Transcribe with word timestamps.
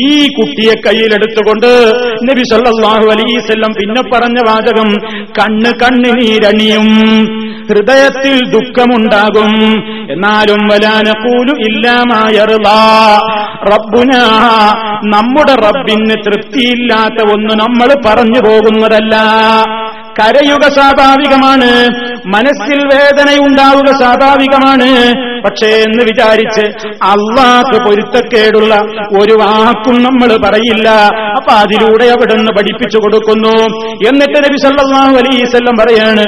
ഈ 0.00 0.28
കുട്ടിയെ 0.28 0.74
കയ്യിലെടുത്തുകൊണ്ട് 0.86 1.70
നബി 2.22 2.42
സല്ലല്ലാഹു 2.42 3.06
അലൈവല്ലം 3.10 3.72
പിന്നെ 3.78 4.02
പറഞ്ഞ 4.12 4.38
വാചകം 4.40 4.90
കണ്ണ് 5.38 5.72
കണ്ണിനീരണിയും 5.82 6.88
ഹൃദയത്തിൽ 7.68 8.50
ദുഃഖമുണ്ടാകും. 8.50 9.52
എന്നാലും 10.10 10.68
വലാനക്കൂലു 10.68 11.52
ഇല്ലാമായറുള്ള 11.68 12.68
റബ്ബുന 13.64 14.12
നമ്മുടെ 15.02 15.54
റബ്ബിന് 15.54 16.14
തൃപ്തിയില്ലാത്ത 16.26 17.22
ഒന്ന് 17.32 17.54
നമ്മൾ 17.54 17.88
പറഞ്ഞു 18.06 18.40
പോകുന്നതല്ല. 18.40 19.16
കരയുക 20.20 20.64
സ്വാഭാവികമാണ്. 20.68 21.70
മനസ്സിൽ 22.34 22.78
വേദനയുണ്ടാവുക 22.86 23.90
സ്വാഭാവികമാണ്. 23.92 24.88
പക്ഷേ 25.44 25.66
എന്ന് 25.66 26.02
വിചാരിച്ച് 26.02 26.64
അള്ളാഹ് 27.04 27.84
പൊരുത്തക്കേടുള്ള 27.86 28.74
ഒരു 29.20 29.32
വാക്കും 29.32 30.02
നമ്മൾ 30.02 30.30
പറയില്ല. 30.44 30.88
അപ്പൊ 31.36 31.52
അതിലൂടെ 31.52 32.04
അവിടെ 32.04 32.34
നിന്ന് 32.34 32.52
പഠിപ്പിച്ചു 32.58 32.98
കൊടുക്കുന്നു. 32.98 33.54
എന്നിട്ട് 34.08 34.38
നബി 34.46 34.56
സല്ലല്ലാഹു 34.64 35.16
അലൈഹി 35.16 35.44
വസല്ലം 35.44 35.76
പറയാണ് 35.82 36.24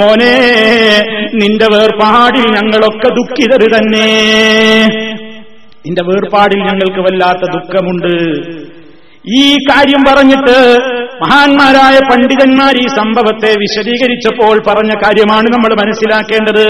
മോനെ 0.00 0.34
നിന്റെ 1.34 1.66
വേർപാടിൽ 1.72 2.46
ഞങ്ങളൊക്കെ 2.56 3.08
ദുഃഖിതർ 3.08 3.62
തന്നെ. 3.76 4.08
നിന്റെ 5.86 6.02
വേർപാടിൽ 6.04 6.58
ഞങ്ങൾക്ക് 6.58 7.00
വല്ലാത്ത 7.00 7.50
ദുഃഖമുണ്ട്. 7.50 8.14
ഈ 9.34 9.54
കാര്യം 9.54 10.02
പറഞ്ഞിട്ട് 10.08 10.76
മഹാന്മാരായ 11.22 11.98
പണ്ഡിതന്മാർ 12.10 12.76
ഈ 12.76 12.86
സംഭവത്തെ 12.86 13.54
വിശദീകരിച്ചപ്പോൾ 13.58 14.62
പറഞ്ഞ 14.66 14.90
കാര്യമാണ് 14.90 15.46
നമ്മൾ 15.46 15.74
മനസ്സിലാക്കേണ്ടത്. 15.74 16.66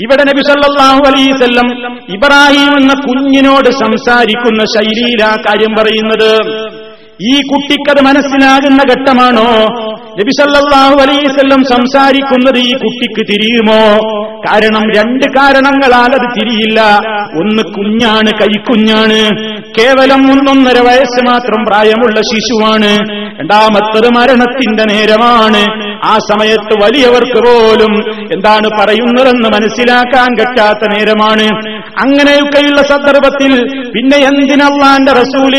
ഇവിടെ 0.00 0.22
നബി 0.22 0.42
സല്ലല്ലാഹു 0.48 1.00
അലൈവല്ലം 1.06 1.92
ഇബ്രാഹിം 2.14 2.80
എന്ന 2.80 2.92
കുഞ്ഞിനോട് 2.92 3.70
സംസാരിക്കുന്ന 3.70 4.64
ശൈലിയിൽ 4.64 5.24
ആ 5.24 5.36
കാര്യം 5.36 5.74
പറയുന്നത്. 5.78 6.32
ഈ 7.30 7.40
കുട്ടിക്കത് 7.40 8.04
മനസ്സിലാകുന്ന 8.04 8.82
ഘട്ടമാണോ? 8.82 9.50
നബി 10.20 10.30
സല്ലല്ലാഹു 10.30 11.00
അലൈവല്ലം 11.02 11.64
സംസാരിക്കുന്നത് 11.64 12.58
ഈ 12.58 12.72
കുട്ടിക്ക് 12.72 13.32
തിരിയുമോ? 13.32 13.98
കാരണം 14.40 14.82
രണ്ട് 14.96 15.24
കാരണങ്ങളാൽ 15.38 16.14
അത് 16.14 16.40
തിരിയില്ല. 16.40 16.80
ഒന്ന് 17.40 17.62
കുഞ്ഞാണ് 17.62 18.30
കൈക്കുഞ്ഞാണ് 18.40 19.36
കേവലം 19.78 20.30
ഒന്നൊന്നര 20.30 20.78
വയസ്സ് 20.78 21.26
മാത്രം 21.26 21.64
പ്രായമുള്ള 21.64 22.20
ശിശുവാണ്. 22.20 22.98
രണ്ടാമത്തത് 23.40 24.08
മരണത്തിന്റെ 24.08 24.84
നേരമാണ്. 24.84 25.92
ആ 26.04 26.18
സമയത്ത് 26.18 26.84
വലിയവർക്ക് 26.84 27.38
പോലും 27.38 27.92
എന്താണ് 28.32 28.80
പറയുന്നതെന്ന് 28.80 29.48
മനസ്സിലാക്കാൻ 29.48 30.36
പറ്റാത്ത 30.40 30.92
നേരമാണ്. 30.92 31.71
അങ്ങനെയൊക്കെയുള്ള 32.04 32.82
സന്ദർഭത്തിൽ 32.82 33.52
പിന്നെ 33.94 34.18
എന്തിനല്ലാന്റെ 34.30 35.12
റസൂൽ 35.12 35.54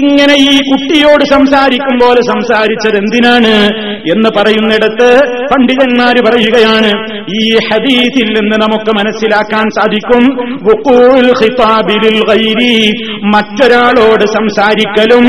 ഇങ്ങനെ 0.00 0.34
ഈ 0.48 0.52
കുട്ടിയോട് 0.70 1.24
സംസാരിക്കും 1.24 1.96
പോലെ 2.02 2.22
സംസാരിച്ചത് 2.22 2.96
എന്തിനാണ് 2.96 3.52
എന്ന് 4.12 4.30
പറയുന്നിടത്ത് 4.38 5.08
പണ്ഡിതന്മാര് 5.52 6.20
പറയുകയാണ് 6.26 6.90
ഈ 7.38 7.42
ഹദീസിൽ 7.68 8.28
നിന്ന് 8.38 8.56
നമുക്ക് 8.64 8.92
മനസ്സിലാക്കാൻ 9.00 9.66
സാധിക്കും 9.70 10.24
മറ്റൊരാളോട് 13.34 14.24
സംസാരിക്കലും 14.36 15.24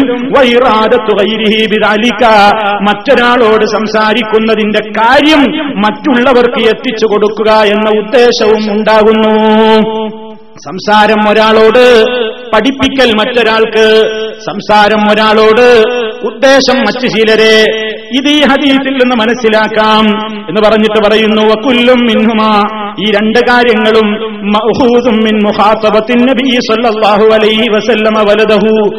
മറ്റൊരാളോട് 2.88 3.66
സംസാരിക്കുന്നതിന്റെ 3.66 4.81
കാര്യം 5.00 5.42
മറ്റുള്ളവർക്ക് 5.86 6.62
എത്തിച്ചു 6.74 7.06
കൊടുക്കുക 7.06 7.52
എന്ന 7.75 7.88
ഉദ്ദേശവും 8.02 8.63
ഉണ്ടാകുന്നു. 8.74 9.34
സംസാരം 10.57 11.29
ഒരാളോട് 11.29 11.84
പഠിപ്പിക്കൽ 12.53 13.16
മറ്റൊരാൾക്ക് 13.16 13.85
സംസാരം 14.45 15.12
ഒരാളോട് 15.12 15.67
ഉദ്ദേശം 16.26 16.80
മറ്റു 16.80 17.08
ചിലരെ 17.08 17.66
ഇത് 18.18 18.30
ഈ 18.30 18.42
ഹദീസിൽ 18.42 18.94
നിന്ന് 18.94 19.16
മനസ്സിലാക്കാം. 19.16 20.04
എന്ന് 20.50 20.62
പറഞ്ഞിട്ട് 20.62 21.09
പറയുന്നു 21.09 21.42
വക്കുല്ലും 21.42 21.98
മിൻഹുമ. 21.98 22.62
ഈ 23.00 23.12
രണ്ട് 23.12 23.40
കാര്യങ്ങളും 23.50 24.31
മഅഖൂദും 24.54 25.16
മിൻ 25.16 25.40
മുഖാത്തബത്തിൻ 25.44 26.18
നബി 26.18 26.50
സല്ലല്ലാഹു 26.50 27.34
അലൈഹി 27.34 27.70
വസല്ലമ 27.70 28.20
വലദഹു. 28.20 28.96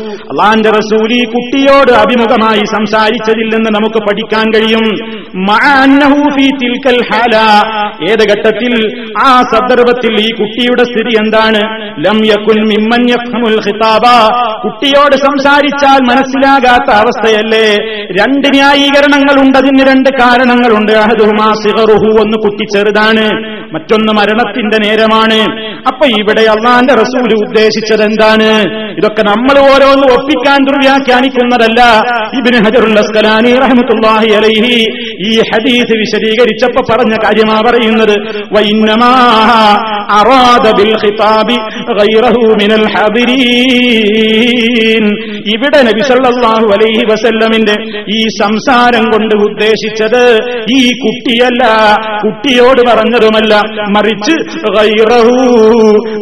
ഈ 1.13 1.25
കുട്ടിയോട് 1.25 1.93
അഭിമുഖമായി 1.93 2.59
സംസാരിച്ചതിൽ 2.59 3.45
നിന്ന് 3.45 3.71
നമുക്ക് 3.71 3.99
പഠിക്കാൻ 3.99 4.51
കഴിയും. 4.51 5.13
ഏത് 8.11 8.21
ഘട്ടത്തിൽ? 8.21 9.05
ആ 9.27 9.43
സന്ദർഭത്തിൽ 9.43 10.13
ഈ 10.13 10.31
കുട്ടിയുടെ 10.35 10.85
സ്ഥിതി 10.85 11.25
എന്താണ്? 11.25 11.61
ലം 12.07 12.27
യകുൻ 12.27 12.63
മിമ്മൻ 12.63 13.07
ഖിതാബ. 13.57 14.31
കുട്ടിയോട് 14.65 15.17
സംസാരിച്ചാൽ 15.17 15.99
മനസ്സിലാകാത്ത 16.11 17.12
അവസ്ഥയല്ലേ? 17.13 17.77
രണ്ട് 18.21 18.49
ന്യായീകരണങ്ങളുണ്ട്. 18.49 19.59
അതിന് 19.59 19.83
രണ്ട് 19.89 20.09
കാരണങ്ങളുണ്ട്. 20.21 20.93
അഹദുഹുമാ 20.93 21.53
സിഹറുഹു 21.53 22.21
ഒന്ന് 22.21 22.37
കുട്ടി 22.39 22.65
ചെറുതാണ്. 22.75 23.62
മറ്റൊന്ന് 23.75 24.13
മരണത്തിന്റെ 24.19 24.79
നേരമാണ്. 24.85 25.39
അപ്പൊ 25.91 26.05
ഇവിടെ 26.21 26.43
അള്ളാന്റെ 26.55 26.95
റസൂൽ 27.03 27.31
ഉദ്ദേശിച്ചത് 27.45 28.03
എന്താണ്? 28.09 28.49
ഇതൊക്കെ 28.99 29.23
നമ്മൾ 29.31 29.57
ഓരോന്ന് 29.69 30.07
ഒപ്പിക്കാൻ 30.17 30.59
ദുർവ്യാഖ്യാനിക്കുന്നതല്ല. 30.69 31.81
ഇബിന് 32.39 32.59
ഹജറുൽ 32.67 32.99
അസ്കലാനി 33.03 33.53
റഹ്മത്തുള്ളാഹി 33.65 34.31
അലൈഹി 34.41 34.75
ഈ 35.29 35.33
ഹദീസ് 35.51 35.95
വിശദീകരിച്ചപ്പോ 36.03 36.83
പറഞ്ഞ 36.91 37.15
കാര്യമാ 37.25 37.57
പറയുന്നത്. 37.69 38.15
ഇവിടെ 45.55 45.81
നബിസല്ലാഹു 45.89 46.67
അലൈഹി 46.77 47.05
വസല്ലമിന്റെ 47.13 47.77
ഈ 48.19 48.21
സംസാരം 48.41 49.05
കൊണ്ട് 49.13 49.35
ഉദ്ദേശിച്ചത് 49.49 50.23
ഈ 50.79 50.81
കുട്ടിയല്ല 51.05 51.63
കുട്ടിയോട് 52.25 52.83
പറഞ്ഞതുമല്ല. 52.91 53.55
മറിച്ച് 53.97 54.33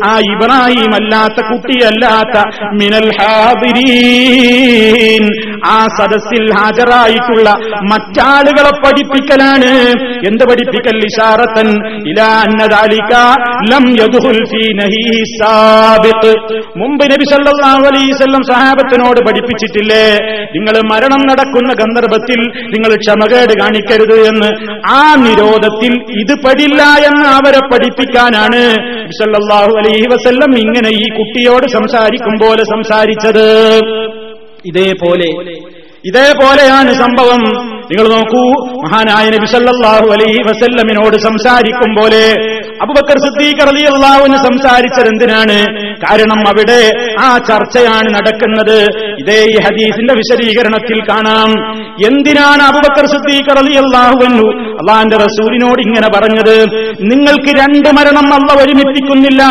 ആ 0.06 0.18
ഇബ്രാഹിം 0.18 0.94
അല്ലാത്ത 0.94 1.50
കുട്ടിയല്ലാത്ത 1.50 2.44
മിനൽ 2.72 3.10
ഹാദിരീൻ. 3.20 5.24
ആ 5.66 5.88
സദസ്സിൽ 5.98 6.58
ഹാജരായിട്ടുള്ള 6.58 7.56
മറ്റാളുകളെ 7.92 8.72
പഠിപ്പിക്കലാണ്. 8.84 9.94
എന്ത് 10.28 10.44
പഠിപ്പിക്കൽ? 10.44 11.00
ഇഷാറത്തൻ 11.00 11.66
മുമ്പ് 16.76 17.04
നബി 17.04 17.24
സല്ലല്ലാഹു 17.30 17.86
അലൈഹി 17.86 18.10
വസല്ലം 18.10 18.52
സഹാബത്തിനോട് 18.52 19.20
പഠിപ്പിച്ചിട്ടില്ലേ? 19.20 20.18
നിങ്ങൾ 20.56 20.92
മരണം 20.92 21.30
നടക്കുന്ന 21.30 21.72
ഗന്ധർഭത്തിൽ 21.72 22.70
നിങ്ങൾ 22.74 22.96
ക്ഷമകേട് 22.96 23.60
കാണിക്കരുത് 23.60 24.28
എന്ന്. 24.28 24.76
ആ 24.92 25.14
നിരോധത്തിൽ 25.14 26.20
ഇത് 26.20 26.44
പടില്ല 26.44 26.82
എന്ന് 26.82 27.29
അവരെ 27.38 27.60
പഠിപ്പിക്കാനാണ് 27.72 28.60
നബി 29.00 29.14
സല്ലല്ലാഹു 29.20 29.72
അലൈഹി 29.80 30.06
വസല്ലം 30.12 30.52
ഇങ്ങനെ 30.58 30.90
ഈ 31.02 31.06
കുട്ടിയോട് 31.18 31.66
സംസാരിക്കും 31.76 32.34
പോലെ 32.38 32.64
സംസാരിച്ചത്. 32.64 33.46
ഇതേപോലെ 34.64 35.28
ഇതേപോലെയാണ് 36.10 36.90
സംഭവം. 36.94 37.42
നിങ്ങൾ 37.90 38.06
നോക്കൂ 38.14 38.42
മഹാനായ 38.84 39.26
നബി 39.30 39.46
സല്ലല്ലാഹു 39.46 40.06
അലൈഹി 40.14 40.40
വസല്ലമിനോട് 40.48 41.16
സംസാരിക്കും 41.16 41.90
പോലെ 41.98 42.24
അബുബക്കർ 42.84 43.18
സിദ്ദീഖ് 43.18 43.66
റളിയല്ലാഹുവിന് 43.68 44.36
സംസാരിച്ചത് 44.36 45.08
എന്തിനാണ്? 45.08 45.56
കാരണം 46.04 46.48
അവിടെ 46.48 46.78
ആ 47.20 47.38
ചർച്ചയാണ് 47.38 48.08
നടക്കുന്നത്. 48.16 48.78
ഇതേ 49.22 49.38
ഈ 49.44 49.56
ഹദീസിന്റെ 49.64 50.14
വിശദീകരണത്തിൽ 50.14 50.98
കാണാം. 51.10 51.50
എന്തിനാണ് 52.06 52.62
അബുബക്കർ 52.62 53.06
സിദ്ദീഖ് 53.06 53.56
റളിയല്ലാഹുവിനു 53.58 54.46
അള്ളാന്റെ 54.80 55.16
റസൂലിനോട് 55.16 55.82
ഇങ്ങനെ 55.86 56.08
പറഞ്ഞത്? 56.16 56.56
നിങ്ങൾക്ക് 57.02 57.50
രണ്ട് 57.62 57.88
മരണം 57.98 58.34
അല്ല 58.34 58.62
ഒരുമിപ്പിക്കുന്നില്ല. 58.62 59.42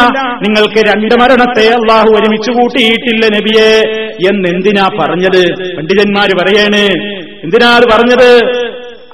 നിങ്ങൾക്ക് 0.45 0.79
രണ്ട് 0.91 1.15
മരണത്തെ 1.23 1.67
അള്ളാഹു 1.79 2.09
ഒരുമിച്ച് 2.09 2.51
കൂട്ടിയിട്ടില്ല 2.51 3.25
നബിയെ. 3.37 3.69
എന്നെന്തിനാ 4.31 4.87
പറഞ്ഞത്? 4.99 5.43
പണ്ഡിതന്മാര് 5.77 6.33
പറയേണ് 6.41 6.83
എന്തിനാ 7.43 7.69
അത് 7.75 7.83
പറഞ്ഞത്? 7.93 8.29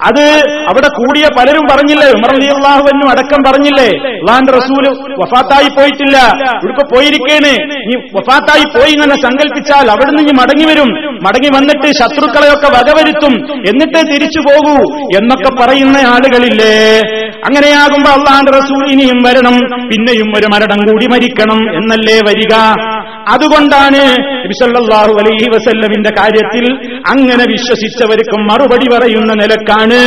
അത് 0.08 0.24
അവിടെ 0.70 0.88
കൂടിയ 0.88 1.26
പലരും 1.38 1.66
പറഞ്ഞില്ലേ? 1.72 2.08
ഉമർ 2.08 2.32
അലി 2.36 2.46
അള്ളാഹുവിനും 2.46 3.10
അടക്കം 3.10 3.42
പറഞ്ഞില്ലേ? 3.48 3.88
അള്ളാന്റെ 4.22 4.54
റസൂൽ 4.54 4.86
വഫാത്തായി 5.22 5.70
പോയിട്ടില്ല. 5.78 6.18
ഇവിടെ 6.64 6.96
പോയിരിക്കേണ്. 6.96 7.52
നീ 7.88 7.96
വഫാത്തായി 8.18 8.66
പോയി 8.76 8.92
ഇങ്ങനെ 8.92 9.16
സങ്കല്പിച്ചാൽ 9.22 9.92
അവിടുന്ന് 9.92 10.24
നീ 10.28 10.34
മടങ്ങി 10.42 10.66
വരും. 10.66 10.90
മടങ്ങി 11.28 11.50
വന്നിട്ട് 11.58 11.88
ശത്രുക്കളെയൊക്കെ 12.00 12.70
വകവരുത്തും. 12.78 13.34
എന്നിട്ട് 13.72 14.00
തിരിച്ചു 14.12 14.40
പോകൂ 14.40 14.76
എന്നൊക്കെ 15.20 15.52
പറയുന്ന 15.62 15.98
ആളുകളില്ലേ? 15.98 16.76
അങ്ങനെയാകുമ്പോ 17.48 18.12
അള്ളാന്റെ 18.12 18.52
റസൂൽ 18.52 18.92
ഇനിയും 18.92 19.22
വരണം. 19.24 19.58
പിന്നെയും 19.92 20.32
ഒരു 20.38 20.48
മരണം 20.48 20.82
കൂടി 20.92 21.08
മരിക്കണം 21.08 21.62
എന്നല്ലേ 21.80 22.20
വരിക? 22.30 22.54
അതുകൊണ്ടാണ് 23.28 24.02
നബിസല്ലാഹു 24.44 25.14
അലൈഹി 25.20 25.48
വസല്ലമിന്റെ 25.52 26.12
കാര്യത്തിൽ 26.12 26.66
അങ്ങനെ 27.10 27.46
വിശ്വസിച്ചവർക്കും 27.46 28.42
മറുപടി 28.48 28.88
പറയുന്ന 28.92 29.34
നിലക്കാണ് 29.34 30.00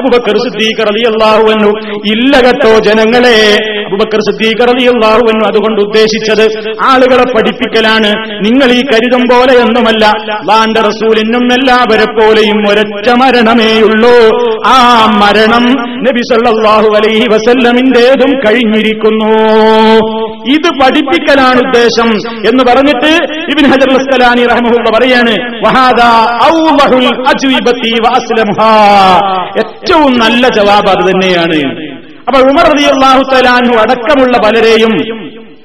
അബുബക്കർ 0.00 0.36
സിദ്ദീഖ് 0.44 0.86
റളിയല്ലാഹു 0.88 1.44
അൻഹു 1.54 1.70
ഇല്ല 2.12 2.32
കേട്ടോ 2.46 2.72
ജനങ്ങളെ. 2.88 3.36
അബുബക്കർ 3.86 4.20
സിദ്ദീഖ് 4.28 4.66
റളിയല്ലാഹു 4.70 5.24
അൻഹു 5.32 5.44
അതുകൊണ്ട് 5.50 5.80
ഉദ്ദേശിച്ചത് 5.86 6.44
ആളുകളെ 6.90 7.26
പഠിപ്പിക്കലാണ്. 7.34 8.10
നിങ്ങൾ 8.46 8.68
ഈ 8.78 8.80
കരുതും 8.92 9.24
പോലെയൊന്നുമല്ല 9.32 10.04
അള്ളാന്റെ 10.38 10.82
റസൂലിനും 10.88 11.46
എല്ലാവരെ 11.58 12.06
പോലെയും 12.18 12.60
ഒരൊറ്റ 12.70 13.08
മരണമേയുള്ളൂ 13.22 14.14
ആ 14.74 14.76
മരണം 15.22 15.66
നബി 16.06 16.22
സല്ലാഹു 16.30 16.88
അലൈഹി 16.98 17.26
വസല്ലമിന്റേതും 17.34 18.32
കഴിഞ്ഞിരിക്കുന്നു. 18.44 19.32
ഇത് 20.54 20.68
പഠിപ്പിക്കലാണ് 20.80 21.58
ഉദ്ദേശം 21.64 22.08
എന്ന് 22.50 22.62
പറഞ്ഞിട്ട് 22.68 23.10
ഇബിൻ 23.52 23.66
ഹജർ 23.72 23.90
അസ്കലാനി 23.98 24.44
റഹ്മുള്ള 24.52 24.88
പറയാണ് 24.96 25.34
വഹാദാ 25.64 26.10
ഏറ്റവും 29.82 30.12
നല്ല 30.18 30.48
ജവാബ് 30.48 30.88
അത് 30.88 31.02
തന്നെയാണ്. 31.10 31.56
അപ്പൊ 32.28 32.38
ഉമർ 32.50 32.66
റതിയുള്ളാഹു 32.72 33.22
തലാൻഹു 33.30 33.74
അടക്കമുള്ള 33.82 34.36
പലരെയും 34.44 34.92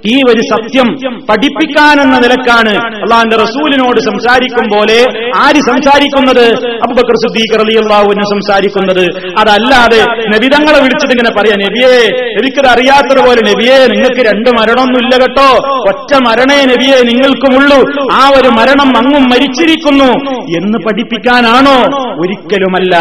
ഈ 0.05 0.21
ഒരു 0.29 0.41
സത്യം 0.41 1.19
പഠിപ്പിക്കാനെന്ന 1.29 2.17
നിലക്കാണ് 2.17 2.69
അള്ളാഹിന്റെ 2.69 3.35
റസൂലിനോട് 3.35 3.99
സംസാരിക്കും 3.99 4.77
പോലെ 4.77 5.05
ആര് 5.37 5.55
സംസാരിക്കുന്നത്? 5.55 6.65
അബുബക്കർ 6.67 7.15
സുദ്ദീഖ് 7.15 7.59
റളിയല്ലാഹുവിന് 7.59 8.23
സംസാരിക്കുന്നത്. 8.23 9.33
അതല്ലാതെ 9.39 10.05
നബിതങ്ങളെ 10.27 10.79
വിളിച്ചത് 10.79 11.11
ഇങ്ങനെ 11.11 11.29
പറയാം 11.35 11.59
നബിയേ 11.59 11.99
എനിക്കത് 12.39 12.67
അറിയാത്തതുപോലെ 12.67 13.41
നബിയെ 13.41 13.87
നിങ്ങൾക്ക് 13.87 14.21
രണ്ട് 14.29 14.49
മരണമൊന്നുമില്ല 14.49 15.17
കേട്ടോ. 15.17 15.49
ഒറ്റ 15.89 16.17
മരണേ 16.27 16.65
നബിയെ 16.65 17.01
നിങ്ങൾക്കുമുള്ളൂ. 17.03 18.07
ആ 18.13 18.29
ഒരു 18.29 18.49
മരണം 18.49 18.97
അങ്ങും 18.97 19.23
മരിച്ചിരിക്കുന്നു. 19.23 20.31
എന്ന് 20.57 20.77
പഠിപ്പിക്കാനാണോ? 20.77 21.77
ഒരിക്കലുമല്ല. 22.21 22.95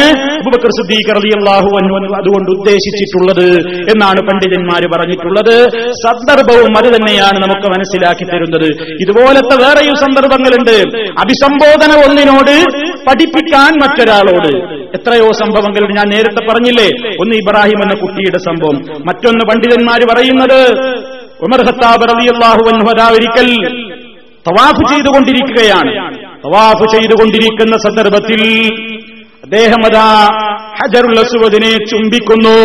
റളിയല്ലാഹു 1.17 1.69
അൻഹു 1.81 1.95
അതുകൊണ്ട് 2.15 2.51
ഉദ്ദേശിച്ചിട്ടുള്ളത് 2.51 3.47
എന്നാണ് 3.91 4.21
പണ്ഡിതന്മാർ 4.21 4.81
പറഞ്ഞിട്ടുള്ളത്. 4.97 5.69
സന്ദർഭവും 5.91 6.77
അത് 6.77 6.95
തന്നെയാണ് 6.95 7.37
നമുക്ക് 7.39 7.67
മനസ്സിലാക്കി 7.67 8.23
തരുന്നത്. 8.23 8.87
ഇതുപോലത്തെ 9.01 9.55
വേറെയും 9.55 9.95
സന്ദർഭങ്ങളുണ്ട്. 9.95 10.97
അഭിസംബോധന 11.09 12.09
ഒന്നിനോട് 12.09 12.63
പഠിപ്പിക്കാൻ 13.09 13.79
മറ്റൊരാളോട്. 13.79 14.57
എത്രയോ 14.97 15.31
സംഭവങ്ങൾ 15.31 15.95
ഞാൻ 15.95 16.09
നേരത്തെ 16.09 16.47
പറഞ്ഞില്ലേ? 16.51 17.15
ഒന്ന് 17.19 17.35
ഇബ്രാഹിം 17.35 17.83
എന്ന 17.83 17.93
കുട്ടിയുടെ 17.93 18.37
സംഭവം. 18.37 19.01
മറ്റൊന്ന് 19.07 19.45
പണ്ഡിതന്മാർ 19.45 19.99
പറയുന്നത് 20.13 20.59
ഉമർ 21.41 21.61
ഹത്താബ് 21.61 22.09
റളിയല്ലാഹു 22.13 22.69
അൻഹു 22.75 23.13
ഒരിക്കൽ 23.15 23.49
തവാഫ് 24.47 24.93
ചെയ്തുകൊണ്ടിരിക്കുകയാണ്. 24.93 26.16
തവാഫ് 26.45 26.97
ചെയ്തുകൊണ്ടിരിക്കുന്ന 26.97 27.77
സന്ദർഭത്തിൽ 27.77 28.41
അദ്ദേഹം 29.43 29.85
അതാ 29.85 30.07
ഹജറുൽ 30.79 31.19
അസുവദിനെ 31.19 31.77
ചുംബിക്കുന്നു. 31.85 32.57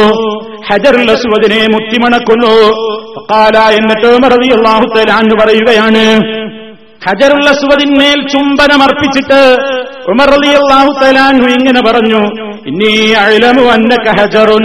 ഹജറുൽ 0.71 1.11
അസുവദിനെ 1.11 1.67
മുത്തിമണക്കുന്നു 1.67 2.55
എന്നിട്ട് 3.71 4.11
മറവി 4.23 4.49
അൻഹു 5.11 5.35
പറയുകയാണ് 5.35 6.05
ഹജറുൽ 7.07 7.49
അസ്വദിന്മേൽ 7.49 8.29
ചുംബനമർപ്പിച്ചിട്ട് 8.29 9.41
ഉമർ 10.11 10.29
റളിയല്ലാഹു 10.35 10.91
തലാൻഹു 11.01 11.47
ഇങ്ങനെ 11.57 11.81
പറഞ്ഞു 11.89 12.21
ഇന്നി 12.71 12.91
അന്നക 13.75 14.07
ഹജറുൻ 14.19 14.65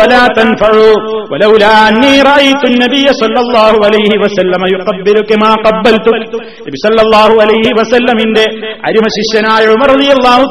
വലാ 0.00 0.22
തൻഫഉ 0.38 0.86
വലൗലാ 1.32 1.70
അന്നി 1.88 2.12
റഅയ്തു 2.28 2.68
നബിയ 2.82 3.08
സല്ലല്ലാഹു 3.20 3.78
അലൈഹി 3.88 4.16
വസല്ലമ 4.22 4.62
മാ 5.42 5.50
ഖബ്ബൽതു. 5.64 6.12
നബി 6.66 6.78
സല്ലല്ലാഹു 6.84 7.34
അലൈഹി 7.44 7.70
ഉമർ 9.74 9.90
റളിയല്ലാഹു 9.94 10.44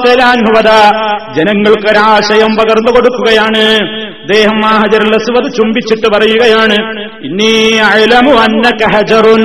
ജനങ്ങൾക്ക് 1.38 1.90
ഒരാശയം 1.94 2.54
പകർന്നു 2.60 2.92
കൊടുക്കുകയാണ്. 2.98 3.64
അദ്ദേഹം 4.24 4.60
ആ 4.70 4.74
ഹജറുൽ 4.84 5.16
അസ്വദ് 5.20 5.50
ചുംബിച്ചിട്ട് 5.58 6.08
പറയുകയാണ് 6.16 6.78
ഇന്നി 7.30 7.54
അഅലമു 7.90 8.34
അന്നക 8.46 8.82
ഹജറുൻ 8.96 9.44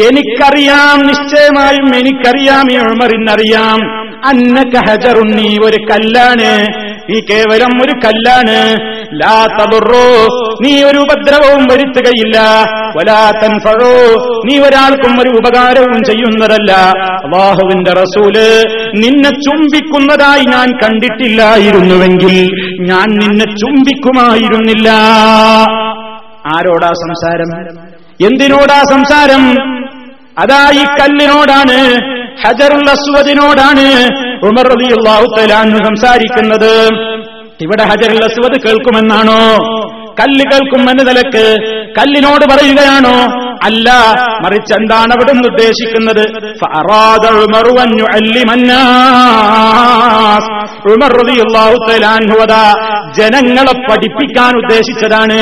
എനിക്കറിയാം 0.00 1.06
നിശ്ചയമായും 1.06 1.94
എനിക്കറിയാം 1.94 2.72
ഈ 2.72 2.76
ഉമറിനറിയാം 2.76 4.02
അന്ന 4.28 4.80
ഹജറുൻ 4.88 5.28
നീ 5.28 5.58
ഒരു 5.64 5.76
കല്ലാണ്. 5.76 6.66
നീ 7.10 7.20
കേവലം 7.20 7.82
ഒരു 7.84 7.92
കല്ലാണ്. 8.04 8.76
ലാ 9.14 9.46
നീ 10.62 10.82
ഒരു 10.82 10.98
ഉപദ്രവവും 10.98 11.64
വരുത്തുകയില്ല. 11.64 12.38
വലാ 12.96 13.30
തൻഫഴോ 13.30 14.24
നീ 14.44 14.58
ഒരാൾക്കും 14.58 15.20
ഒരു 15.20 15.28
ഉപകാരവും 15.28 16.04
ചെയ്യുന്നതല്ല. 16.04 16.72
അള്ളാഹുവിന്റെ 17.24 17.90
റസൂൽ 17.90 18.64
നിന്നെ 18.94 19.30
ചുംബിക്കുന്നതായി 19.30 20.44
ഞാൻ 20.44 20.72
കണ്ടിട്ടില്ലായിരുന്നുവെങ്കിൽ 20.84 22.48
ഞാൻ 22.80 23.08
നിന്നെ 23.08 23.44
ചുംബിക്കുമായിരുന്നില്ല. 23.44 24.90
ആരോടാ 26.46 26.88
സംസാരം? 26.88 27.72
എന്തിനോടാ 28.26 28.82
സംസാരം? 28.90 29.71
അതാ 30.38 30.70
ഈ 30.80 30.84
കല്ലിനോടാണ് 31.00 31.76
ഹജറുൽ 32.44 32.90
അസ്വദിനോടാണ് 32.90 33.86
ഉമർ 34.48 34.66
റളിയല്ലാഹു 34.74 35.26
തആല 35.36 35.78
സംസാരിക്കുന്നത്. 35.88 36.72
ഇവിടെ 37.60 37.84
ഹജറുൽ 37.90 38.24
അസ്വദ് 38.24 38.56
കേൾക്കുമെന്നാണോ? 38.64 39.42
കല്ല് 40.20 40.44
കേൾക്കും 40.52 40.82
നിലയ്ക്ക് 40.84 41.44
കല്ലിനോട് 41.98 42.44
പറയുകയാണോ? 42.52 43.16
അല്ല 43.66 43.88
മറിച്ച് 44.44 44.72
എന്താണ് 44.74 45.12
അവിടെ 45.16 45.32
നിന്ന് 45.32 45.48
ഉദ്ദേശിക്കുന്നത്? 45.48 46.24
ജനങ്ങളെ 53.18 53.74
പഠിപ്പിക്കാൻ 53.88 54.52
ഉദ്ദേശിച്ചതാണ്. 54.62 55.40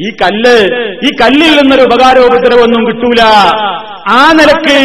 ഈ 0.00 0.10
കല്ല് 0.22 0.56
ഈ 1.06 1.10
കല്ലിൽ 1.22 1.60
നിന്നൊരു 1.60 1.82
ഉപകാരോപദ്രവൊന്നും 1.82 2.86
കിട്ടൂല. 2.86 3.22
ആ 4.08 4.32
നിലയ്ക്ക് 4.32 4.78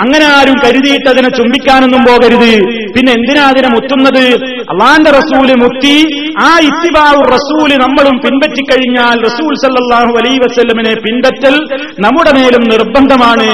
അങ്ങനെ 0.00 0.24
ആരും 0.24 0.56
കരുതിയിട്ട് 0.64 1.08
അതിനെ 1.08 1.28
ചുംബിക്കാനൊന്നും 1.28 2.04
പോകരുത്. 2.04 2.52
പിന്നെ 2.94 3.12
എന്തിനാ 3.12 3.44
അതിനെ 3.48 3.68
മുത്തുന്നത്? 3.68 4.24
അള്ളാന്റെ 4.72 5.10
റസൂൽ 5.10 5.48
മുത്തി 5.62 5.96
ആ 6.38 6.58
ഇത്തിബാവു 6.58 7.22
റസൂൽ 7.36 7.70
നമ്മളും 7.84 8.18
പിൻപറ്റിക്കഴിഞ്ഞാൽ 8.18 9.16
റസൂൽ 9.28 9.52
സല്ലാഹു 9.64 10.12
അലൈ 10.18 10.38
വസ്ല്ലമിനെ 10.38 10.94
പിൻപറ്റൽ 10.94 11.56
നമ്മുടെ 12.00 12.32
മേലും 12.32 12.62
നിർബന്ധമാണ്. 12.62 13.50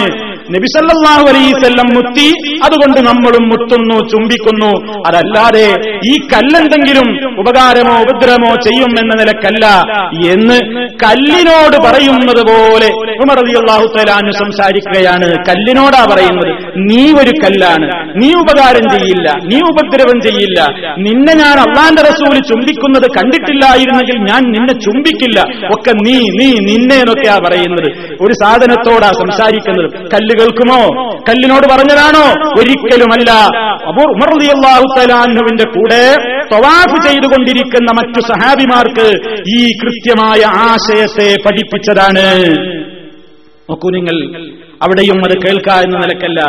നബി 0.55 0.67
സല്ലല്ലാഹു 0.67 1.29
അലൈവല്ലം 1.29 1.89
മുത്തി 1.95 2.59
അതുകൊണ്ട് 2.65 3.01
നമ്മളും 3.01 3.49
മുത്തുന്നു 3.49 3.97
ചുംബിക്കുന്നു. 4.09 5.03
അതല്ലാതെ 5.07 5.67
ഈ 6.07 6.19
കല്ലെന്തെങ്കിലും 6.33 7.39
ഉപകാരമോ 7.41 7.97
ഉപദ്രവമോ 8.01 8.55
ചെയ്യും 8.55 8.93
എന്ന 9.01 9.15
നിലക്കല്ല. 9.15 9.67
എന്ന് 10.33 10.59
കല്ലിനോട് 11.05 11.77
പറയുന്നത് 11.77 12.43
പോലെ 12.51 12.89
ഉമർ 13.25 13.39
സംസാരിക്കുകയാണ്. 14.33 15.29
കല്ലിനോടാ 15.49 16.07
പറയുന്നത് 16.13 16.53
നീ 16.77 17.13
ഒരു 17.13 17.33
കല്ലാണ്. 17.45 17.87
നീ 18.23 18.33
ഉപകാരം 18.35 18.99
ചെയ്യില്ല. 18.99 19.29
നീ 19.45 19.61
ഉപദ്രവം 19.61 20.21
ചെയ്യില്ല. 20.21 20.61
നിന്നെ 20.99 21.35
ഞാൻ 21.35 21.59
അള്ളാന്റെ 21.59 22.03
റസൂൽ 22.03 22.39
ചുംബിക്കുന്നത് 22.39 23.07
കണ്ടിട്ടില്ലായിരുന്നെങ്കിൽ 23.17 24.17
ഞാൻ 24.31 24.43
നിന്നെ 24.53 24.75
ചുംബിക്കില്ല. 24.87 25.41
ഒക്കെ 25.75 25.91
നീ 25.91 26.19
നീ 26.41 26.49
നിന്നെ 26.71 26.97
എന്നൊക്കെയാ 26.97 27.41
പറയുന്നത്. 27.47 28.17
ഒരു 28.21 28.33
സാധനത്തോടാ 28.33 29.11
സംസാരിക്കുന്നത്. 29.23 29.91
കല്ല് 30.15 30.36
കേൾക്കുമോ? 30.39 30.81
കല്ലിനോട് 31.29 31.67
പറഞ്ഞതാണോ? 31.73 32.25
ഒരിക്കലുമല്ല. 32.61 33.31
അബൂർ 33.91 34.09
ഉമർ 34.17 34.29
റളിയല്ലാഹു 34.35 34.87
തആല 34.97 35.13
അൻഹുവിന്റെ 35.27 35.65
കൂടെ 35.65 36.03
തവാഫ് 36.53 36.97
ചെയ്തുകൊണ്ടിരിക്കുന്ന 37.07 37.91
മറ്റു 37.91 38.21
സഹാബിമാർക്ക് 38.21 39.09
ഈ 39.57 39.61
കൃത്യമായ 39.83 40.41
ആശയത്തെ 40.69 41.29
പഠിപ്പിച്ചതാണ്. 41.47 42.27
നോക്കൂ 43.71 43.91
നിങ്ങൾ. 43.91 44.17
അവിടെയും 44.85 45.19
അത് 45.27 45.35
കേൾക്കുക 45.45 45.75
എന്ന 45.87 45.97
നിലക്കല്ല. 46.03 46.41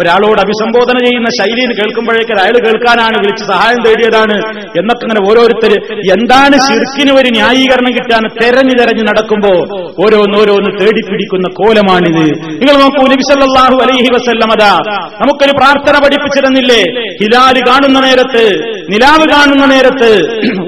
ഒരാളോട് 0.00 0.40
അഭിസംബോധന 0.44 0.96
ചെയ്യുന്ന 1.06 1.28
ശൈലിയിൽ 1.38 1.70
കേൾക്കുമ്പോഴേക്ക് 1.78 2.32
അയാൾ 2.42 2.56
കേൾക്കാനാണ് 2.66 3.16
വിളിച്ച് 3.22 3.44
സഹായം 3.50 3.80
തേടിയതാണ് 3.86 4.36
എന്നൊക്കെ 4.80 5.04
ഇങ്ങനെ 5.06 5.22
ഓരോരുത്തർ 5.28 5.72
എന്താണ് 6.14 6.56
ശിർക്കിന് 6.66 7.12
ഒരു 7.20 7.30
ന്യായീകരണം 7.38 7.92
കിട്ടാൻ 7.98 8.24
തെരഞ്ഞു 8.40 8.74
തെരഞ്ഞു 8.80 9.04
നടക്കുമ്പോ 9.10 9.52
ഓരോന്നോരോന്ന് 10.04 10.70
തേടിപ്പിടിക്കുന്ന 10.80 11.46
കോലമാണിത്. 11.60 12.24
നിങ്ങൾ 12.60 12.76
നോക്കൂ 12.82 13.02
നബിസല്ലാഹു 13.12 13.76
അലൈഹി 13.84 14.10
വസല്ലമത 14.16 14.64
നമുക്കൊരു 15.20 15.52
പ്രാർത്ഥന 15.60 15.94
പഠിപ്പിച്ചിരുന്നില്ലേ? 16.04 16.80
ഹിലാൽ 17.20 17.56
കാണുന്ന 17.68 17.98
നേരത്ത് 18.06 18.44
നിലാവ് 18.92 19.26
കാണുന്ന 19.34 19.64
നേരത്ത് 19.74 20.10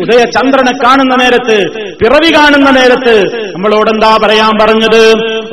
ഉദയ 0.03 0.21
ചന്ദ്രനെ 0.37 0.75
കാണുന്ന 0.85 1.15
നേരത്ത് 1.23 1.57
പിറവി 2.01 2.31
കാണുന്ന 2.37 2.69
നേരത്ത് 2.79 3.15
നമ്മളോടെന്താ 3.55 4.13
പറയാൻ 4.25 4.53
പറഞ്ഞത്? 4.63 5.03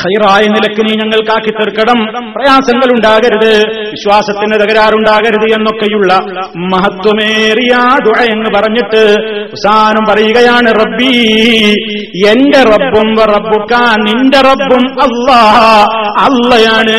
ഖൈറായ 0.00 0.46
നിലയ്ക്ക് 0.46 0.80
നീ 0.80 0.94
ഞങ്ങൾക്കാക്കി 1.02 1.50
തീർക്കണം. 1.50 2.32
പ്രയാസങ്ങൾ 2.32 2.92
ഉണ്ടാകരുത് 2.92 3.68
വിശ്വാസത്തിന് 3.68 4.54
തകരാറുണ്ടാകരുത് 4.54 5.54
എന്നൊക്കെയുള്ള 5.54 6.14
മഹത്വമേറിയ 6.56 7.78
ദുഴ 8.04 8.24
എന്ന് 8.24 8.58
പറഞ്ഞിട്ട് 8.58 9.02
അവസാനം 9.42 10.14
പറയുകയാണ് 10.14 10.66
റബ്ബി 10.66 11.16
എന്റെ 12.28 12.62
റബ്ബും 12.62 13.16
റബ്ബുക്ക 13.34 13.74
നിന്റെ 13.98 14.38
റബ്ബും 14.38 15.02
അള്ളാ 15.02 15.42
അല്ലയാണ് 16.18 16.98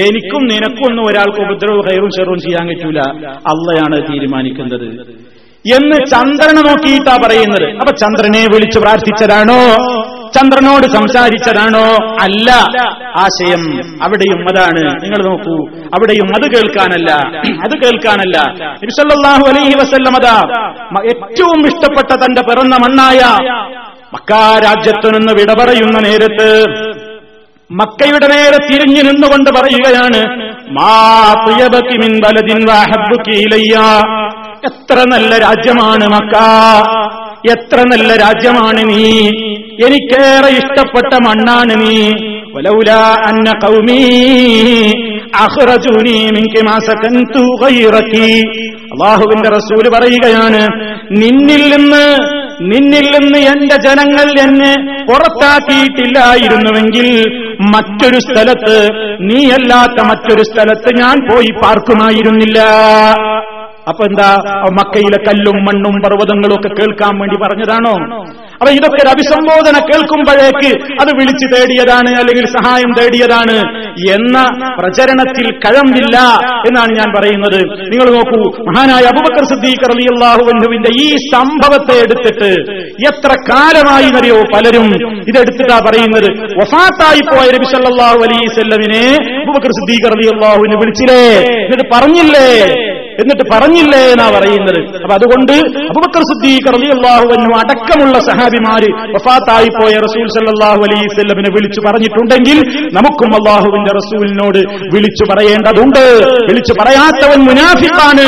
എനിക്കും 0.00 0.44
നിനക്കൊന്നും 0.44 1.06
ഒരാൾക്ക് 1.06 1.40
ഉപദ്രവ 1.40 1.80
കയറും 1.80 2.10
ചെറുവും 2.10 2.38
ചെയ്യാൻ 2.38 2.66
പറ്റൂല. 2.68 3.00
അല്ലയാണ് 3.36 4.12
തീരുമാനിക്കുന്നത്. 4.12 4.84
എന്ന് 5.74 6.06
ചന്ദ്രനെ 6.06 6.62
നോക്കിയിട്ടാ 6.62 7.18
പറയുന്നത്. 7.26 7.70
അപ്പൊ 7.70 7.92
ചന്ദ്രനെ 7.92 8.44
വിളിച്ചു 8.54 8.78
പ്രാർത്ഥിച്ചതാണോ? 8.78 9.60
ചന്ദ്രനോട് 10.34 10.86
സംസാരിച്ചതാണോ? 10.86 12.16
അല്ല. 12.20 12.50
ആശയം 13.16 13.62
അവിടെയും 14.02 14.48
അതാണ്. 14.48 15.04
നിങ്ങൾ 15.04 15.28
നോക്കൂ. 15.28 15.56
അവിടെയും 15.86 16.28
അത് 16.36 16.54
കേൾക്കാനല്ല. 16.54 17.10
അത് 17.66 17.82
കേൾക്കാനല്ല. 17.82 18.38
ഇൻഷല്ലാഹു 18.82 19.44
അലൈഹി 19.48 19.74
വസല്ലം 19.74 20.16
അതാ 20.16 20.36
മ- 20.92 21.04
ഏറ്റവും 21.04 21.66
ഇഷ്ടപ്പെട്ട 21.66 22.24
തന്റെ 22.24 22.40
പിറന്ന 22.42 22.76
മണ്ണായ 22.76 23.20
മക്കാ 24.14 24.58
രാജ്യത്തു 24.64 25.08
നിന്ന് 25.08 25.32
വിട 25.32 25.52
പറയുന്ന 25.60 25.98
നേരത്ത് 26.00 26.48
മക്കയുടെ 27.74 28.26
നേരെ 28.26 28.56
തിരിഞ്ഞു 28.56 29.02
നിന്നുകൊണ്ട് 29.02 29.50
പറയുകയാണ് 29.50 30.20
എത്ര 34.66 35.04
നല്ല 35.08 35.38
രാജ്യമാണ് 35.38 36.08
മക്ക. 36.08 36.36
എത്ര 37.50 37.80
നല്ല 37.80 38.16
രാജ്യമാണ് 38.16 38.88
നീ. 38.88 39.26
എനിക്കേറെ 39.86 40.48
ഇഷ്ടപ്പെട്ട 40.48 41.14
മണ്ണാണ് 41.14 41.80
നീ. 41.80 42.10
ഒലൗല 42.56 42.90
അന്ന 43.26 43.50
സകൻതു 46.78 47.56
ഗൈറകി. 47.62 48.42
അല്ലാഹുവിന്റെ 48.92 49.48
റസൂൽ 49.48 49.88
പറയുകയാണ് 49.88 50.62
നിന്നിൽ 51.10 51.76
നിന്ന് 51.76 52.43
നിന്നിൽ 52.60 53.18
നിന്ന് 53.18 53.38
എന്റെ 53.38 53.76
ജനങ്ങൾ 53.76 54.40
എന്നെ 54.40 55.04
പുറത്താക്കിയിട്ടില്ലായിരുന്നുവെങ്കിൽ 55.04 57.34
മറ്റൊരു 57.74 58.18
സ്ഥലത്ത് 58.18 58.88
നീയല്ലാത്ത 59.20 60.04
മറ്റൊരു 60.04 60.42
സ്ഥലത്ത് 60.42 60.96
ഞാൻ 60.96 61.30
പോയി 61.30 61.62
പാർക്കുമായിരുന്നില്ല. 61.62 62.62
അപ്പൊ 63.86 64.02
എന്താ? 64.08 64.28
മക്കയിലെ 64.78 65.18
കല്ലും 65.26 65.56
മണ്ണും 65.66 65.96
പർവതങ്ങളും 66.04 66.54
ഒക്കെ 66.58 66.70
കേൾക്കാൻ 66.78 67.14
വേണ്ടി 67.20 67.36
പറഞ്ഞതാണോ? 67.42 67.92
അപ്പൊ 68.60 68.70
ഇതൊക്കെ 68.78 68.98
ഒരു 69.04 69.10
അഭിസംബോധന 69.12 69.76
കേൾക്കുമ്പോഴേക്ക് 69.88 70.70
അത് 71.02 71.10
വിളിച്ചു 71.18 71.46
തേടിയതാണ് 71.52 72.10
അല്ലെങ്കിൽ 72.20 72.46
സഹായം 72.56 72.90
തേടിയതാണ് 72.98 73.56
എന്ന 74.16 74.36
പ്രചരണത്തിൽ 74.78 75.46
കഴമ്പില്ല 75.64 76.16
എന്നാണ് 76.68 76.92
ഞാൻ 77.00 77.08
പറയുന്നത്. 77.16 77.58
നിങ്ങൾ 77.92 78.08
നോക്കൂ 78.16 78.40
മഹാനായ 78.68 79.04
അബുബക്കർ 79.12 79.44
സിദ്ദീഖ് 79.52 79.90
റളിയല്ലാഹുവിന്റെ 79.92 80.90
ഈ 81.04 81.08
സംഭവത്തെ 81.34 81.96
എടുത്തിട്ട് 82.04 82.50
എത്ര 83.10 83.30
കാലമായി 83.50 84.08
എന്നറിയോ 84.10 84.38
പലരും 84.54 84.88
ഇതെടുത്തിട്ടാ 85.30 85.78
പറയുന്നത്? 85.88 86.28
വഫാത്തായി 86.60 87.22
പോയ 87.30 87.46
നബി 87.56 87.68
അലൈഹി 88.24 88.46
വസല്ലമിനെ 88.50 89.04
അബൂബക്കർ 89.42 89.72
സിദ്ദീഖ് 89.80 90.10
റളിയല്ലാഹുവിനെ 90.14 90.78
വിളിച്ചില്ലേ? 90.82 91.22
എന്നിട്ട് 91.66 91.86
പറഞ്ഞില്ലേ? 91.94 92.48
എന്നിട്ട് 93.22 93.44
പറഞ്ഞില്ലേ 93.50 94.02
എന്നാ 94.14 94.26
പറയുന്നത്? 94.34 94.78
അപ്പൊ 94.96 95.14
അതുകൊണ്ട് 95.14 95.52
അബുബക്കർ 95.90 96.22
സിദ്ദീഖ് 96.30 96.72
റലിയല്ലാഹുവനും 96.74 97.52
അടക്കമുള്ള 97.60 98.16
സഹാബിമാര് 98.28 98.88
വഫാത്തായിപ്പോയ 99.14 99.94
റസൂൽ 100.06 100.26
സല്ലാഹു 100.36 100.80
അലൈഹി 100.86 101.06
സ്വല്ലമിനെ 101.14 101.50
വിളിച്ചു 101.56 101.80
പറഞ്ഞിട്ടുണ്ടെങ്കിൽ 101.86 102.58
നമുക്കും 102.96 103.30
അള്ളാഹുവിന്റെ 103.38 103.92
റസൂലിനോട് 103.98 104.60
വിളിച്ചു 104.94 105.24
പറയേണ്ടതുണ്ട്. 105.30 106.02
വിളിച്ചു 106.48 106.74
പറയാത്തവൻ 106.80 107.40
മുനാഫിക്കാണ് 107.48 108.26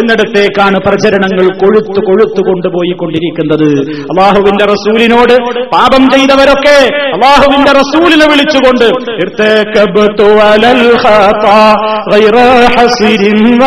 എന്നിടത്തേക്കാണ് 0.00 0.76
പ്രചരണങ്ങൾ 0.86 1.46
കൊഴുത്തു 1.62 2.00
കൊഴുത്തു 2.08 2.42
കൊണ്ടുപോയി 2.48 2.94
കൊണ്ടിരിക്കുന്നത് 3.00 3.68
അള്ളാഹുവിന്റെ 4.10 4.64
റസൂലിനോട് 4.72 5.34
പാപം 5.74 6.02
ചെയ്തവരൊക്കെ 6.14 6.76
അള്ളാഹുവിന്റെ 7.14 7.72
റസൂലിനെ 7.80 8.26
വിളിച്ചുകൊണ്ട് 8.32 8.86
ഇർത്തേക്കബ് 9.24 10.04
തുവലൽ 10.20 10.82
ഖാതാ 11.04 11.58
ഗൈറ 12.12 12.36
ഹസിരിൻ 12.74 13.40
വ 13.60 13.64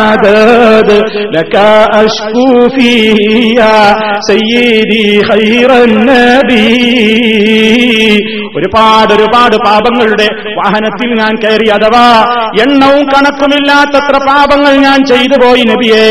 وعدد 0.00 0.90
لك 1.36 1.54
أشكو 1.94 2.48
فيه 2.68 3.16
يا 3.60 3.78
سيدي 4.22 5.08
خير 5.24 5.70
النبي 5.84 6.76
ഒരുപാട് 8.56 9.10
ഒരുപാട് 9.14 9.56
പാപങ്ങളുടെ 9.64 10.26
വാഹനത്തിൽ 10.58 11.10
ഞാൻ 11.20 11.32
കയറി 11.42 11.68
അഥവാ 11.76 12.04
എണ്ണവും 12.62 13.04
കണക്കുമില്ലാത്തത്ര 13.12 14.16
പാപങ്ങൾ 14.28 14.72
ഞാൻ 14.86 14.98
ചെയ്തു 15.10 15.36
പോയി 15.42 15.64
നബിയെ 15.70 16.06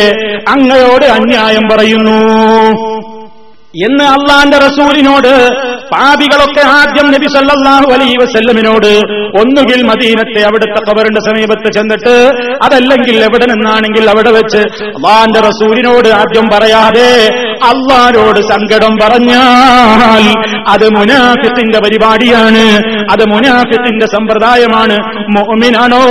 അങ്ങയോട് 0.53 1.07
അന്യായം 1.15 1.65
പറയുന്നു 1.71 2.19
എന്ന് 3.85 4.05
അള്ളാന്റെ 4.15 4.57
റസൂലിനോട് 4.57 5.31
പാപികളൊക്കെ 5.92 6.60
ആദ്യം 6.78 7.10
നബി 7.10 7.26
സല്ലാഹു 7.26 7.88
അലൈ 7.92 8.16
വസല്ലമിനോട് 8.16 8.90
ഒന്നുകിൽ 9.40 9.82
മദീനത്തെ 9.82 10.42
അവിടുത്തെ 10.42 10.80
കബറിന്റെ 10.80 11.20
സമീപത്ത് 11.20 11.68
ചെന്നിട്ട് 11.72 12.14
അതല്ലെങ്കിൽ 12.62 13.16
എവിടെ 13.24 13.46
നിന്നാണെങ്കിൽ 13.46 14.10
അവിടെ 14.10 14.30
വെച്ച് 14.30 14.62
അള്ളാന്റെ 14.88 15.40
റസൂലിനോട് 15.40 16.08
ആദ്യം 16.08 16.46
പറയാതെ 16.50 17.10
അള്ളാരോട് 17.70 18.40
സങ്കടം 18.52 18.96
പറഞ്ഞാൽ 18.96 20.24
അത് 20.66 20.86
മുനാഫിത്തിന്റെ 20.90 21.78
പരിപാടിയാണ് 21.78 22.64
അത് 23.10 23.24
മുനാഫിത്തിന്റെ 23.28 24.06
സമ്പ്രദായമാണ്. 24.06 24.96
മോമിനാണോ 25.34 26.02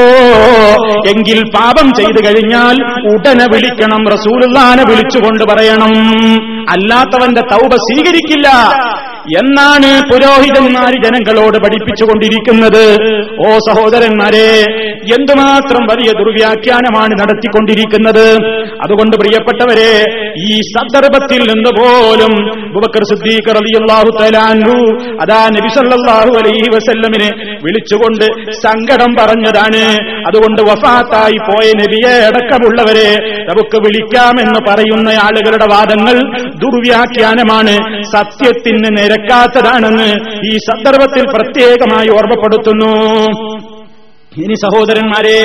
എങ്കിൽ 1.12 1.40
പാപം 1.56 1.88
ചെയ്തു 1.94 2.20
കഴിഞ്ഞാൽ 2.28 2.76
ഉടനെ 3.14 3.46
വിളിക്കണം 3.46 4.02
റസൂലുള്ളാനെ 4.10 4.84
വിളിച്ചുകൊണ്ട് 4.84 5.44
പറയണം. 5.44 5.94
അല്ലാത്തവന്റെ 6.76 7.44
തൗബ 7.54 7.74
സ്വീകരിക്കില്ല. 7.88 8.48
എന്നാണ് 9.40 9.90
പുരോഹിതന്മാര് 10.10 10.98
ജനങ്ങളോട് 11.06 11.58
പഠിപ്പിച്ചുകൊണ്ടിരിക്കുന്നത്. 11.64 12.86
ഓ 13.46 13.50
സഹോദരന്മാരെ 13.68 14.48
എന്തുമാത്രം 15.16 15.84
വലിയ 15.92 16.10
ദുർവ്യാഖ്യാനമാണ് 16.20 17.14
നടത്തിക്കൊണ്ടിരിക്കുന്നത്. 17.22 18.28
അതുകൊണ്ട് 18.86 19.16
പ്രിയപ്പെട്ടവരെ 19.22 19.92
ഈ 20.48 20.54
സന്ദർഭത്തിൽ 20.76 21.42
നിന്ന് 21.52 21.72
പോലും 21.80 22.34
ബുബക്കർ 22.76 23.04
സിദ്ദീഖ് 23.12 23.56
റളിയല്ലാഹു 23.60 24.10
തആലാഹു 24.20 24.78
അതാ 25.26 25.42
നബി 25.58 25.70
സല്ലല്ലാഹു 25.78 26.32
അലൈഹി 26.42 26.70
വസല്ലമിനെ 26.76 27.30
വിളിച്ചുകൊണ്ട് 27.66 28.26
സങ്കടം 28.66 29.14
പറഞ്ഞതാണ്. 29.20 29.84
അതുകൊണ്ട് 30.30 30.62
വഫാത്തായി 30.70 31.40
പോയ 31.50 31.68
നബിയെ 31.82 32.16
അടക്കമുള്ളവരെ 32.30 33.10
നമുക്ക് 33.52 33.78
വിളിക്കാമെന്ന് 33.86 34.60
പറയുന്ന 34.70 35.10
ആളുകളുടെ 35.28 35.68
വാദങ്ങൾ 35.76 36.18
ദുർവ്യാഖ്യാനമാണ്. 36.56 38.04
സത്യത്തിന് 38.04 38.98
നിരക്കാത്തതാണെന്ന് 38.98 40.40
ഈ 40.46 40.58
സന്ദർഭത്തിൽ 40.58 41.28
പ്രത്യേകമായി 41.28 42.08
ഓർമ്മപ്പെടുത്തുന്നു. 42.08 43.26
ഇനി 44.44 44.54
സഹോദരന്മാരെ 44.54 45.44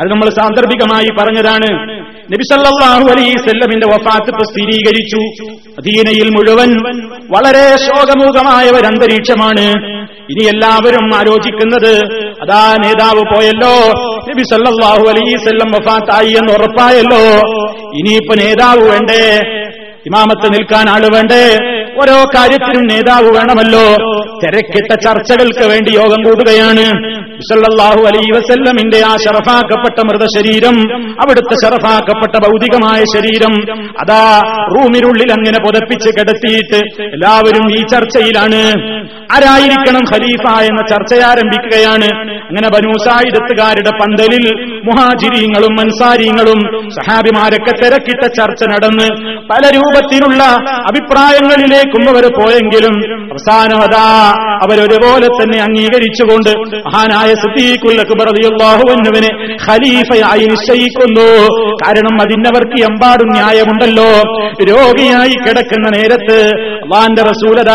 അത് 0.00 0.10
നമ്മൾ 0.10 0.30
സാന്ദർഭികമായി 0.30 1.08
പറഞ്ഞതാണ്. 1.20 1.90
നബിസല്ലാഹു 2.32 3.08
അലൈഹി 3.10 3.30
സെല്ലമിന്റെ 3.30 3.86
വഫാത്ത് 3.86 4.44
സ്ഥിരീകരിച്ചു. 4.44 5.52
അധീനയിൽ 5.52 6.28
മുഴുവൻ 6.30 6.76
വളരെ 7.30 7.76
ശോകമുഖമായ 7.76 8.64
ഒരു 8.64 8.86
അന്തരീക്ഷമാണ്. 8.86 9.94
ഇനി 10.30 10.48
എല്ലാവരും 10.48 11.14
ആലോചിക്കുന്നത് 11.14 12.04
അതാ 12.42 12.76
നേതാവ് 12.84 13.22
പോയല്ലോ 13.22 13.92
നബി 14.30 14.42
സല്ലല്ലാഹു 14.42 15.08
അലൈഹി 15.08 15.36
സെല്ലം 15.36 15.70
വഫാത്തായി 15.70 16.30
എന്ന് 16.30 16.52
ഉറപ്പായല്ലോ. 16.52 17.50
ഇനിയിപ്പോ 17.98 18.34
നേതാവ് 18.34 18.90
വേണ്ടേ? 18.90 19.40
ഇമാമത്ത് 20.06 20.46
നിൽക്കാൻ 20.54 20.86
ആൾ 20.90 21.02
വേണ്ടേ 21.14 21.42
ഓരോ 22.00 22.16
കാര്യത്തിനും 22.36 22.84
നേതാവ് 22.86 23.28
വേണമല്ലോ. 23.36 23.84
തിരക്കിട്ട 24.42 24.90
ചർച്ചകൾക്ക് 25.06 25.64
വേണ്ടി 25.72 25.90
യോഗം 26.00 26.20
കൂടുകയാണ്. 26.26 26.84
സല്ലല്ലാഹു 27.48 28.00
അലൈ 28.08 28.24
വസല്ലമിന്റെ 28.36 28.98
ആ 29.10 29.12
ശറഫാക്കപ്പെട്ട 29.24 29.98
മൃതശരീരം 30.08 30.76
അവിടുത്തെ 31.24 31.56
ശറഫാക്കപ്പെട്ട 31.62 32.34
ഭൗതികമായ 32.44 33.00
ശരീരം 33.14 33.54
അതാ 34.02 34.22
റൂമിനുള്ളിൽ 34.74 35.30
അങ്ങനെ 35.36 35.58
പുതപ്പിച്ച് 35.66 36.10
കിടത്തിയിട്ട് 36.18 36.80
എല്ലാവരും 37.16 37.66
ഈ 37.78 37.80
ചർച്ചയിലാണ്. 37.94 38.62
ആരായിരിക്കണം 39.36 40.04
ഖലീഫ 40.12 40.44
എന്ന 40.70 40.82
ചർച്ച 40.92 41.12
ആരംഭിക്കുകയാണ്. 41.30 42.08
അങ്ങനെ 42.48 42.68
ബനൂസായിരത്തുകാരുടെ 42.74 43.92
പന്തലിൽ 44.00 44.44
മുഹാജിരിങ്ങളും 44.88 45.74
അൻസാരിങ്ങളും 45.84 46.60
സഹാബിമാരൊക്കെ 46.98 47.72
തിരക്കിട്ട 47.82 48.22
ചർച്ച 48.38 48.62
നടന്ന് 48.72 49.08
പല 49.50 49.62
രൂപത്തിലുള്ള 49.76 50.42
അഭിപ്രായങ്ങളിലേക്കും 50.90 52.04
അവർ 52.12 52.26
പോയെങ്കിലും 52.38 52.96
അവസാനം 53.32 53.80
അതാ 53.86 54.06
അവരൊരുപോലെ 54.32 55.26
തന്നെ 55.26 55.60
അംഗീകരിച്ചുകൊണ്ട് 55.60 56.78
മഹാനായ 56.78 57.34
സുദ്ദീഖുല്ലാഹുവിനെ 57.34 59.56
ഖലീഫയായി 59.66 60.46
നിശ്ചയിക്കുന്നു 60.46 61.46
കാരണം 61.86 62.20
അതിനവർക്ക് 62.20 62.82
എമ്പാടും 62.82 63.28
ന്യായമുണ്ടല്ലോ. 63.28 64.22
രോഗിയായി 64.70 65.28
കിടക്കുന്ന 65.28 65.98
നേരത്ത് 65.98 66.50
അള്ളാന്റെ 66.84 67.22
റസൂലത 67.22 67.70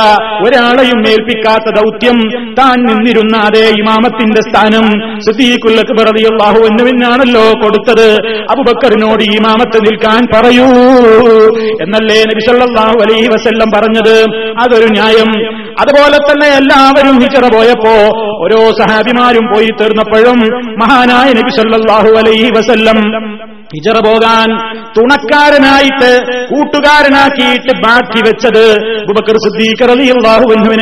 ഒരാളെയും 0.47 1.07
ഏൽപ്പിക്കാത്ത 1.07 1.75
ദൗത്യം 1.75 2.53
താൻ 2.53 2.85
നിന്നിരുന്ന 2.85 3.37
അതേ 3.37 3.59
ഇമാമത്തിന്റെ 3.59 4.49
സ്ഥാനം 4.49 5.19
സുദ്ദീഖുല്ലക്ക് 5.19 6.01
പറയുള്ളാഹു 6.01 6.55
എന്നുവിനാണല്ലോ 6.55 7.41
കൊടുത്തത്. 7.41 8.17
അബുബക്കറിനോട് 8.51 9.23
ഇമാമത്ത് 9.23 9.77
നിൽക്കാൻ 9.77 10.27
പറയൂ. 10.33 10.65
എന്നല്ലേ 11.81 12.23
നബിസല്ലാഹു 12.23 12.87
അലൈഹി 12.87 13.27
വസല്ലം 13.27 13.67
പറഞ്ഞത്? 13.75 14.25
അതൊരു 14.63 14.87
ന്യായം. 14.87 15.59
അതുപോലെ 15.79 16.17
തന്നെ 16.17 16.38
എല്ലാവരും 16.53 17.15
ഹിജറ 17.21 17.45
പോയപ്പോ 17.47 17.95
ഓരോ 18.43 18.59
സഹാബിമാരും 18.79 19.45
പോയി 19.53 19.69
തീർന്നപ്പോഴും 19.79 20.39
മഹാനായ 20.81 21.29
നബി 21.33 21.53
സല്ലാഹു 21.55 22.11
അലൈഹി 22.17 22.49
വസല്ലം 22.57 22.99
ഹിജറ 23.73 23.97
പോകാൻ 23.99 24.49
തുണക്കാരനായിട്ട് 24.95 26.11
കൂട്ടുകാരനാക്കിയിട്ട് 26.51 27.73
ബാക്കി 27.83 28.19
വെച്ചത് 28.19 28.63
ബുബക്കർ 29.07 29.37
സിദ്ദീഖ് 29.37 29.89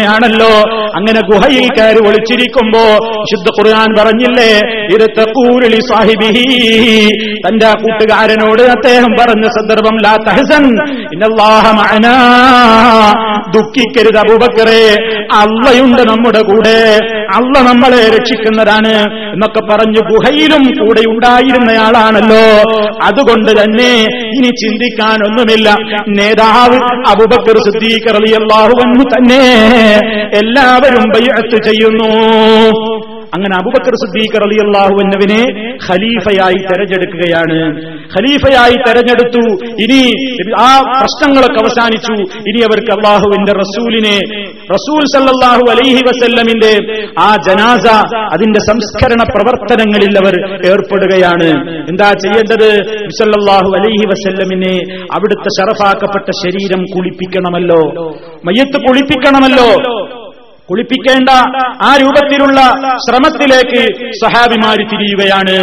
ആണല്ലോ 0.08 0.52
അങ്ങനെ 0.98 1.22
ഗുഹയിൽ 1.30 1.66
കയറി 1.78 2.02
ഒളിച്ചിരിക്കുമ്പോ 2.08 2.84
ശുദ്ധ 3.32 3.48
ഖുർആൻ 3.58 3.90
പറഞ്ഞില്ലേ 3.98 4.52
ഇത് 4.94 5.06
തഖൂലി 5.18 5.82
സാഹിബിഹി. 5.90 6.46
തന്റെ 7.46 7.70
കൂട്ടുകാരനോട് 7.82 8.64
അദ്ദേഹം 8.76 9.12
പറഞ്ഞ 9.20 9.46
സന്ദർഭം 9.58 9.96
ലാ 10.04 10.14
തഹസൻ 10.28 10.64
ദുഃഖിക്കരുത് 13.54 14.18
അബൂബക്കറെ. 14.18 14.96
അള്ളയുണ്ട് 15.34 16.02
നമ്മുടെ 16.02 16.42
കൂടെ. 16.42 17.00
അള്ള 17.36 17.62
നമ്മളെ 17.62 18.10
രക്ഷിക്കുന്നതാണ് 18.10 18.94
എന്നൊക്കെ 19.34 19.62
പറഞ്ഞു 19.70 20.02
ഗുഹയിലും 20.12 20.64
കൂടെ 20.64 21.02
ഉണ്ടായിരുന്നയാളാണല്ലോ. 21.08 22.46
അതുകൊണ്ട് 23.04 23.52
തന്നെ 23.64 23.92
ഇനി 24.38 24.48
ചിന്തിക്കാനൊന്നുമില്ല. 24.48 25.76
നേതാവ് 26.08 26.78
അബുബക്കർ 27.08 27.58
സിദ്ദീഖ് 27.58 28.14
റളിയല്ലാഹു 28.16 29.04
തന്നെ 29.16 29.44
എല്ലാവരും 30.34 31.04
ബൈഅത്ത് 31.16 31.64
ചെയ്യുന്നു. 31.64 32.12
അങ്ങനെ 33.36 33.56
അബുബക്കർ 33.60 33.94
സിദ്ദീഖ് 34.02 34.38
റളിയല്ലാഹുവിനെ 34.44 35.42
ഖലീഫയായി 35.88 36.60
തെരഞ്ഞെടുക്കുകയാണ്. 36.70 37.58
ഖലീഫയായി 38.14 38.76
തെരഞ്ഞെടുത്തു. 38.86 39.44
ഇനി 39.86 40.02
ആ 40.66 40.70
പ്രശ്നങ്ങളൊക്കെ 40.92 41.60
അവസാനിച്ചു. 41.64 42.16
ഇനി 42.50 42.60
അവർക്ക് 42.68 42.92
അള്ളാഹുവിന്റെ 42.98 43.54
റസൂലിനെ 43.64 44.16
റസൂൽ 44.76 45.02
സല്ലാഹു 45.16 45.64
അലൈഹി 45.74 46.02
വസല്ലമിന്റെ 46.10 46.72
ആ 47.28 47.30
ജനാസ 47.48 47.86
അതിന്റെ 48.36 48.62
സംസ്കരണ 48.70 49.22
പ്രവർത്തനങ്ങളിൽ 49.34 50.14
അവർ 50.24 50.36
ഏർപ്പെടുകയാണ്. 50.72 51.50
എന്താ 51.92 52.10
ചെയ്യേണ്ടത്? 52.24 52.70
സല്ലല്ലാഹു 53.20 53.70
അലൈഹി 53.80 54.06
വസല്ലമിനെ 54.14 54.74
അവിടുത്തെ 55.18 55.50
ഷറഫാക്കപ്പെട്ട 55.58 56.30
ശരീരം 56.44 56.84
കുളിപ്പിക്കണമല്ലോ. 56.96 57.82
മയ്യത്ത് 58.50 58.78
കുളിപ്പിക്കണമല്ലോ. 58.88 59.70
കുളിപ്പിക്കേണ്ട 60.70 61.30
ആ 61.82 61.98
രൂപത്തിലുള്ള 62.02 62.60
ശ്രമത്തിലേക്ക് 62.96 63.82
സഹാബിമാര് 64.12 64.84
തിരിയുകയാണ്. 64.92 65.58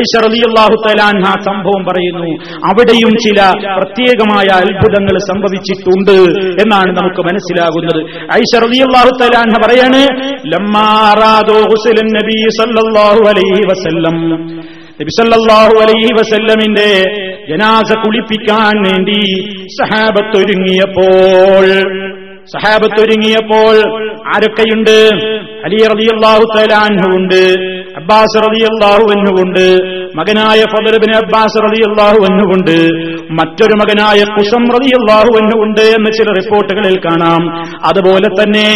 ഐശ്വറിയാഹുത്തലാൻഹ 0.00 1.24
സംഭവം 1.44 1.84
പറയുന്നു 1.84 2.30
അവിടെയും 2.70 3.10
ചില 3.10 3.40
പ്രത്യേകമായ 3.76 4.46
അത്ഭുതങ്ങൾ 4.56 5.18
സംഭവിച്ചിട്ടുണ്ട് 5.18 6.16
എന്നാണ് 6.62 6.96
നമുക്ക് 6.96 7.20
മനസ്സിലാകുന്നത്. 7.28 8.00
ഐശ്വറിയാഹുത്തലാൻഹ 8.34 9.54
പറയാണ് 9.66 10.00
നബി 12.18 12.38
അലൈഹി 13.28 13.62
വസല്ലം. 13.72 14.16
അലൈഹി 15.82 16.10
വസല്ലമിന്റെ 16.14 16.90
ജനാസ 17.48 17.92
കുളിപ്പിക്കാൻ 17.92 18.82
വേണ്ടി 18.82 19.20
സഹാബത്തൊരുങ്ങിയപ്പോൾ 19.66 21.64
സഹാബത്തൊരുങ്ങിയപ്പോൾ 22.46 23.74
ആരൊക്കെയുണ്ട്? 24.34 24.96
അലി 25.64 25.78
റളിയല്ലാഹു 25.92 26.44
തലാൻഹുണ്ട് 26.54 27.40
അബ്ബാസ് 27.96 28.42
റളിയല്ലാഹു 28.46 29.04
അൻഹുണ്ട് 29.14 29.66
മകനായ 30.14 30.60
ഫദർബിന് 30.60 31.16
അബ്ബാസ് 31.16 31.58
റളിയല്ലാഹു 31.64 32.18
എന്നുകൊണ്ട് 32.30 32.76
മറ്റൊരു 33.32 33.74
മകനായ 33.74 34.20
കുസം 34.36 34.64
റളിയല്ലാഹു 34.64 35.30
എന്നുകൊണ്ട് 35.38 35.80
എന്ന് 35.80 36.10
ചില 36.10 36.32
റിപ്പോർട്ടുകളിൽ 36.32 37.00
കാണാം. 37.06 37.42
അതുപോലെ 37.84 38.28
തന്നെ 38.28 38.68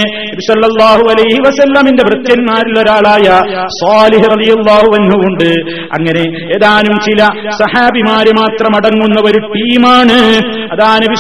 സല്ലല്ലാഹു 0.48 1.02
അലൈഹി 1.10 1.38
വസല്ലമിന്റെ 1.48 2.04
വൃത്യന്മാരിൽ 2.06 2.78
ഒരാളായ 2.80 3.26
സ്വാലിഹ് 3.66 4.24
റളിയല്ലാഹു 4.34 4.88
എന്നുകൊണ്ട് 5.00 5.48
അങ്ങനെ 5.98 6.24
ഏതാനും 6.56 6.96
ചില 7.08 7.20
സഹാബിമാര് 7.50 8.32
മാത്രം 8.40 8.76
അടങ്ങുന്ന 8.76 9.20
ഒരു 9.30 9.38
ടീമാണ് 9.52 10.18
അതാ 10.74 10.98
നബി 10.98 11.16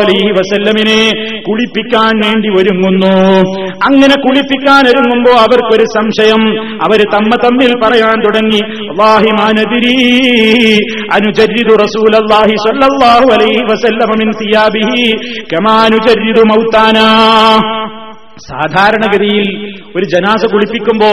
അലൈഹി 0.00 0.32
വസല്ലമിനെ 0.32 1.00
കുളിപ്പിക്കാൻ 1.40 2.12
വേണ്ടി 2.24 2.48
ഒരുങ്ങുന്നു. 2.48 3.14
അങ്ങനെ 3.88 4.14
കുളിപ്പിക്കാൻ 4.22 4.82
ഒരുങ്ങുമ്പോ 4.88 5.32
അവർക്കൊരു 5.32 5.84
സംശയം. 5.98 6.42
അവർ 6.84 7.00
തമ്മ 7.14 7.30
തമ്മിൽ 7.44 7.72
പറയാൻ 7.84 8.16
തുടങ്ങി. 8.24 8.60
അല്ലാഹി 8.88 9.41
അലൈഹി 9.46 10.82
സാധാരണഗതിയിൽ 18.48 19.72
ഒരു 19.96 20.04
ജനാസ 20.04 20.46
കുളിപ്പിക്കുമ്പോ 20.46 21.08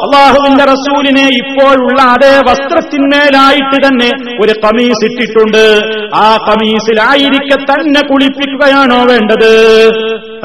അള്ളാഹുവിന്റെ 0.06 0.64
റസൂലിനെ 0.64 1.28
ഇപ്പോഴുള്ള 1.28 2.02
അതേ 2.02 2.40
വസ്ത്രത്തിന്മേലായിട്ട് 2.50 3.88
തന്നെ 3.88 4.10
ഒരു 4.44 4.60
കമീസ് 4.60 5.06
ഇട്ടിട്ടുണ്ട്. 5.06 5.82
ആ 6.16 6.38
കമീസിലായിരിക്കെ 6.50 7.56
തന്നെ 7.64 8.02
കുളിപ്പിക്കുകയാണോ 8.08 9.04
വേണ്ടത്? 9.04 9.52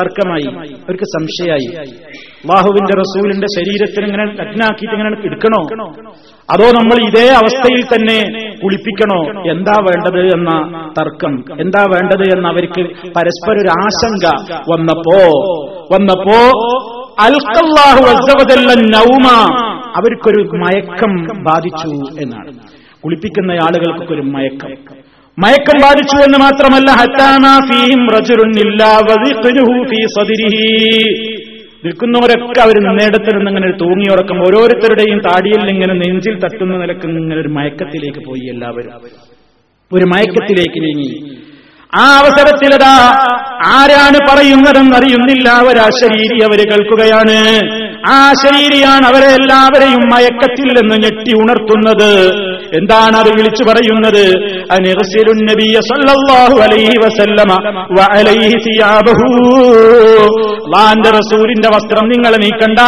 തർക്കമായി. 0.01 0.69
അവർക്ക് 0.73 1.05
സംശയമായി. 1.05 1.89
അള്ളാഹുവിന്റെ 2.45 2.95
റസൂലിന്റെ 2.95 3.47
ശരീരത്തിന് 3.59 4.07
ഇങ്ങനെ 4.07 4.25
നഗ്നാക്കിയിട്ട് 4.25 4.95
ഇങ്ങനെ 4.95 5.17
എടുക്കണോ? 5.25 5.87
അതോ 6.51 6.65
നമ്മൾ 6.65 7.09
ഇതേ 7.09 7.29
അവസ്ഥയിൽ 7.29 7.83
തന്നെ 7.83 8.51
കുളിപ്പിക്കണോ? 8.65 9.51
എന്താ 9.51 9.77
വേണ്ടത് 9.83 10.21
എന്ന 10.21 10.51
തർക്കം. 11.01 11.61
എന്താ 11.61 11.85
വേണ്ടത് 11.93 12.23
എന്ന് 12.23 12.49
അവർക്ക് 12.49 13.11
പരസ്പര 13.11 13.53
ഒരു 13.53 13.69
ആശങ്ക 13.69 14.27
വന്നപ്പോ 14.73 15.19
വന്നപ്പോ 15.93 16.57
നൗമ. 18.75 19.27
അവർക്കൊരു 19.97 20.43
മയക്കം 20.43 21.45
ബാധിച്ചു 21.45 22.21
എന്നാണ്. 22.21 22.53
കുളിപ്പിക്കുന്ന 23.05 23.53
ആളുകൾക്കൊക്കെ 23.53 24.15
ഒരു 24.15 24.21
മയക്കം. 24.21 24.71
മയക്കം 25.39 25.81
ബാധിച്ചു 25.83 26.17
എന്ന് 26.17 26.39
മാത്രമല്ല 26.39 26.91
നിൽക്കുന്നവരൊക്കെ 31.85 32.61
അവർ 32.61 32.93
നേടത്തിരുന്ന് 32.93 33.51
ഇങ്ങനെ 33.51 33.71
തൂങ്ങിയുറക്കം. 33.81 34.41
ഓരോരുത്തരുടെയും 34.41 35.19
താടിയിൽ 35.19 35.71
ഇങ്ങനെ 35.71 35.95
നെഞ്ചിൽ 35.95 36.39
തട്ടുന്ന 36.39 36.77
നിലയ്ക്ക് 36.77 37.07
ഇങ്ങനെ 37.07 37.41
ഒരു 37.41 37.49
മയക്കത്തിലേക്ക് 37.49 38.19
പോയി 38.19 38.49
എല്ലാവരും. 38.49 38.93
ഒരു 39.93 40.05
മയക്കത്തിലേക്ക് 40.05 40.83
നീങ്ങി. 40.85 41.37
ആ 41.95 42.19
അവസരത്തിലതാ 42.19 42.95
ആരാണ് 43.67 44.19
പറയുന്നതെന്ന് 44.31 44.97
അറിയുന്നില്ല 44.97 45.49
ശരീരി 45.91 46.45
അവർ 46.45 46.71
കേൾക്കുകയാണ്. 46.71 47.61
ആ 48.09 48.33
ശരീരിയാണ് 48.33 49.07
അവരെ 49.07 49.27
എല്ലാവരെയും 49.27 50.01
മയക്കത്തിൽ 50.15 50.69
നിന്ന് 50.81 50.95
ഞെട്ടി 50.95 51.33
ഉണർത്തുന്നത്. 51.33 52.31
എന്താണ് 52.75 53.17
അത് 53.17 53.29
വിളിച്ചു 53.29 53.65
പറയുന്നത്? 53.65 54.25
റസൂലിന്റെ 61.09 61.69
വസ്ത്രം 61.69 62.09
നിങ്ങൾ 62.09 62.37
നീക്കണ്ട. 62.37 62.79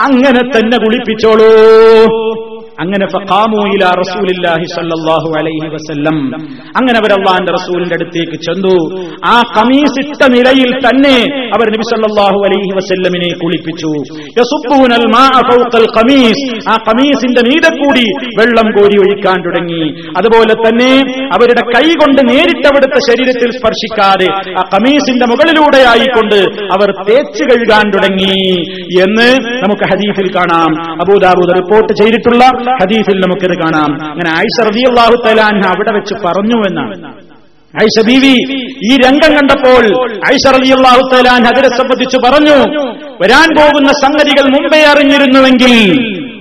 അങ്ങനെ 0.00 0.58
തന്നെ 0.58 0.76
കുളിപ്പിച്ചോളൂ. 0.76 1.52
അങ്ങനെ 2.78 3.06
വസല്ലം. 5.74 6.16
അങ്ങനെ 6.76 6.98
അവർ 6.98 7.12
റസൂലിന്റെ 7.52 7.94
അടുത്തേക്ക് 7.94 8.32
ചെന്നു. 8.32 8.76
ആ 9.26 9.42
കമീസ് 9.56 10.06
ഇട്ട 10.06 10.22
നിലയിൽ 10.30 10.70
തന്നെ 10.78 11.16
അവർ 11.46 11.66
നബി 11.66 11.82
സല്ലാഹു 11.90 12.38
അലൈഹി 12.46 12.70
വസല്ലമിനെ 12.76 13.30
കുളിപ്പിച്ചു. 13.44 13.90
കമീസ് 15.98 16.68
ആ 16.70 16.76
കമീസിന്റെ 16.88 17.42
മീതെ 17.48 17.70
കൂടി 17.74 18.06
വെള്ളം 18.40 18.70
കോരി 18.70 18.98
ഒഴിക്കാൻ 18.98 19.42
തുടങ്ങി. 19.42 20.00
അതുപോലെ 20.16 20.54
തന്നെ 20.54 20.92
അവരുടെ 21.26 21.60
കൈ 21.60 21.88
കൊണ്ട് 21.88 22.28
നേരിട്ട് 22.28 22.68
അവിടുത്തെ 22.68 22.98
ശരീരത്തിൽ 23.10 23.50
സ്പർശിക്കാതെ 23.50 24.50
ആ 24.60 24.62
കമീസിന്റെ 24.74 25.26
മുകളിലൂടെ 25.26 25.78
ആയിക്കൊണ്ട് 25.88 26.62
അവർ 26.62 26.92
തേച്ച് 27.08 27.42
കഴുകാൻ 27.42 27.90
തുടങ്ങി. 27.90 28.50
എന്ന് 29.02 29.28
നമുക്ക് 29.64 29.82
ഹദീഫിൽ 29.92 30.34
കാണാം. 30.36 30.92
അബൂദാബൂദ് 30.92 31.56
റിപ്പോർട്ട് 31.56 31.92
ചെയ്തിട്ടുള്ള 31.92 32.44
ഹദീഫിൽ 32.82 33.20
നമുക്കിത് 33.20 33.58
കാണാം. 33.62 34.10
അങ്ങനെ 34.10 34.30
ആയിഷ 34.30 34.68
റബിയുള്ളാഹു 34.68 35.22
തലാൻ 35.26 35.66
അവിടെ 35.66 35.92
വെച്ച് 35.92 36.14
പറഞ്ഞു 36.14 36.68
എന്നാണ്. 36.68 37.14
ഐഷ 37.84 38.06
ബീവി 38.06 38.34
ഈ 38.92 38.96
രംഗം 38.96 39.36
കണ്ടപ്പോൾ 39.36 39.82
ഐഷ 40.32 40.52
റളിയല്ലാഹു 40.52 41.14
തലാൻ 41.14 41.46
അതിനെ 41.46 41.68
സംബന്ധിച്ച് 41.76 42.16
പറഞ്ഞു 42.16 42.56
വരാൻ 43.22 43.56
പോകുന്ന 43.56 43.92
സംഗതികൾ 43.92 44.44
മുമ്പേ 44.48 44.84
അറിഞ്ഞിരുന്നുവെങ്കിൽ 44.84 45.74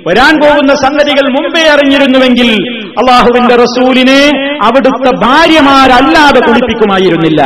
വരാൻ 0.07 0.39
പോകുന്ന 0.41 0.73
സംഗതികൾ 0.73 1.29
മുമ്പേ 1.29 1.69
അറിഞ്ഞിരുന്നുവെങ്കിൽ 1.69 2.49
അള്ളാഹുവിന്റെ 2.89 3.55
റസൂലിനെ 3.55 4.21
അവിടുത്തെ 4.63 5.11
ഭാര്യമാരല്ലാതെ 5.25 6.39
കുളിപ്പിക്കുമായിരുന്നില്ല. 6.39 7.41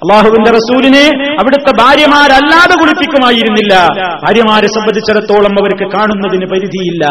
അള്ളാഹുവിന്റെ 0.00 0.50
റസൂലിനെ 0.50 1.04
അവിടുത്തെ 1.40 1.72
ഭാര്യമാരല്ലാതെ 1.82 2.74
കുളിപ്പിക്കുമായിരുന്നില്ല. 2.80 3.74
ഭാര്യമാരെ 4.24 4.66
സംബന്ധിച്ചിടത്തോളം 4.66 5.52
അവർക്ക് 5.60 5.86
കാണുന്നതിന് 5.96 6.46
പരിധിയില്ല. 6.52 7.04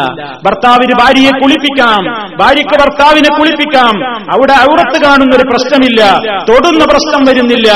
ഭർത്താവിന് 0.46 0.94
ഭാര്യയെ 1.00 1.30
കുളിപ്പിക്കാം. 1.40 2.00
ഭാര്യയ്ക്ക് 2.40 2.74
ഭർത്താവിനെ 2.82 3.30
കുളിപ്പിക്കാം. 3.38 3.94
അവിടെ 4.34 4.52
ഔറത്ത് 4.52 4.98
കാണുന്ന 5.04 5.36
ഒരു 5.36 5.44
പ്രശ്നമില്ല. 5.50 6.00
തൊടുന്ന 6.48 6.84
പ്രശ്നം 6.84 7.22
വരുന്നില്ല. 7.28 7.68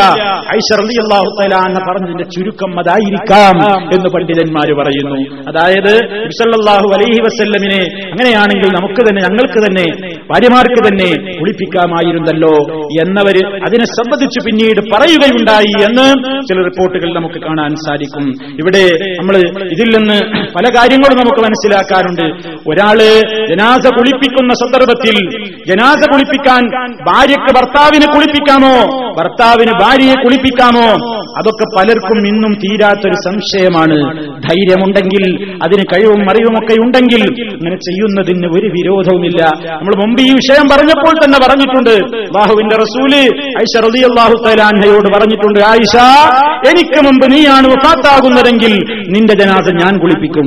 അലി 0.55 0.97
അള്ളാഹു 1.05 1.29
തലാന്ന് 1.41 1.81
പറഞ്ഞതിന്റെ 1.89 2.25
ചുരുക്കം 2.25 2.81
അതായിരിക്കാം 2.81 3.55
എന്ന് 3.97 4.09
പണ്ഡിതന്മാർ 4.15 4.69
പറയുന്നു. 4.81 5.19
അതായത് 5.51 5.93
വിസല്ലാഹു 6.27 6.89
അലൈഹി 6.97 7.21
വസല്ലമിനെ 7.27 7.83
അങ്ങനെയാണെങ്കിൽ 8.11 8.69
നമുക്ക് 8.79 9.01
തന്നെ 9.01 9.23
ഞങ്ങൾക്ക് 9.23 9.61
തന്നെ 9.67 9.87
ഭാര്യമാർക്ക് 10.33 10.81
തന്നെ 10.89 11.11
കുളിപ്പിക്കാമായിരുന്നല്ലോ 11.41 12.55
എന്നവര് 13.05 13.43
അതിനെ 13.67 13.85
സംബന്ധിച്ച് 13.85 14.41
പിന്നീട് 14.47 14.81
പറയുകയുണ്ടായി 15.05 15.73
എന്ന് 15.89 16.07
ചില 16.49 16.59
റിപ്പോർട്ടുകൾ 16.65 17.15
നമുക്ക് 17.15 17.39
കാണാൻ 17.47 17.71
സാധിക്കും. 17.87 18.27
ഇവിടെ 18.61 18.85
നമ്മൾ 19.21 19.37
ഇതിൽ 19.75 19.89
നിന്ന് 19.97 20.19
പല 20.57 20.67
കാര്യങ്ങളും 20.77 21.19
നമുക്ക് 21.21 21.41
മനസ്സിലാക്കാറുണ്ട്. 21.47 22.27
ഒരാൾ 22.69 22.99
ജനാസ 23.51 23.85
കുളിപ്പിക്കുന്ന 23.97 24.53
സന്ദർഭത്തിൽ 24.55 25.17
ജനാസ 25.71 26.03
കുളിപ്പിക്കാൻ 26.13 26.63
ഭാര്യക്ക് 27.09 27.51
ഭർത്താവിനെ 27.57 28.07
കുളിപ്പിക്കാമോ? 28.15 28.75
ഭർത്താവിന് 29.19 29.73
ഭാര്യയെ 29.83 30.17
കുളിപ്പിക്കാമോ? 30.25 30.87
അതൊക്കെ 31.41 31.67
പലർക്കും 31.77 32.19
ഇന്നും 32.29 32.53
തീരാത്തൊരു 32.55 33.19
സംശയമാണ്. 33.27 33.99
ധൈര്യമുണ്ടെങ്കിൽ 34.47 35.25
അതിന് 35.65 35.85
കഴിവും 35.93 36.21
അറിവുമൊക്കെ 36.31 36.75
ഉണ്ടെങ്കിൽ 36.85 37.23
അങ്ങനെ 37.57 37.77
ചെയ്യുന്നതിന് 37.87 38.49
ഒരു 38.57 38.69
വിരോധവുമില്ല. 38.77 39.43
നമ്മൾ 39.71 39.95
മുമ്പ് 40.03 40.23
ഈ 40.23 40.31
വിഷയം 40.41 40.67
പറഞ്ഞപ്പോൾ 40.73 41.15
തന്നെ 41.25 41.39
പറഞ്ഞിട്ടുണ്ട്. 41.45 41.95
ബാഹുവിന്റെ 42.37 42.77
റസൂൽ 42.85 43.13
ഐഷ 43.63 43.75
റളിയല്ലാഹു 43.87 44.35
തആലാൻഹയോട് 44.95 45.09
പറഞ്ഞിട്ടുണ്ട് 45.15 45.61
ആയിഷ 45.61 45.95
എനിക്ക് 46.71 46.99
മുമ്പ് 47.07 47.27
നീയാണ് 47.33 47.67
വഫാത്താകുന്നതെങ്കിൽ 47.67 48.75
നിന്റെ 49.15 49.35
ജനാസ 49.35 49.67
ഞാൻ 49.83 49.95
കുളിപ്പിക്കും. 49.99 50.47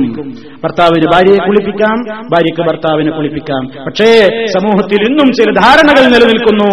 ഭർത്താവിന് 0.64 1.06
ഭാര്യയെ 1.12 1.40
കുളിപ്പിക്കാം 1.46 1.96
ഭാര്യയ്ക്ക് 2.32 2.62
ഭർത്താവിനെ 2.68 3.10
കുളിപ്പിക്കാം. 3.10 3.62
പക്ഷേ 3.86 4.08
സമൂഹത്തിൽ 4.54 5.00
ഇന്നും 5.10 5.28
ചില 5.38 5.50
ധാരണകൾ 5.60 6.04
നിലനിൽക്കുന്നു. 6.14 6.70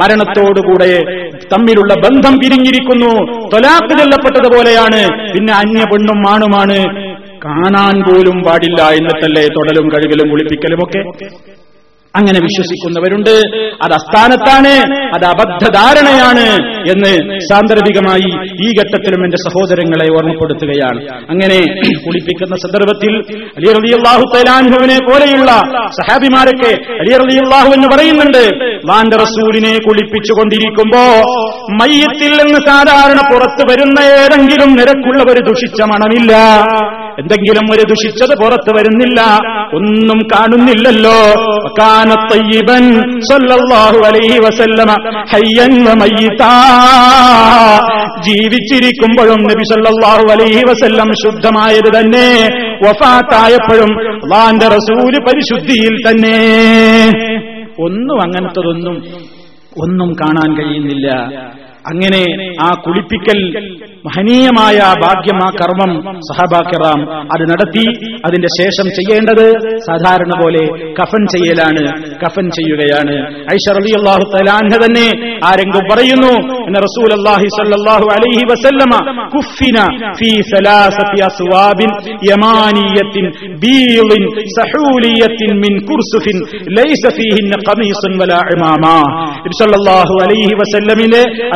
മരണത്തോടുകൂടെ 0.00 0.92
തമ്മിലുള്ള 1.52 1.94
ബന്ധം 1.94 2.36
പിരിഞ്ഞിരിക്കുന്നു. 2.38 3.12
തൊലാക്ക് 3.54 3.92
ചെല്ലപ്പെട്ടതുപോലെയാണ്. 4.00 5.02
പിന്നെ 5.34 5.52
അന്യ 5.52 5.84
പെണ്ണും 5.92 6.20
ആണുമാണ്. 6.32 6.78
കാണാൻ 7.44 7.96
പോലും 8.06 8.42
പാടില്ല. 8.46 8.82
എന്നിട്ടല്ലേ 8.98 9.44
തൊടലും 9.56 9.86
കഴുകലും 9.92 10.28
കുളിപ്പിക്കലും 10.30 10.80
ഒക്കെ 10.86 11.02
അങ്ങനെ 12.14 12.38
വിശ്വസിക്കുന്നവരുണ്ട്. 12.40 13.34
അത് 13.84 13.92
അസ്ഥാനത്താണ് 13.92 14.72
അത് 15.16 15.26
അബദ്ധധാരണയാണ് 15.26 16.46
എന്ന് 16.92 17.12
സാന്ദർഭികമായി 17.50 18.30
ഈ 18.64 18.68
ഘട്ടത്തിലും 18.80 19.24
എന്റെ 19.24 19.36
സഹോദരങ്ങളെ 19.36 20.06
ഓർമ്മപ്പെടുത്തുകയാണ്. 20.10 21.00
അങ്ങനെ 21.30 21.58
കുളിപ്പിക്കുന്ന 22.04 22.54
സന്ദർഭത്തിൽ 22.56 23.12
അലി 23.58 23.68
റളിയല്ലാഹു 23.78 24.24
തലാൻഹുവിനെ 24.34 24.98
പോലെയുള്ള 25.08 25.50
സഹാബിമാരൊക്കെ 25.98 26.72
അലി 27.02 27.12
റളിയല്ലാഹു 27.16 27.70
എന്ന് 27.74 27.88
പറയുന്നുണ്ട് 27.88 28.42
വാന്റെ 28.84 29.16
റസൂലിനെ 29.16 29.74
കുളിപ്പിച്ചുകൊണ്ടിരിക്കുമ്പോ 29.78 31.04
മയ്യത്തിൽ 31.80 32.32
നിന്ന് 32.42 32.60
സാധാരണ 32.66 33.20
പുറത്തു 33.32 33.64
വരുന്ന 33.70 33.98
ഏതെങ്കിലും 34.16 34.72
നിരക്കുള്ളവർ 34.72 35.38
ദുഷിച്ച 35.48 35.82
മണമില്ല. 35.82 36.34
എന്തെങ്കിലും 37.18 37.66
ഒരു 37.72 37.82
ദുഷിച്ചത് 37.88 38.34
പുറത്ത് 38.42 38.70
വരുന്നില്ല. 38.76 39.20
ഒന്നും 39.74 40.18
കാണുന്നില്ലല്ലോ. 40.18 41.18
കാനത്തയ്യബൻ 41.80 42.84
അലൈഹി 44.06 44.38
വസല്ലമ 44.38 44.90
ഹയ്യൻ 45.32 45.86
ജീവിച്ചിരിക്കുമ്പോഴും 48.20 49.42
നബി 49.42 49.64
സല്ലാഹു 49.64 50.26
അലൈഹി 50.32 50.62
വസല്ലം 50.70 51.08
ശുദ്ധമായത് 51.24 51.90
തന്നെ 51.98 52.28
വഫാത്തായപ്പോഴും 52.88 53.90
വാന്റെ 54.28 54.68
റസൂര് 54.68 55.18
പരിശുദ്ധിയിൽ 55.20 55.94
തന്നെ. 56.08 56.38
ഒന്നും 57.78 58.22
അങ്ങനത്തതൊന്നും 58.22 59.02
ഒന്നും 59.78 60.12
കാണാൻ 60.12 60.50
കഴിയുന്നില്ല. 60.54 61.08
അങ്ങനെ 61.90 62.22
ആ 62.66 62.68
കുളിപ്പിക്കൽ 62.84 63.38
മഹനീയമായ 64.06 64.78
ഭാഗ്യം 65.02 65.38
ആ 65.46 65.48
കർമ്മം 65.60 65.90
സഹബാക്കിറാം 66.28 67.00
അത് 67.34 67.42
നടത്തി. 67.50 67.84
അതിന്റെ 68.26 68.50
ശേഷം 68.58 68.86
ചെയ്യേണ്ടത് 68.96 69.46
സാധാരണ 69.88 70.32
പോലെ 70.40 70.62
കഫൻ 70.98 71.22
ചെയ്യലാണ് 71.34 71.82
കഫൻ 72.22 72.46
ചെയ്യുകയാണ്. 72.58 73.16
ഐഷറലി 73.56 73.92
അള്ളാഹു 73.98 74.24
തലാൻഹ 74.34 74.72
തന്നെ 74.84 75.06
ആരെങ്കിലും 75.48 75.84
പറയുന്നു 75.90 76.32
എന്ന 76.68 76.78
റസൂൽ 76.86 77.10
അലൈഹി 78.16 78.42
വസല്ലമ 78.52 78.94
കുഫിന 79.34 79.78
ഫീ 80.20 80.30
അസ്വാബിൻ 81.30 81.90
യമാനിയത്തിൻ 82.30 83.26
സഹൂലിയത്തിൻ 84.58 85.50
മിൻ 85.64 85.72
കുർസുഫിൻ 85.90 86.36
ലൈസ 86.78 87.04
ഫീഹിന്ന 87.18 87.60
വലാ 88.22 88.40
അലൈഹി 90.24 90.54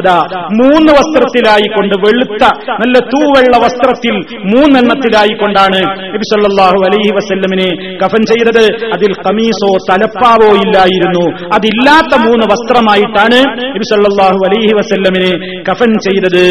അതാ 0.00 0.13
മൂന്ന് 0.60 0.92
വസ്ത്രത്തിലായിക്കൊണ്ട് 0.92 1.94
വെളുത്ത 2.06 2.44
നല്ല 2.82 2.98
തൂവെള്ള 2.98 3.56
വസ്ത്രത്തിൽ 3.64 4.14
മൂന്നെണ്ണത്തിലായിക്കൊണ്ടാണ് 4.52 5.80
നബി 6.14 6.26
സല്ലല്ലാഹു 6.32 6.78
അലൈഹി 6.88 7.12
വസല്ലമിനെ 7.16 7.98
കഫൻ 8.02 8.22
ചെയ്തത്. 8.26 8.64
അതിൽ 8.94 9.14
കമീസോ 9.14 9.70
തലപ്പാവോ 9.90 10.50
ഇല്ലായിരുന്നു. 10.64 11.24
അതില്ലാത്ത 11.56 12.20
മൂന്ന് 12.26 12.46
വസ്ത്രമായിട്ടാണ് 12.52 13.38
നബി 13.74 13.86
സല്ലല്ലാഹു 13.92 14.40
അലൈഹി 14.48 14.72
വസല്ലമിനെ 14.80 15.32
കഫൻ 15.70 15.90
ചെയ്തത്. 15.98 16.44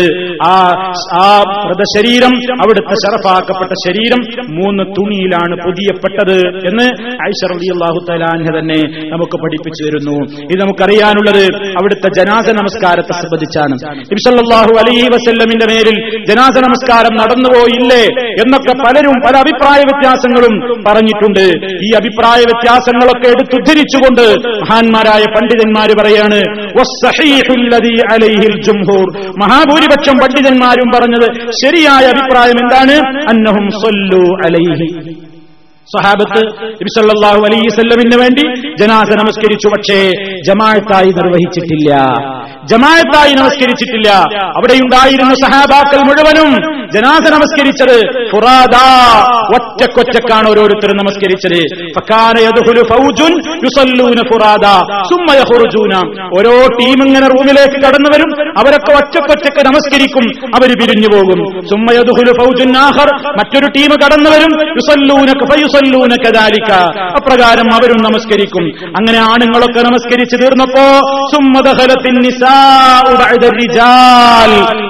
ആ 0.44 0.54
ആ 1.22 1.28
മൃതശരീരം 1.66 2.34
അവിടുത്തെ 2.64 2.96
ശറഫാക്കപ്പെട്ട 3.04 3.72
ശരീരം 3.86 4.22
മൂന്ന് 4.60 4.84
തുണിയിലാണ് 4.98 5.56
പൊതിയപ്പെട്ടത് 5.66 6.38
എന്ന് 6.70 6.88
ഐഷറിയാഹു 7.30 8.00
തലാൻഹ 8.10 8.60
തന്നെ 8.60 8.80
നമുക്ക് 9.14 9.38
പഠിപ്പിച്ചു 9.44 9.82
തരുന്നു. 9.84 10.18
ഇത് 10.44 10.62
നമുക്കറിയാനുള്ളത് 10.62 11.44
അവിടുത്തെ 11.80 12.10
ജനാസ 12.20 12.48
നമസ്കാരത്തെ 12.60 13.14
സംബന്ധിച്ചാണ്. 13.56 14.02
ഇബ്സല്ലാഹു 14.14 14.74
അലൈഹി 14.82 15.08
വസല്ലമിന്റെ 15.14 15.66
മേലിൽ 15.72 15.98
ജനാസ 16.30 16.56
നമസ്കാരം 16.68 17.14
നടന്നുപോയില്ലേ 17.22 18.04
എന്നൊക്കെ 18.44 18.74
പലരും 18.84 19.18
പല 19.26 19.36
അഭിപ്രായ 19.44 19.80
വ്യത്യാസങ്ങളും 19.90 20.56
പറഞ്ഞിട്ടുണ്ട്. 20.88 21.46
ഈ 21.88 21.90
അഭിപ്രായ 22.02 22.40
വ്യത്യാസങ്ങളൊക്കെ 22.52 23.28
എടുത്തുദ്ധരിച്ചുകൊണ്ട് 23.34 24.26
മഹാന്മാരായ 24.64 25.24
പണ്ഡിതന്മാര് 25.36 25.96
പറയാണ് 26.02 26.40
മഹാഭൂരിപക്ഷം 29.44 30.16
പണ്ഡിതന്മാരും 30.24 30.90
പറഞ്ഞത് 30.96 31.28
ശരിയായ 31.62 32.04
അഭിപ്രായം 32.16 32.58
എന്താണ്? 32.64 32.96
അന്നഹും 33.32 33.68
സല്ലു 33.84 34.24
അലൈഹി. 34.48 34.90
സഹാബത്ത് 35.88 36.42
നബിസല്ലാഹു 36.82 37.42
അലൈസല്ലമിന് 37.48 38.18
വേണ്ടി 38.22 38.44
ജനാസ 38.82 39.10
നമസ്കരിച്ചു 39.22 39.68
പക്ഷേ 39.74 39.98
ജമാഅത്തായി 40.48 41.12
നിർവഹിച്ചിട്ടില്ല. 41.18 41.90
ജമാഅത്തായി 42.66 43.34
നമസ്കരിച്ചിട്ടില്ല. 43.34 44.10
അവിടെയുണ്ടായിരുന്ന 44.44 45.34
സഹാബാക്കൾ 45.34 46.00
മുഴുവനും 46.02 46.74
ജനാസ 46.94 47.32
നമസ്കരിച്ചത്. 47.32 48.28
ഒറ്റക്കൊറ്റക്കാണ് 49.56 50.50
ഓരോരുത്തരും 50.50 50.98
നമസ്കരിച്ചത്. 50.98 51.84
ഓരോ 56.38 56.68
ടീം 56.68 57.08
ഇങ്ങനെ 57.08 57.28
റൂമിലേക്ക് 57.28 57.78
കടന്നു 57.88 58.10
വരും. 58.14 58.50
അവരൊക്കെ 58.58 58.92
ഒറ്റക്കൊറ്റക്ക് 58.92 59.66
നമസ്കരിക്കും. 59.66 60.48
അവർ 60.56 60.68
പിരിഞ്ഞു 60.68 61.08
പോകും. 61.16 61.40
മറ്റൊരു 63.38 63.66
ടീം 63.66 63.92
കടന്നു 63.92 64.30
വരും. 64.30 64.80
അപ്രകാരം 67.00 67.74
അവരും 67.74 68.04
നമസ്കരിക്കും. 68.04 68.64
അങ്ങനെ 68.86 69.20
ആണുങ്ങളൊക്കെ 69.20 69.82
നമസ്കരിച്ച് 69.82 70.36
തീർന്നപ്പോ 70.44 71.00
സുമ്മദഹലത്തിൻ 71.34 72.24
റിജാൽ 72.24 72.53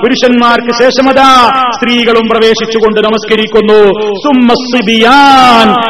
പുരുഷന്മാർക്ക് 0.01 0.83
ശേഷമതാ 0.83 1.49
സ്ത്രീകളും 1.75 2.27
പ്രവേശിച്ചുകൊണ്ട് 2.29 3.01
നമസ്കരിക്കുന്നു. 3.01 3.93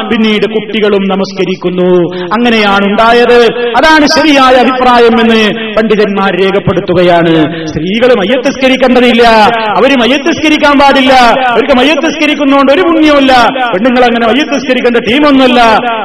പിന്നീട് 0.08 0.42
കുട്ടികളും 0.42 1.02
നമസ്കരിക്കുന്നു. 1.02 2.16
അങ്ങനെയാണ് 2.26 2.84
ഉണ്ടായത്. 2.84 3.46
അതാണ് 3.76 4.06
ശരിയായ 4.06 4.54
അഭിപ്രായം 4.54 5.20
എന്ന് 5.20 5.50
പണ്ഡിതന്മാർ 5.74 6.30
രേഖപ്പെടുത്തുകയാണ്. 6.40 7.66
സ്ത്രീകൾ 7.66 8.14
മയ്യത്തസ്കരിക്കേണ്ടതില്ല. 8.18 9.28
അവർ 9.76 9.98
മയ്യത്തസ്കരിക്കാൻ 10.00 10.78
പാടില്ല. 10.78 11.12
അവർക്ക് 11.48 11.76
മയ്യത്തസ്കരിക്കുന്നതുകൊണ്ട് 11.76 12.72
ഒരു 12.72 12.80
പുണ്യമില്ല 12.80 13.32
പെണ്ണുങ്ങൾ 13.50 14.04
അങ്ങനെ 14.04 14.26
മയ്യത്തസ്കരിക്കേണ്ട 14.26 14.96
ടീമൊന്നുമല്ല 14.96 15.60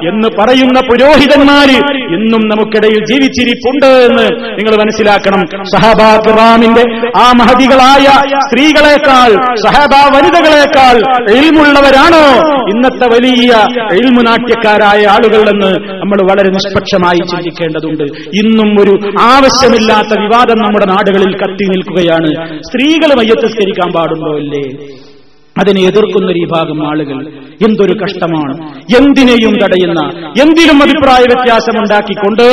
എന്ന് 0.09 0.27
പറയുന്ന 0.39 0.79
പുരോഹിതന്മാര് 0.79 1.75
ഇന്നും 2.15 2.49
നമുക്കിടയിൽ 2.49 3.05
ജീവിച്ചിരിപ്പുണ്ട് 3.05 3.85
എന്ന് 3.85 4.49
നിങ്ങൾ 4.59 4.83
മനസ്സിലാക്കണം. 4.83 5.58
സഹബാറാമിന്റെ 5.63 6.83
ആ 7.19 7.31
മഹതികളായ 7.31 8.05
സ്ത്രീകളെക്കാൾ 8.39 9.55
സഹബ 9.55 10.15
വനിതകളെക്കാൾ 10.15 10.95
എൽമുള്ളവരാണോ? 11.31 12.23
ഇന്നത്തെ 12.69 13.07
വലിയ 13.13 13.51
എൽമുനാട്യക്കാരായ 13.91 15.07
ആളുകളെന്ന് 15.07 15.71
നമ്മൾ 16.01 16.31
വളരെ 16.31 16.49
നിഷ്പക്ഷമായി 16.49 17.17
ചിന്തിക്കേണ്ടതുണ്ട്. 17.17 18.03
ഇന്നും 18.43 18.81
ഒരു 18.81 19.11
ആവശ്യമില്ലാത്ത 19.21 20.19
വിവാദം 20.19 20.57
നമ്മുടെ 20.57 20.85
നാടുകളിൽ 20.85 21.37
കത്തി 21.37 21.65
നിൽക്കുകയാണ്. 21.69 22.61
സ്ത്രീകൾ 22.61 23.13
മയ്യത്തസ്കരിക്കാൻ 23.13 23.91
പാടുണ്ടോ 23.91 24.35
അല്ലേ 24.35 24.87
അതിനെ 25.61 25.81
എതിർക്കുന്ന 25.81 26.27
ഒരു 26.33 26.39
വിഭാഗം 26.45 26.79
ആളുകൾ 26.89 27.17
എന്തൊരു 27.67 27.95
കഷ്ടമാണ് 28.01 28.53
എന്തിനെയും 28.97 29.53
തടയുന്ന 29.63 30.01
എന്തിനും 30.41 30.77
അഭിപ്രായ 30.83 31.23
വ്യത്യാസമുണ്ടാക്കിക്കൊണ്ട് 31.31 32.45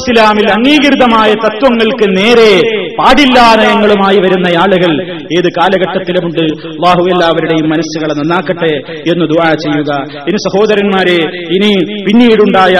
ഇസ്ലാമിൽ 0.00 0.46
അംഗീകൃതമായ 0.56 1.30
തത്വങ്ങൾക്ക് 1.44 2.06
നേരെ 2.18 2.50
പാടില്ലാതയങ്ങളുമായി 2.98 4.18
വരുന്ന 4.24 4.48
ആളുകൾ 4.62 4.92
ഏത് 5.38 5.48
കാലഘട്ടത്തിലുമുണ്ട്? 5.58 6.44
ബാഹു 6.84 7.02
എല്ലാവരുടെയും 7.12 7.66
മനസ്സുകളെ 7.72 8.14
നന്നാക്കട്ടെ 8.20 8.72
എന്ന് 9.12 9.24
ദുആ 9.32 9.48
ചെയ്യുക. 9.64 9.90
ഇനി 10.28 10.38
സഹോദരന്മാരെ 10.46 11.18
ഇനി 11.56 11.72
പിന്നീടുണ്ടായ 12.06 12.74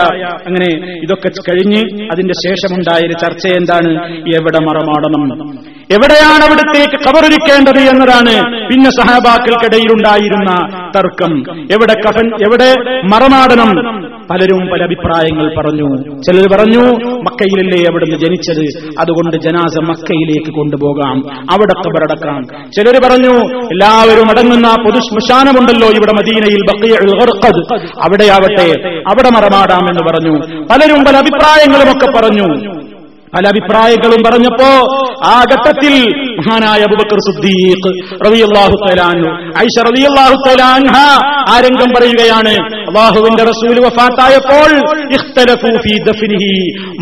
അങ്ങനെ 0.48 0.70
ഇതൊക്കെ 1.04 1.30
കഴിഞ്ഞ് 1.48 1.82
അതിന്റെ 2.12 2.34
ശേഷമുണ്ടായ 2.44 3.00
ഒരു 3.08 3.12
ചർച്ച 3.12 3.46
എന്താണ്? 3.60 3.92
എവിടെ 4.38 4.60
മറമാടണം? 4.68 5.22
എവിടെയാണ് 5.92 6.42
അവിടത്തേക്ക് 6.44 7.04
കബറൊരുക്കേണ്ടത് 7.04 7.78
എന്നതാണ് 7.78 8.34
പിന്നെ 8.68 8.90
സഹാബാക്കൾക്കിടയിലുണ്ടായിരുന്ന 8.90 10.52
തർക്കം. 10.96 11.60
എവിടെ 11.60 11.94
കഫൻ 12.00 12.26
എവിടെ 12.34 12.74
മറമാടണം 13.14 14.02
പലരും 14.30 14.68
പല 14.72 14.82
അഭിപ്രായങ്ങൾ 14.82 15.54
പറഞ്ഞു. 15.58 15.88
ചിലർ 16.20 16.56
പറഞ്ഞു 16.56 17.04
മക്കയിലല്ലേ 17.18 17.84
അവിടുന്ന് 17.90 18.16
ജനിച്ചത്? 18.16 18.92
അതുകൊണ്ട് 19.00 19.36
ജനാസ 19.36 19.78
മക്കയിലേക്ക് 19.80 20.50
കൊണ്ടുപോകാം. 20.50 21.18
അവിടെ 21.52 21.72
കബറടക്കാം. 21.78 22.70
ചിലർ 22.70 23.00
പറഞ്ഞു 23.04 23.34
എല്ലാവരും 23.72 24.30
അടങ്ങുന്ന 24.30 24.68
പൊതു 24.84 25.00
ശ്മശാനമുണ്ടല്ലോ 25.00 25.88
ഇവിടെ 25.88 26.12
മദീനയിൽ 26.12 26.62
അവിടെയാവട്ടെ 28.04 28.88
അവിടെ 29.00 29.30
മറമാടാം 29.30 29.88
എന്ന് 29.88 30.12
പറഞ്ഞു. 30.12 30.34
പലരും 30.66 31.04
പല 31.04 31.16
അഭിപ്രായങ്ങളുമൊക്കെ 31.16 32.06
പറഞ്ഞു. 32.18 32.91
പല 33.32 33.44
അഭിപ്രായങ്ങളും 33.52 34.20
പറഞ്ഞപ്പോ 34.26 34.70
ആ 35.30 35.36
ഘട്ടത്തിൽ 35.52 35.94
മഹാനായ 36.38 36.80
അബുബക്കർ 36.88 37.18
സുദ്ദീഖ് 37.26 37.90
റളിയല്ലാഹു 38.26 38.76
തലാനു 38.84 39.28
ഐഷ 39.64 39.76
റളിയല്ലാഹു 39.88 40.36
തലാൻഹ 40.46 40.94
ആ 41.52 41.54
രംഗം 41.66 41.90
പറയുകയാണ്. 41.96 42.52
അള്ളാഹുവിന്റെ 42.88 43.44
റസൂൽ 43.50 43.76
വഫാത്തായപ്പോൾ 43.86 44.70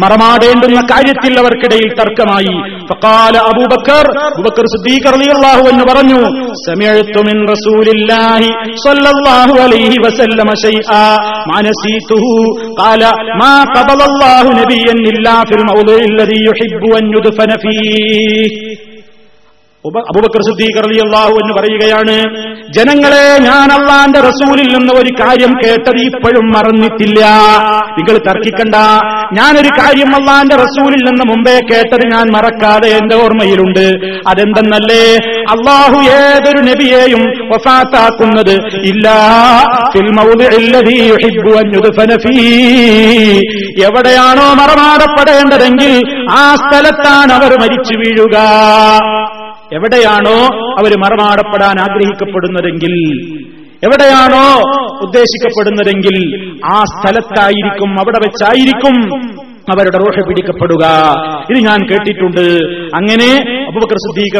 മറമാടേണ്ടുന്ന 0.03 0.81
കാര്യത്തിൽ 0.93 1.33
അവർക്കിടയിൽ 1.43 1.91
തർക്കമായി. 2.01 2.55
ഫഖാല 2.91 3.35
അബൂബക്കർ 3.51 4.07
അബൂബക്കർ 4.29 4.65
സുദ്ദീഖ് 4.75 5.13
റളിയല്ലാഹു 5.17 5.65
അൻഹു 5.73 5.85
പറഞ്ഞു 5.91 6.21
സമിഅതു 6.67 7.21
മിൻ 7.29 7.39
റസൂലില്ലാഹി 7.53 8.49
സ്വല്ലല്ലാഹു 8.85 9.55
അലൈഹി 9.67 9.99
വസല്ലമ 10.07 10.51
ശൈആ 10.65 11.03
മാ 11.51 11.59
നസീതുഹു 11.69 12.33
ഖാല 12.81 13.03
മാ 13.43 13.53
ഖബലല്ലാഹു 13.75 14.49
നബിയൻ 14.61 15.01
ഇല്ലാ 15.15 15.37
ഫിൽ 15.51 15.65
മൗദിഇൽ 15.71 16.15
الذي 16.21 16.39
يحب 16.45 16.85
أن 16.99 17.05
يدفن 17.17 17.51
فيه. 17.65 18.90
അബൂബക്കർ 19.87 20.43
സിദ്ദീഖ് 20.43 20.79
എന്ന് 21.25 21.55
പറയുകയാണ് 21.55 22.17
ജനങ്ങളെ 22.73 23.39
ഞാൻ 23.39 23.73
അള്ളാന്റെ 23.73 24.21
റസൂലിൽ 24.21 24.79
നിന്ന് 24.79 24.93
ഒരു 24.93 25.23
കാര്യം 25.23 25.55
കേട്ടത് 25.65 25.97
ഇപ്പോഴും 25.97 26.53
മറന്നിട്ടില്ല. 26.53 27.27
നിങ്ങൾ 27.99 28.19
തർക്കിക്കണ്ട. 28.19 28.75
ഞാനൊരു 29.33 29.69
കാര്യം 29.69 30.17
അള്ളാന്റെ 30.17 30.57
റസൂലിൽ 30.57 30.97
നിന്ന് 30.97 31.25
മുമ്പേ 31.29 31.53
കേട്ടത് 31.53 32.07
ഞാൻ 32.13 32.33
മറക്കാതെ 32.33 32.89
എന്റെ 32.89 33.15
ഓർമ്മയിലുണ്ട്. 33.15 33.87
അതെന്തെന്നല്ലേ? 34.29 35.17
അള്ളാഹു 35.51 36.03
ഏതൊരു 36.03 36.59
നബിയെയും 36.59 37.51
വഫാത്താക്കുന്നത് 37.55 38.55
ഇല്ലാ. 38.85 39.19
എവിടെയാണോ 43.83 44.55
മറമാടപ്പെടേണ്ടതെങ്കിൽ 44.55 46.25
ആ 46.31 46.55
സ്ഥലത്താണ് 46.55 47.33
അവർ 47.33 47.53
മരിച്ചു 47.61 47.99
വീഴുക. 47.99 48.37
എവിടെയാണോ 49.75 50.39
അവർ 50.79 50.93
മറമാടപ്പെടാൻ 50.99 51.81
ആഗ്രഹിക്കപ്പെടുന്നതെങ്കിൽ 51.81 52.95
എവിടെയാണോ 53.83 54.47
ഉദ്ദേശിക്കപ്പെടുന്നതെങ്കിൽ 55.01 56.17
ആ 56.65 56.85
സ്ഥലത്തായിരിക്കും 56.85 58.01
അവിടെ 58.01 58.19
വെച്ചായിരിക്കും 58.19 58.97
അവരുടെ 59.73 59.99
റോഷ 60.05 60.17
പിടിക്കപ്പെടുക. 60.29 60.85
ഇത് 61.51 61.59
ഞാൻ 61.69 61.81
കേട്ടിട്ടുണ്ട്. 61.91 62.45
അങ്ങനെ 62.99 63.31
അബൂബക്കർ 63.71 63.99
സിദ്ദീഖ് 64.05 64.39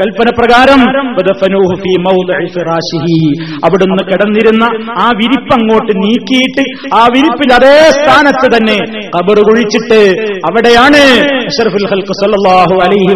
കൽപ്പന 0.00 0.28
പ്രകാരം 0.38 0.80
അവിടുന്ന് 3.66 4.04
കിടന്നിരുന്ന 4.10 4.64
ആ 5.04 5.06
വിരിപ്പ് 5.20 5.52
അങ്ങോട്ട് 5.56 5.92
നീക്കിയിട്ട് 6.04 6.64
ആ 7.00 7.02
വിരിപ്പിൽ 7.14 7.50
അതേ 7.58 7.74
സ്ഥാനത്ത് 7.98 8.46
തന്നെ 8.56 8.78
കബർ 9.16 9.38
കുഴിച്ചിട്ട് 9.48 10.00
അവിടെയാണ് 10.48 11.02
അലൈഹി 12.86 13.14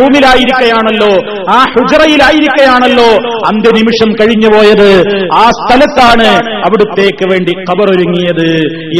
റൂമിലായിരിക്കുകയാണല്ലോ 0.00 1.12
ആ 1.56 1.58
ഹുജറയിലായിരിക്കയാണല്ലോ 1.74 3.08
അന്ത്യനിമിഷം 3.50 4.10
കഴിഞ്ഞു 4.20 4.50
പോയത് 4.54 4.88
ആ 5.40 5.44
സ്ഥലത്താണ് 5.60 6.28
അവിടുത്തേക്ക് 6.66 7.24
വേണ്ടി 7.32 7.52
ഖബർ 7.68 7.88
ഒരുങ്ങിയത്. 7.94 8.48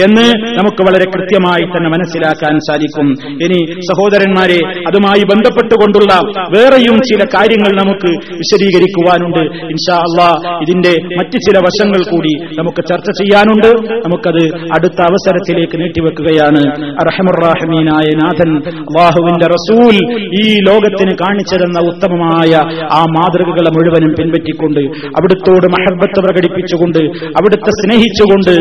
എന്ന് 0.05 0.27
നമുക്ക് 0.59 0.83
വളരെ 0.83 1.05
കൃത്യമായി 1.11 1.65
തന്നെ 1.65 1.91
മനസ്സിലാക്കാൻ 1.91 2.59
സാധിക്കും. 2.59 3.09
ഇനി 3.45 3.81
സഹോദരന്മാരെ 3.81 4.59
അതുമായി 4.69 5.23
ബന്ധപ്പെട്ടുകൊണ്ടുള്ള 5.23 6.13
വേറെയും 6.57 6.97
ചില 6.99 7.25
കാര്യങ്ങൾ 7.25 7.71
നമുക്ക് 7.85 8.35
വിശദീകരിക്കുവാനുണ്ട്. 8.35 9.55
ഇൻഷാ 9.65 9.97
അള്ളാ 9.97 10.59
ഇതിന്റെ 10.63 10.93
മറ്റ് 11.17 11.39
ചില 11.39 11.59
വശങ്ങൾ 11.59 12.11
കൂടി 12.11 12.33
നമുക്ക് 12.59 12.89
ചർച്ച 12.89 13.11
ചെയ്യാനുണ്ട്. 13.11 13.95
നമുക്കത് 13.95 14.45
അടുത്ത 14.57 15.01
അവസരത്തിലേക്ക് 15.01 15.81
നീട്ടിവെക്കുകയാണ്. 15.81 16.63
അറഹമുറാഹമീനായ 16.93 18.09
നാഥൻ 18.23 18.51
അള്ളാഹുവിന്റെ 18.67 19.47
റസൂൽ 19.47 19.95
ഈ 20.43 20.59
ലോകത്തിന് 20.69 21.11
കാണിച്ചതെന്ന 21.11 21.79
ഉത്തമമായ 21.93 22.53
ആ 22.93 23.01
മാതൃകകളെ 23.11 23.71
മുഴുവനും 23.71 24.15
പിൻപറ്റിക്കൊണ്ട് 24.19 24.81
അവിടുത്തോട് 25.07 25.67
മഹബത്ത് 25.67 26.21
പ്രകടിപ്പിച്ചുകൊണ്ട് 26.21 26.99
അവിടുത്തെ 27.27 27.71
സ്നേഹിച്ചുകൊണ്ട് 27.71 28.55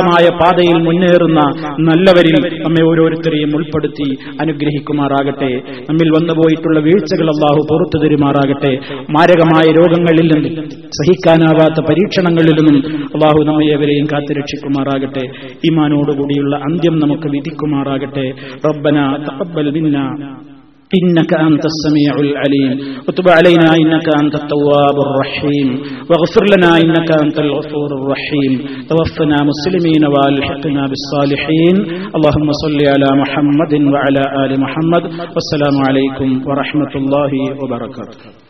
ഇസ്ലാമികമായ 0.00 0.38
പാതയിൽ 0.38 0.84
മുന്നേറുന്ന 0.84 1.40
നല്ലവരിൽ 1.80 2.62
നമ്മെ 2.62 2.82
ഓരോരുത്തരെയും 2.90 3.50
ഉൾപ്പെടുത്തി 3.56 4.18
അനുഗ്രഹിക്കുമാറാകട്ടെ. 4.40 5.50
നമ്മിൽ 5.90 6.10
വന്നുപോയിട്ടുള്ള 6.10 6.80
വീഴ്ചകൾ 6.80 7.26
അള്ളാഹു 7.26 7.66
പുറത്തു 7.70 8.04
തരുമാറാകട്ടെ. 8.04 8.72
മാരകമായ 9.10 9.72
രോഗങ്ങളിൽ 9.72 10.26
നിന്നും 10.26 10.70
സഹിക്കാനാവാത്ത 10.70 11.86
പരീക്ഷണങ്ങളിൽ 11.88 12.56
നിന്നും 12.60 13.04
അള്ളാഹു 13.04 13.44
നമ്മെ 13.44 13.66
ഏവരെയും 13.66 14.06
കാത്തുരക്ഷിക്കുമാറാകട്ടെ. 14.12 15.26
ഇമാനോടുകൂടിയുള്ള 15.64 16.56
അന്ത്യം 16.56 16.98
നമുക്ക് 16.98 17.28
വിധിക്കുമാറാകട്ടെ. 17.30 18.32
റബ്ബന 18.68 19.16
തഖബ്ബൽ 19.28 19.70
മിന്ന. 19.70 19.98
إنك 20.98 21.32
أنت 21.34 21.64
السميع 21.72 22.12
العليم. 22.26 22.72
وتب 23.08 23.28
علينا 23.28 23.68
إنك 23.80 24.08
أنت 24.22 24.34
التواب 24.34 24.96
الرحيم. 25.06 25.68
واغفر 26.10 26.44
لنا 26.54 26.70
إنك 26.82 27.10
أنت 27.22 27.38
الغفور 27.38 27.90
الرحيم. 28.00 28.52
توفنا 28.90 29.36
مسلمين 29.50 30.04
والحقنا 30.14 30.82
بالصالحين. 30.90 31.76
اللهم 32.16 32.48
صل 32.64 32.78
على 32.94 33.08
محمد 33.22 33.72
وعلى 33.92 34.22
آل 34.44 34.60
محمد. 34.60 35.04
والسلام 35.34 35.76
عليكم 35.88 36.48
ورحمة 36.48 36.92
الله 36.96 37.32
وبركاته. 37.62 38.49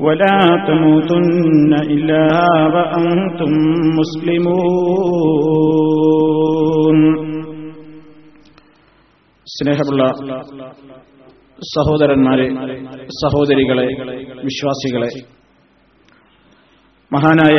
ولا 0.00 0.36
تموتن 0.68 1.72
إلا 1.86 2.24
وأنتم 2.74 3.50
مسلمون 5.98 6.98
സ്നേഹമുള്ള 9.46 10.02
സഹോദരന്മാരെ 11.68 12.46
സഹോദരികളെ 13.16 13.86
വിശ്വാസികളെ 14.44 15.10
മഹാനായ 17.12 17.58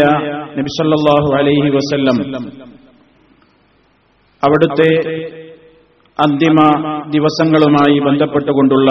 നബിസല്ലാഹു 0.60 1.30
അലൈഹി 1.39 1.70
വസല്ലം 1.78 2.18
അവിടുത്തെ 4.44 4.89
അന്തിമ 6.20 6.60
ദിവസങ്ങളുമായി 7.10 7.98
ബന്ധപ്പെട്ടുകൊണ്ടുള്ള 8.00 8.89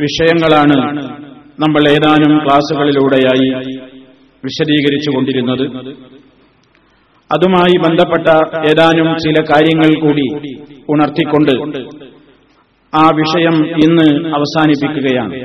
വിഷയങ്ങളാണ് 0.00 0.78
നമ്മൾ 1.63 1.83
ഏതാനും 1.95 2.33
ക്ലാസുകളിലൂടെയായി 2.43 3.49
വിശദീകരിച്ചുകൊണ്ടിരുന്നത്. 4.43 5.65
അതുമായി 7.31 7.75
ബന്ധപ്പെട്ട 7.83 8.27
ഏതാനും 8.69 9.09
ചില 9.23 9.37
കാര്യങ്ങൾ 9.51 9.89
കൂടി 10.03 10.27
ഉണർത്തിക്കൊണ്ട് 10.93 11.53
ആ 12.93 13.03
വിഷയം 13.19 13.57
ഇന്ന് 13.85 14.07
അവസാനിപ്പിക്കുകയാണ്. 14.37 15.35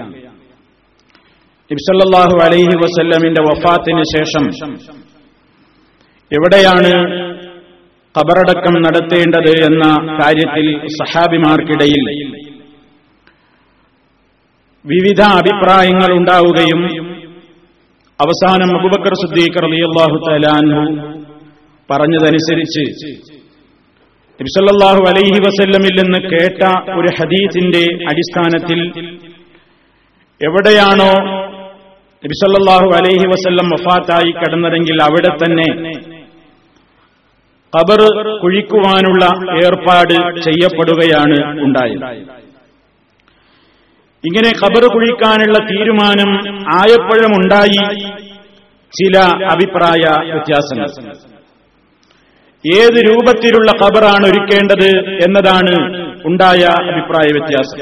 ഇബ്സല്ലാഹു 1.71 2.37
അലൈഹി 2.47 2.77
വസല്ലമിന്റെ 2.85 3.43
വഫാത്തിന് 3.49 4.03
ശേഷം 4.17 4.45
എവിടെയാണ് 6.33 6.91
ഖബറടക്കം 8.15 8.75
നടത്തേണ്ടത് 8.83 9.53
എന്ന 9.69 9.85
കാര്യത്തിൽ 10.21 10.67
സഹാബിമാർക്കിടയിൽ 11.01 12.07
വിവിധ 14.87 15.21
അഭിപ്രായങ്ങൾ 15.41 16.11
ഉണ്ടാവുകയും 16.19 16.81
അവസാനം 18.21 18.71
അബുബക്കർ 18.77 19.15
സുദ്ദീഖ് 19.23 19.63
റളിയല്ലാഹു 19.65 20.19
തലാൻഹു 20.27 20.83
പറഞ്ഞതനുസരിച്ച് 21.89 22.85
നബിസല്ലാഹു 24.41 25.03
അലൈഹി 25.11 25.39
വസല്ലമിൽ 25.47 25.95
നിന്ന് 26.01 26.21
കേട്ട 26.33 26.63
ഒരു 26.99 27.11
ഹദീസിന്റെ 27.19 27.85
അടിസ്ഥാനത്തിൽ 28.11 28.81
എവിടെയാണോ 30.41 31.13
നബിസല്ലാഹു 32.23 32.89
അലൈഹി 32.99 33.27
വസല്ലം 33.27 33.69
വഫാത്തായി 33.75 34.33
കടന്നതെങ്കിൽ 34.41 34.99
അവിടെ 35.03 35.33
തന്നെ 35.43 35.69
കബർ 37.73 38.01
കുഴിക്കുവാനുള്ള 38.43 39.25
ഏർപ്പാട് 39.63 40.15
ചെയ്യപ്പെടുകയാണ് 40.45 41.39
ഉണ്ടായത്. 41.65 42.05
ഇങ്ങനെ 44.27 44.51
ഖബർ 44.65 44.85
കുഴിക്കാനുള്ള 44.95 45.59
തീരുമാനം 45.71 46.31
ആയപ്പോഴുമുണ്ടായി 46.77 47.99
ചില 48.99 49.19
അഭിപ്രായ 49.45 50.05
വ്യത്യാസങ്ങൾ. 50.33 50.87
ഏത് 52.77 52.99
രൂപത്തിലുള്ള 53.09 53.71
ഖബറാണ് 53.85 54.27
ഒരുക്കേണ്ടത് 54.27 54.89
എന്നതാണ് 55.09 55.75
ഉണ്ടായ 56.25 56.63
അഭിപ്രായ 56.93 57.29
വ്യത്യാസം. 57.33 57.79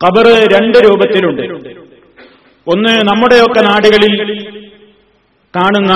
ഖബർ 0.00 0.26
രണ്ട് 0.54 0.78
രൂപത്തിലുണ്ട്. 0.78 1.42
ഒന്ന് 2.66 2.88
നമ്മുടെയൊക്കെ 2.88 3.60
നാടുകളിൽ 3.60 4.14
കാണുന്ന 5.56 5.92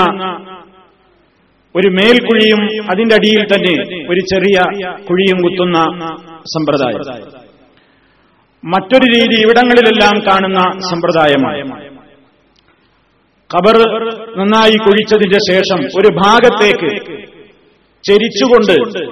ഒരു 1.76 1.88
മേൽക്കുഴിയും 1.88 2.60
അതിന്റെ 2.90 3.14
അടിയിൽ 3.14 3.42
തന്നെ 3.44 3.74
ഒരു 4.10 4.20
ചെറിയ 4.20 4.56
കുഴിയും 5.10 5.38
കുത്തുന്ന 5.42 5.78
സമ്പ്രദായം. 6.54 7.47
മറ്റൊരു 8.64 9.06
രീതി 9.16 9.42
ഇവിടങ്ങളിലെല്ലാം 9.42 10.26
കാണുന്ന 10.26 10.60
സമ്പ്രദായമാണ്. 10.90 11.98
ഖബർ 13.54 13.76
നന്നായി 14.38 14.76
കുഴിച്ചതിന്റെ 14.76 15.38
ശേഷം 15.52 15.80
ഒരു 16.00 16.08
ഭാഗത്തേക്ക് 16.16 16.90
ചെരിച്ചുകൊണ്ട് 18.04 19.04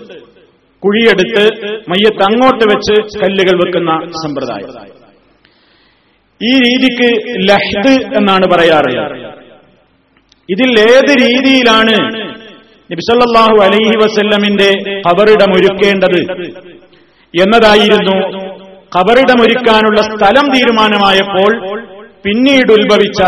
കുഴിയെടുത്ത് 0.82 1.44
മയ്യത്ത് 1.90 2.22
അങ്ങോട്ട് 2.22 2.64
വെച്ച് 2.64 3.18
കല്ലുകൾ 3.18 3.56
വെക്കുന്ന 3.56 4.10
സമ്പ്രദായം. 4.24 4.96
ഈ 6.40 6.52
രീതിക്ക് 6.58 7.08
ലഹ്ദ് 7.50 8.16
എന്നാണ് 8.16 8.46
പറയാറ്. 8.54 8.92
ഇതിൽ 10.48 10.80
ഏത് 10.80 11.12
രീതിയിലാണ് 11.22 11.96
നബിസല്ലാഹു 12.92 13.56
അലൈഹി 13.62 13.96
വസല്ലമിന്റെ 13.98 15.00
ഖബറിടം 15.08 15.52
ഒരുക്കേണ്ടത് 15.52 16.20
എന്നതായിരുന്നു 17.34 18.45
ഖബറിടമൊരുക്കാനുള്ള 18.92 20.00
സ്ഥലം 20.10 20.46
തീരുമാനമായപ്പോൾ 20.54 21.52
പിന്നീട് 22.24 22.70
ഉത്ഭവിച്ച 22.76 23.20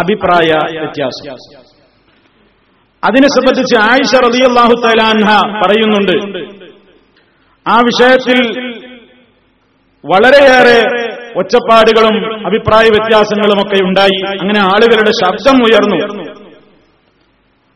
അഭിപ്രായ 0.00 0.50
വ്യത്യാസം. 0.80 1.24
അതിനെ 3.02 3.28
സംബന്ധിച്ച് 3.36 3.76
ആയിഷ 3.88 4.12
റളിയല്ലാഹു 4.26 4.74
തലാൻഹ 4.84 5.28
പറയുന്നുണ്ട് 5.62 6.16
ആ 7.66 7.76
വിഷയത്തിൽ 7.88 8.40
വളരെയേറെ 10.04 10.78
ഒച്ചപ്പാടുകളും 11.40 12.16
അഭിപ്രായ 12.48 12.84
വ്യത്യാസങ്ങളും 12.94 13.58
ഒക്കെ 13.62 13.78
ഉണ്ടായി. 13.88 14.18
അങ്ങനെ 14.42 14.60
ആളുകളുടെ 14.72 15.12
ശബ്ദം 15.22 15.56
ഉയർന്നു. 15.66 15.98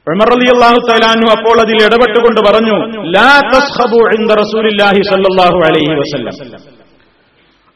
ഉമർ 0.06 0.28
റളിയല്ലാഹു 0.34 0.78
തലാൻഹു 0.90 1.28
അപ്പോൾ 1.36 1.56
അതിൽ 1.64 1.76
ഇടപെട്ടുകൊണ്ട് 1.86 2.40
പറഞ്ഞു 2.48 2.76
ലാ 3.16 3.30
ഇൻദ 4.18 4.30
റസൂലില്ലാഹി 4.42 5.02
സല്ലല്ലാഹു 5.10 5.58
അലൈഹി 5.68 5.92
വസല്ലം. 6.02 6.34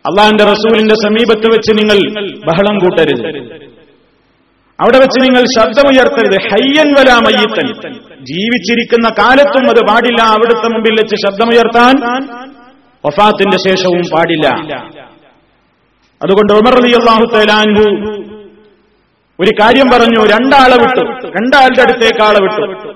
അള്ളാഹിന്റെ 0.06 0.44
റസൂലിന്റെ 0.44 0.94
സമീപത്ത് 0.94 1.46
വെച്ച് 1.46 1.72
നിങ്ങൾ 1.72 2.30
ബഹളം 2.46 2.78
കൂട്ടരുത്. 2.78 3.26
അവിടെ 4.80 4.98
വെച്ച് 4.98 5.20
നിങ്ങൾ 5.20 5.44
ശബ്ദമുയർത്തരുത്. 5.58 6.40
ഹയ്യൻ 6.42 6.92
വല 6.92 7.12
മയ്യത്തൻ. 7.12 7.92
ജീവിച്ചിരിക്കുന്ന 8.24 9.08
കാലത്തും 9.08 9.70
അത് 9.70 9.88
പാടില്ല. 9.88 10.22
അവിടുത്തെ 10.22 10.68
മുമ്പിൽ 10.68 10.92
വെച്ച് 10.92 11.16
ശബ്ദമുയർത്താൻ 11.16 11.94
വഫാത്തിന്റെ 13.06 13.70
ശേഷവും 13.70 14.02
പാടില്ല. 14.16 14.46
അതുകൊണ്ട് 16.24 16.52
ഉമർ 16.52 16.84
അലി 16.84 16.92
അള്ളാഹു 16.92 17.36
തലാൻഹു 17.36 17.90
ഒരു 19.40 19.62
കാര്യം 19.62 19.86
പറഞ്ഞു. 19.86 20.24
രണ്ടാളെ 20.24 20.74
വിട്ടു. 20.74 21.26
രണ്ടാളുടെ 21.26 21.82
അടുത്തേക്ക് 21.82 22.22
ആളെ 22.22 22.42
വിട്ടു. 22.42 22.88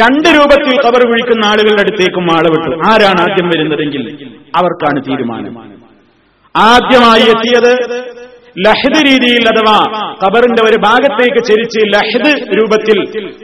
രണ്ട് 0.00 0.28
രൂപത്തിൽ 0.28 0.82
കവർ 0.82 1.06
വിളിക്കുന്ന 1.06 1.46
ആളുകളുടെ 1.46 1.80
അടുത്തേക്കും 1.80 2.32
ആളെ 2.32 2.50
വിട്ടു. 2.50 2.88
ആരാണ് 2.88 3.20
ആദ്യം 3.20 3.48
വരുന്നതെങ്കിൽ 3.48 4.30
അവർക്കാണ് 4.56 5.04
തീരുമാനം. 5.04 5.75
ആദ്യമായി 6.64 7.26
എത്തിയത് 7.34 7.72
ലഹദ് 8.66 9.00
രീതിയിൽ 9.06 9.48
അഥവാ 9.48 9.78
ഖബറിന്റെ 10.22 10.62
ഒരു 10.62 10.76
ഭാഗത്തേക്ക് 10.76 11.40
ചരിച്ച് 11.48 11.80
ലഹദ് 11.94 12.32
രൂപത്തിൽ 12.58 12.98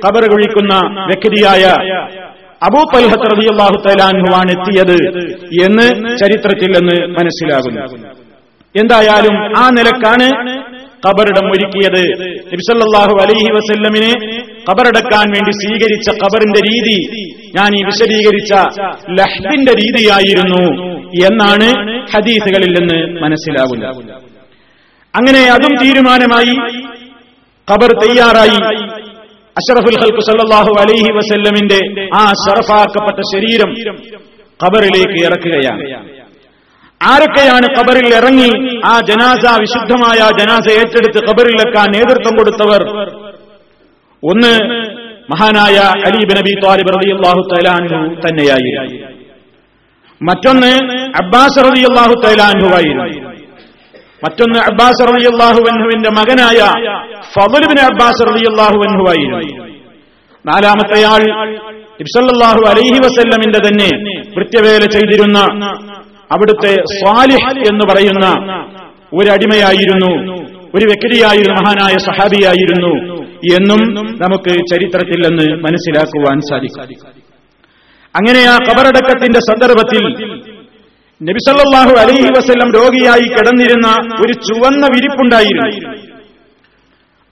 ഖബർ 0.07 0.25
കുഴിക്കുന്ന 0.33 0.75
വ്യക്തിയായ 1.11 1.65
അബൂ 2.63 2.81
തൽഹത്ത് 2.95 3.29
റളിയല്ലാഹു 3.33 3.77
തലാൻഹുവാണ് 3.87 4.51
എത്തിയത് 4.51 4.99
എന്ന് 5.67 5.87
ചരിത്രത്തിൽ 6.17 6.71
എന്ന് 6.77 6.97
മനസ്സിലാകുന്നു. 7.17 7.83
എന്തായാലും 8.75 9.37
ആ 9.57 9.65
നിലക്കാണ് 9.79 10.27
ഖബറിടം 11.07 11.47
ഒരുക്കിയത്. 11.53 12.03
നബിസല്ലാഹു 12.53 13.15
അലൈഹി 13.23 13.51
വസല്ലമിനെ 13.57 14.13
ഖബറടക്കാൻ 14.69 15.27
വേണ്ടി 15.35 15.53
സ്വീകരിച്ച 15.53 16.11
ഖബറിന്റെ 16.23 16.61
രീതി 16.71 16.99
ഞാൻ 17.57 17.71
ഈ 17.79 17.81
വിശദീകരിച്ച 17.89 18.53
ലഹ്ബിന്റെ 19.19 19.73
രീതിയായിരുന്നു 19.83 20.63
എന്നാണ് 21.29 21.69
ഹദീസുകളിൽ 22.13 22.73
നിന്ന് 22.79 22.99
മനസ്സിലാവുന്നത് 23.25 24.13
അങ്ങനെ 25.15 25.43
അതും 25.55 25.75
തീരുമാനമായി 25.83 26.55
ഖബർ 27.69 27.91
തയ്യാറായി. 28.03 28.59
അഷറഫുൽ 29.57 29.99
ഹൽക്ക് 30.03 30.23
സല്ലാഹു 30.29 30.73
അലൈഹി 30.83 31.11
വസല്ലമിന്റെ 31.19 31.81
ആ 32.21 32.23
ഷറഫാക്കപ്പെട്ട 32.43 33.21
ശരീരം 33.33 33.71
ഖബറിലേക്ക് 34.61 35.19
ഇറക്കുകയാണ്. 35.27 35.83
ആരൊക്കെയാണ് 37.01 37.67
ഖബറിൽ 37.77 38.09
ഇറങ്ങി 38.19 38.51
ആ 38.91 38.95
ജനാസ 39.11 39.45
വിശുദ്ധമായ 39.63 40.19
ജനാസ 40.41 40.67
ഏറ്റെടുത്ത് 40.81 41.21
ഖബറിലേക്ക് 41.29 41.79
ആ 41.83 41.85
നേതൃത്വം 41.95 42.35
കൊടുത്തവർ? 42.37 42.83
ഒന്ന് 44.23 44.53
മഹാനായ 45.31 45.77
അലീബ് 46.07 46.33
നബി 46.39 46.53
താലിബ് 46.65 46.91
റളിയല്ലാഹു 46.97 47.41
തലാൻഹു 47.51 48.15
തന്നെയായിരുന്നു. 48.25 48.99
മറ്റൊന്ന് 50.21 50.73
അബ്ബാസ് 51.21 51.59
റളിയല്ലാഹു 51.69 52.15
തലാൻഹുവായിരുന്നു 52.25 53.33
മറ്റൊന്ന് 54.25 54.59
അബ്ബാസ് 54.59 55.03
റളിയല്ലാഹുവിന്റെ 55.09 56.11
മകനായ 56.11 56.61
ഫബുലിബിന് 57.35 57.81
അബ്ബാസ് 57.81 58.23
റളിയല്ലാഹുവിനുവായിരുന്നു 58.29 59.41
നാലാമത്തെയാൾ 60.47 61.23
ഇബ്സല്ലാഹു 62.01 62.61
അലൈഹി 62.71 62.99
വസല്ലമിന്റെ 63.05 63.61
തന്നെ 63.69 63.91
വൃത്യവേല 64.39 64.85
ചെയ്തിരുന്ന 64.87 65.39
അവിടുത്തെ 66.35 66.73
സ്വാലിഹ് 66.99 67.51
എന്ന് 67.71 67.85
പറയുന്ന 67.91 68.27
ഒരു 69.13 69.29
അടിമയായിരുന്നു. 69.31 70.13
ഒരു 70.75 70.85
വ്യക്തിയായിരുന്നു 70.85 71.55
മഹാനായ 71.63 71.95
സഹാബിയായിരുന്നു. 71.99 72.93
എന്നും 73.57 73.81
നമുക്ക് 74.23 74.53
ചരിത്രത്തിൽ 74.73 75.19
നിന്ന് 75.27 75.47
മനസ്സിലാക്കുവാൻ 75.65 76.39
സാധിക്കും. 76.51 76.83
അങ്ങനെ 78.15 78.43
ആ 78.53 78.57
കബറടക്കത്തിന്റെ 78.67 79.41
സന്ദർഭത്തിൽ 79.49 80.05
നബിസല്ലാഹു 81.21 81.93
അലൈഹി 82.03 82.29
വസ്ല്ലം 82.37 82.69
രോഗിയായി 82.73 83.27
കിടന്നിരുന്ന 83.35 83.89
ഒരു 84.25 84.33
ചുവന്ന 84.33 84.87
വിരിപ്പുണ്ടായിരുന്നു. 84.95 85.67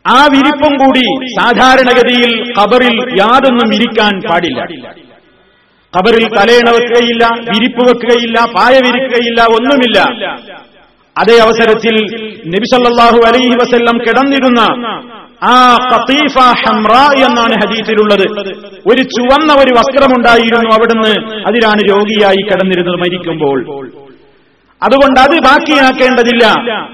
ആ 0.05 0.19
വിരിപ്പും 0.35 0.75
കൂടി 0.83 1.05
സാധാരണഗതിയിൽ 1.39 2.33
കബറിൽ 2.59 2.95
യാതൊന്നും 3.21 3.71
ഇരിക്കാൻ 3.75 4.15
പാടില്ല. 4.29 4.61
കബറിൽ 5.95 6.25
തലയിണ 6.37 6.69
വെക്കുകയില്ല 6.71 7.25
വിരിപ്പ് 7.51 7.83
വെക്കുകയില്ല 7.91 8.39
പായ 8.57 8.75
വിരിക്കുകയില്ല 8.87 9.41
ഒന്നുമില്ല. 9.57 9.99
അതേ 11.17 11.37
അവസരത്തിൽ 11.39 11.95
നബിസല്ലാഹു 12.55 13.19
അലൈഹി 13.29 13.55
വസ്ല്ലം 13.55 13.97
കിടന്നിരുന്ന 13.99 14.61
ആ 15.43 15.77
കത്തീഫ 15.77 16.39
ഹംറ 16.39 16.93
എന്നാണ് 17.25 17.67
ഹദീസിലുള്ളത്. 17.67 18.29
ഒരു 18.87 19.03
ചുവന്ന 19.03 19.53
ഒരു 19.53 19.71
വസ്ത്രമുണ്ടായിരുന്നു 19.73 20.75
അവിടുന്ന്. 20.75 21.43
അതിലാണ് 21.47 21.81
രോഗിയായി 21.91 22.37
കിടന്നിരുന്നത് 22.37 22.97
മരിക്കുമ്പോൾ. 22.97 23.91
അതുകൊണ്ട് 24.83 25.21
അത് 25.21 25.41
ബാക്കിയാക്കേണ്ടതില്ല. 25.41 26.47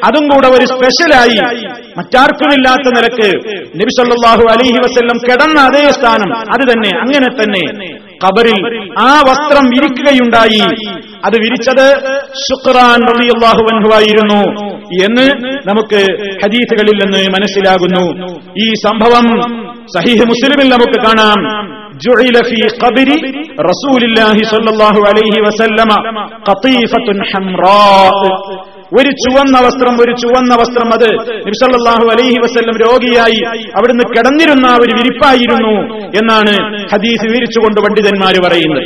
അതും 0.05 0.28
കൂടെ 0.28 0.49
ഒരു 0.49 0.66
സ്പെഷ്യലായി. 0.66 1.66
മറ്റാർക്കുമില്ലാത്ത 1.99 3.01
നിരക്ക്. 3.01 3.36
നബി 3.59 3.88
സല്ലല്ലാഹു 3.88 4.44
വസ്ല്ലം 4.44 4.76
വസല്ലം 4.76 5.18
കിടന്ന 5.18 5.61
അതേ 5.61 5.90
സ്ഥാനം. 5.90 6.36
അത് 6.36 6.72
തന്നെ. 6.72 6.99
അങ്ങനെ 6.99 7.42
തന്നെ. 7.42 8.05
ഖബറിൽ 8.24 8.59
ആ 9.01 9.12
വസ്ത്രം 9.28 9.66
വിരിക്കുകയുണ്ടായി 9.74 10.64
അത് 11.26 11.36
വിരിച്ചത് 11.43 11.86
ശുക്രാൻ 12.45 13.01
റളിയല്ലാഹു 13.12 13.64
അൻഹു 13.74 13.89
ആയിരുന്നു 13.99 14.41
എന്ന് 15.01 15.26
നമുക്ക് 15.70 15.99
ഹദീസുകളിൽ 16.43 16.97
നിന്ന് 17.01 17.22
മനസ്സിലാകുന്നു 17.36 18.05
ഈ 18.59 18.68
സംഭവം 18.86 19.28
സഹീഹ് 19.95 20.28
മുസ്ലിമിൽ 20.34 20.70
നമുക്ക് 20.76 20.99
കാണാം 21.05 21.39
جعل 22.01 22.36
في 22.43 22.59
قبر 22.78 23.09
رسول 23.64 24.01
الله 24.03 24.38
صلى 24.45 24.70
الله 24.74 24.95
عليه 25.09 25.36
وسلم 25.45 25.89
قطيفة 26.45 27.07
حمراء 27.30 28.18
ഒരു 28.99 29.11
ചുവന്ന 29.22 29.57
വസ്ത്രം 29.66 29.95
ഒരു 30.03 30.12
ചുവന്ന 30.22 30.53
വസ്ത്രം 30.61 30.89
അത്. 30.97 31.11
നിബ്സല്ലാഹു 31.47 32.05
അലൈഹി 32.14 32.39
വസ്ല്ലം 32.45 32.76
രോഗിയായി 32.87 33.41
അവിടുന്ന് 33.78 34.05
കിടന്നിരുന്ന 34.14 34.66
ഒരു 34.82 34.93
വിരിപ്പായിരുന്നു 34.99 35.74
എന്നാണ് 36.20 36.55
ഹദീസ് 36.93 37.24
വിവരിച്ചുകൊണ്ട് 37.26 37.80
പണ്ഡിതന്മാര് 37.80 38.39
പറയുന്നത്. 38.47 38.82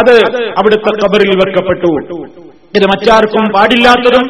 അത് 0.00 0.14
അവിടുത്തെ 0.60 0.90
കബറിൽ 1.02 1.32
വെക്കപ്പെട്ടു. 1.42 1.92
ഇത് 2.78 2.84
മറ്റാർക്കും 2.84 3.44
പാടില്ലാത്തതും 3.54 4.24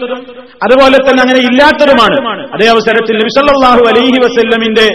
അതുപോലെ 0.65 0.99
തന്നെ 1.07 1.21
അങ്ങനെ 1.23 1.41
ഇല്ലാത്തതുമാണ്. 1.49 2.19
അതേ 2.55 2.69
അവസരത്തിൽ 2.75 3.15
നബിസല്ലാഹു 3.23 3.83
അലൈഹി 3.91 4.19
വസ്ല്ലമിന്റെ 4.25 4.87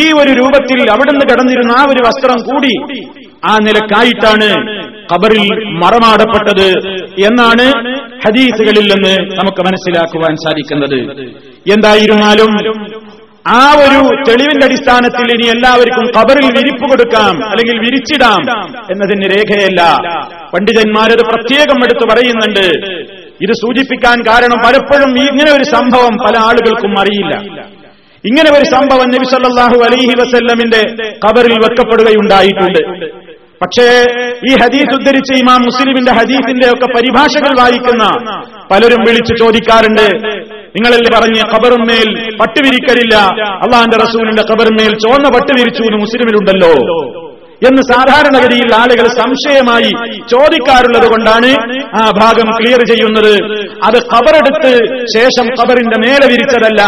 ഈ 0.00 0.02
ഒരു 0.12 0.32
രൂപത്തിൽ 0.40 0.90
അവിടുന്ന് 0.94 1.24
കിടന്നിരുന്ന 1.30 1.72
ആ 1.78 1.84
ഒരു 1.92 2.00
വസ്ത്രം 2.08 2.38
കൂടി 2.48 2.74
ആ 3.50 3.58
നിലക്കായിട്ടാണ് 3.66 4.50
ഖബറിൽ 5.10 5.46
മറമാടപ്പെട്ടത് 5.82 6.68
എന്നാണ് 7.28 7.66
ഹദീസുകളിൽ 8.24 8.86
നിന്ന് 8.92 9.14
നമുക്ക് 9.38 9.62
മനസ്സിലാക്കുവാൻ 9.68 10.34
സാധിക്കുന്നത്. 10.44 10.98
എന്തായിരുന്നാലും 11.76 12.52
ആ 13.58 13.60
ഒരു 13.84 14.00
തെളിവിന്റെ 14.26 14.64
അടിസ്ഥാനത്തിൽ 14.66 15.28
ഇനി 15.34 15.46
എല്ലാവർക്കും 15.52 16.06
ഖബറിൽ 16.16 16.48
വിരിപ്പ് 16.56 16.86
കൊടുക്കാം 16.90 17.34
അല്ലെങ്കിൽ 17.50 17.76
വിരിച്ചിടാം 17.84 18.42
എന്നതിന് 18.92 19.26
രേഖയല്ല. 19.34 19.80
പണ്ഡിതന്മാരത് 20.52 21.22
പ്രത്യേകം 21.30 21.78
എടുത്തു 21.86 22.04
പറയുന്നുണ്ട്. 22.10 22.66
ഇത് 23.44 23.52
സൂചിപ്പിക്കാൻ 23.62 24.16
കാരണം 24.28 24.58
പലപ്പോഴും 24.66 25.12
ഇങ്ങനെ 25.30 25.50
ഒരു 25.58 25.66
സംഭവം 25.74 26.14
പല 26.24 26.34
ആളുകൾക്കും 26.48 26.94
അറിയില്ല. 27.02 27.34
ഇങ്ങനെ 28.24 28.50
ഒരു 28.56 28.66
സംഭവം 28.74 29.08
നബി 29.14 29.26
സല്ലല്ലാഹു 29.32 29.78
അലൈഹി 29.86 30.14
വസല്ലമിന്റെ 30.20 30.82
ഖബറിൽ 31.24 31.54
വെക്കപ്പെടുകയുണ്ടായിട്ടുണ്ട്. 31.64 32.80
പക്ഷേ 33.62 33.86
ഈ 34.50 34.52
ഹദീസ് 34.62 34.94
ഉദ്ധരിച്ച 34.94 35.30
ഇമാം 35.42 35.60
മുസ്ലിമിന്റെ 35.62 36.12
ഹദീസിന്റെ 36.12 36.66
ഒക്കെ 36.66 36.86
പരിഭാഷകൾ 36.96 37.60
വായിക്കുന്ന 37.60 38.04
പലരും 38.72 39.00
വിളിച്ചു 39.08 39.44
ചോദിക്കാറുണ്ട്. 39.44 40.06
നിങ്ങളല്ലേ 40.76 41.18
പറഞ്ഞ് 41.18 41.42
കബറുമേൽ 41.52 42.36
പട്ടുവിരിക്കലില്ല? 42.40 43.16
അള്ളാന്റെ 43.64 43.96
റസൂലിന്റെ 43.96 44.42
കബറുമേൽ 44.52 44.92
ചുവന്ന 44.98 45.28
പട്ടുവിരിച്ചു 45.28 45.82
എന്ന് 45.82 45.98
മുസ്ലിമിലുണ്ടല്ലോ. 45.98 46.72
എന്ന് 47.68 47.82
സാധാരണഗതിയിൽ 47.92 48.70
ആളുകൾ 48.74 49.06
സംശയമായി 49.20 49.90
ചോദിക്കാറുള്ളത് 50.32 51.06
കൊണ്ടാണ് 51.12 51.50
ആ 52.00 52.02
ഭാഗം 52.20 52.48
ക്ലിയർ 52.58 52.82
ചെയ്യുന്നത്. 52.90 53.32
അത് 53.88 53.98
ഖബറെടുത്ത് 54.12 54.72
ശേഷം 55.14 55.46
ഖബറിന്റെ 55.60 55.98
മേലെ 56.04 56.26
വിരിച്ചതല്ല. 56.32 56.82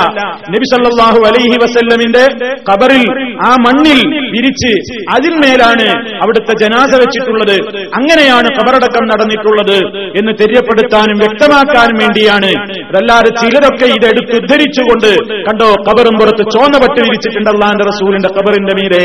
നബിസല്ലാഹു 0.55 1.21
അലൈഹി 1.31 1.57
വസല്ലമിന്റെ 1.65 2.25
ഖബറിൽ 2.71 3.05
ആ 3.49 3.51
മണ്ണിൽ 3.67 4.01
വിരിച്ച് 4.35 4.73
അതിന്മേലാണ് 5.17 5.87
അവിടുത്തെ 6.23 6.55
ജനാസ 6.63 6.93
വെച്ചിട്ടുള്ളത്. 7.03 7.57
അങ്ങനെയാണ് 7.99 8.49
ഖബറടക്കം 8.59 9.05
നടന്നിട്ടുള്ളത് 9.13 9.77
എന്ന് 10.21 10.33
തെര്യപ്പെടുത്താനും 10.41 11.19
വ്യക്തമാക്കാനും 11.19 11.99
വേണ്ടിയാണ്. 12.03 12.53
അതല്ലാതെ 12.89 13.31
ചിലരൊക്കെ 13.43 13.87
ഇതെടുത്ത് 13.99 14.35
ഉദ്ധരിച്ചുകൊണ്ട് 14.41 15.11
കണ്ടോ 15.49 15.71
ഖബറും 15.89 16.17
പുറത്ത് 16.21 16.45
ചോന്ന 16.57 16.79
പട്ട് 16.79 17.01
വിരിച്ചിട്ടുണ്ട് 17.01 17.51
റസൂലിന്റെ 17.91 18.29
ഖബറിന്റെ 18.39 18.75
മീരെ 18.81 19.05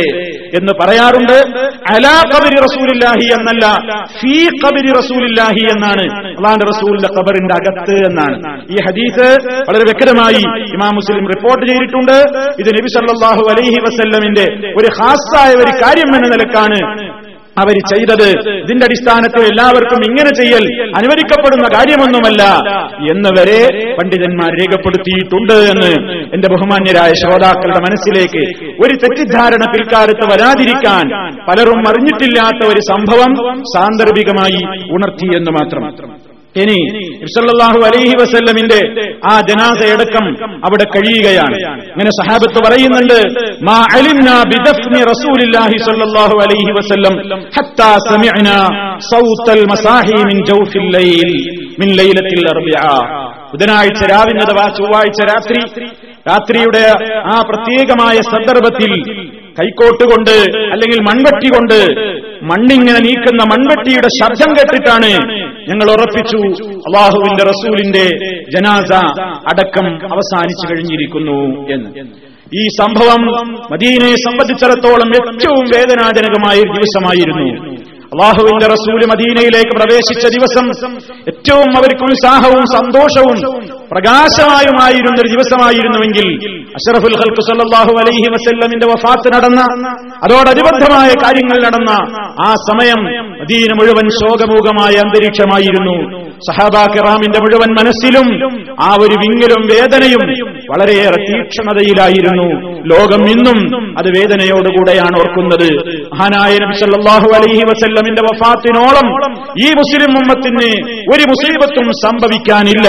എന്ന് 0.60 0.74
പറയാറുണ്ട്. 0.82 1.38
അലാ 1.94 2.16
ഖബരി 2.34 2.58
റസൂലില്ലാഹി 2.68 3.26
എന്നല്ല 3.38 3.66
ഫീ 4.20 4.36
ഖബരി 4.64 4.92
റസൂലില്ലാഹി 5.00 5.64
എന്നാണ്. 5.74 6.06
അള്ളാന്റെ 6.38 6.66
റസൂലിന്റെ 6.72 7.10
ഖബറിന്റെ 7.18 7.56
അകത്ത് 7.60 7.98
എന്നാണ്. 8.10 8.38
ഈ 8.74 8.78
ഹദീസ് 8.88 9.28
വളരെ 9.70 9.86
വ്യക്തമായി 9.90 10.44
ഇമാം 10.76 10.94
മുസ്ലിം 11.00 11.26
റിപ്പോർട്ട് 11.34 11.64
ചെയ്തിട്ടുണ്ട്. 11.70 12.18
ഇത് 12.62 12.70
നബി 12.78 12.90
സല്ലല്ലാഹു 12.98 13.44
അലൈഹി 13.54 13.80
വസല്ലമിന്റെ 13.88 14.46
ഒരു 14.80 14.90
ഹാസായ 15.00 15.52
ഒരു 15.64 15.72
കാര്യം 15.84 16.12
എന്ന 16.18 16.28
നിലക്കാണ്. 16.36 16.80
അവർ 17.62 17.78
ചെയ്തത്. 17.92 18.28
ഇതിന്റെ 18.64 18.86
അടിസ്ഥാനത്തിൽ 18.86 19.42
എല്ലാവർക്കും 19.42 20.00
ഇങ്ങനെ 20.10 20.32
ചെയ്യൽ 20.40 20.66
അനുവദിക്കപ്പെടുന്ന 20.98 21.68
കാര്യമൊന്നുമല്ല. 21.78 22.44
എന്ന് 23.12 23.30
വരെ 23.38 23.60
പണ്ഡിതന്മാർ 23.94 24.52
രേഖപ്പെടുത്തിയിട്ടുണ്ട് 24.60 25.54
എന്ന് 25.54 25.92
എന്റെ 26.34 26.48
ബഹുമാന്യരായ 26.54 27.12
ശ്രോതാക്കളുടെ 27.24 27.82
മനസ്സിലേക്ക് 27.88 28.44
ഒരു 28.86 28.96
തെറ്റിദ്ധാരണ 28.96 29.64
പിൽക്കാലത്ത് 29.74 30.26
വരാതിരിക്കാൻ 30.34 31.06
പലരും 31.50 31.82
അറിഞ്ഞിട്ടില്ലാത്ത 31.90 32.62
ഒരു 32.72 32.80
സംഭവം 32.92 33.34
സാന്ദർഭികമായി 33.76 34.62
ഉണർത്തി 34.92 35.30
എന്ന് 35.38 35.52
മാത്രം. 35.52 35.84
ഇനി 36.60 36.78
ഇർസല്ലാഹു 37.26 37.80
അലൈഹി 37.88 38.16
വസല്ലമിന്റെ 38.20 38.80
ആ 39.26 39.34
ജനാസയടക്കം 39.48 40.26
അവിടെ 40.66 40.86
കഴിയുകയാണ്. 40.94 41.58
അങ്ങനെ 41.92 42.12
സഹാബത്ത് 42.20 42.60
പറയുന്നുണ്ട് 42.66 43.18
മാ 43.68 43.78
അലിംന 43.98 44.30
ബിദഫ്നി 44.52 45.02
റസൂലില്ലാഹി 45.12 45.78
സ്വല്ലല്ലാഹു 45.86 46.36
അലൈഹി 46.46 46.72
വസല്ലം 46.80 47.16
ഹത്താ 47.58 47.90
സമിഅനാ 48.08 48.58
സൗത്തൽ 49.10 49.64
മസാഹി 49.72 50.18
മിൻ 50.30 50.40
ജൗഫിൽ 50.50 50.88
ലൈൽ 50.96 51.32
മിൻ 51.82 51.90
ലൈലത്തിൽ 52.00 52.42
അർബിഅ 52.54 52.86
ബുധനാഴ്ച 53.52 54.02
രാവിലെ 54.12 54.42
അഥവാ 54.46 54.68
ചൊവ്വാഴ്ച 54.78 55.20
രാത്രി 55.32 55.62
രാത്രിയുടെ 56.30 56.82
ആ 57.28 57.38
പ്രത്യേകമായ 57.50 58.18
സന്ദർഭത്തിൽ 58.32 58.92
കൈക്കോട്ട് 59.60 60.06
കൊണ്ട് 60.10 60.34
അല്ലെങ്കിൽ 60.74 61.00
മൺവെട്ടി 61.06 61.50
കൊണ്ട് 61.54 61.78
മണ്ണിങ്ങനെ 62.50 63.00
നീക്കുന്ന 63.06 63.44
മൺവെട്ടിയുടെ 63.52 64.10
ശബ്ദം 64.18 64.50
കേട്ടിട്ടാണ് 64.58 65.12
ഞങ്ങൾ 65.70 65.88
ഉറപ്പിച്ചു. 65.96 66.40
അള്ളാഹുവിന്റെ 66.88 67.44
റസൂലിന്റെ 67.44 68.06
ജനാസ 68.56 68.92
അടക്കം 69.52 69.88
അവസാനിച്ചു 69.88 70.66
കഴിഞ്ഞിരിക്കുന്നു 70.70 71.40
എന്ന്. 71.76 71.90
ഈ 72.60 72.64
സംഭവം 72.82 73.22
മദീനയെ 73.74 74.16
സംബന്ധിച്ചിടത്തോളം 74.16 75.10
ഏറ്റവും 75.20 75.66
വേദനാജനകമായ 75.76 76.56
ഒരു 76.56 76.74
ദിവസമായിരുന്നു. 76.78 77.48
അള്ളാഹുവിന്റെ 78.14 78.68
റസൂൽ 78.68 79.02
മദീനയിലേക്ക് 79.12 79.74
പ്രവേശിച്ച 79.80 80.26
ദിവസം 80.36 80.66
ഏറ്റവും 81.32 81.70
അവർക്ക് 81.78 82.04
ഉത്സാഹവും 82.04 82.64
സന്തോഷവും 82.76 83.38
പ്രകാശമായുമായിരുന്ന 83.92 85.18
ഒരു 85.24 85.30
ദിവസമായിരുന്നുവെങ്കിൽ 85.34 86.28
അഷറഫുൽ 86.78 87.18
ഹൽക്കു 87.22 87.42
സല്ലാഹു 87.50 87.94
അലൈഹി 88.02 88.30
വസല്ലമിന്റെ 88.36 88.88
വഫാത്ത് 88.94 89.28
നടന്ന 89.36 89.62
അതോടനുബന്ധമായ 90.26 91.10
കാര്യങ്ങൾ 91.24 91.58
നടന്ന 91.66 91.92
ആ 92.48 92.50
സമയം 92.70 93.02
മദീന 93.48 93.74
മുഴുവൻ 93.80 94.08
ശോകമൂകമായ 94.20 94.94
അന്തരീക്ഷമായിരുന്നു. 95.04 95.94
സഹാബാ 96.48 96.82
കിറാമിന്റെ 96.94 97.40
മുഴുവൻ 97.44 97.70
മനസ്സിലും 97.78 98.28
ആ 98.86 98.90
ഒരു 99.04 99.16
വിങ്ങലും 99.22 99.62
വേദനയും 99.72 100.24
വളരെയേറെ 100.72 101.20
തീക്ഷ്ണതയിലായിരുന്നു. 101.28 102.48
ലോകം 102.92 103.22
ഇന്നും 103.34 103.60
അത് 104.00 104.10
വേദനയോടുകൂടെയാണ് 104.18 105.16
ഓർക്കുന്നത്. 105.22 105.70
മഹാനായ 106.14 106.54
നബി 106.64 106.76
സല്ലല്ലാഹു 106.82 107.30
അലൈഹി 107.38 107.64
വസല്ലമിന്റെ 107.70 108.24
വഫാത്തിനോളം 108.28 109.08
ഈ 109.66 109.68
മുസ്ലിം 109.80 110.12
ഉമ്മത്തിന് 110.22 110.70
ഒരു 111.14 111.24
മുസീബത്തും 111.32 111.88
സംഭവിക്കാനില്ല. 112.06 112.88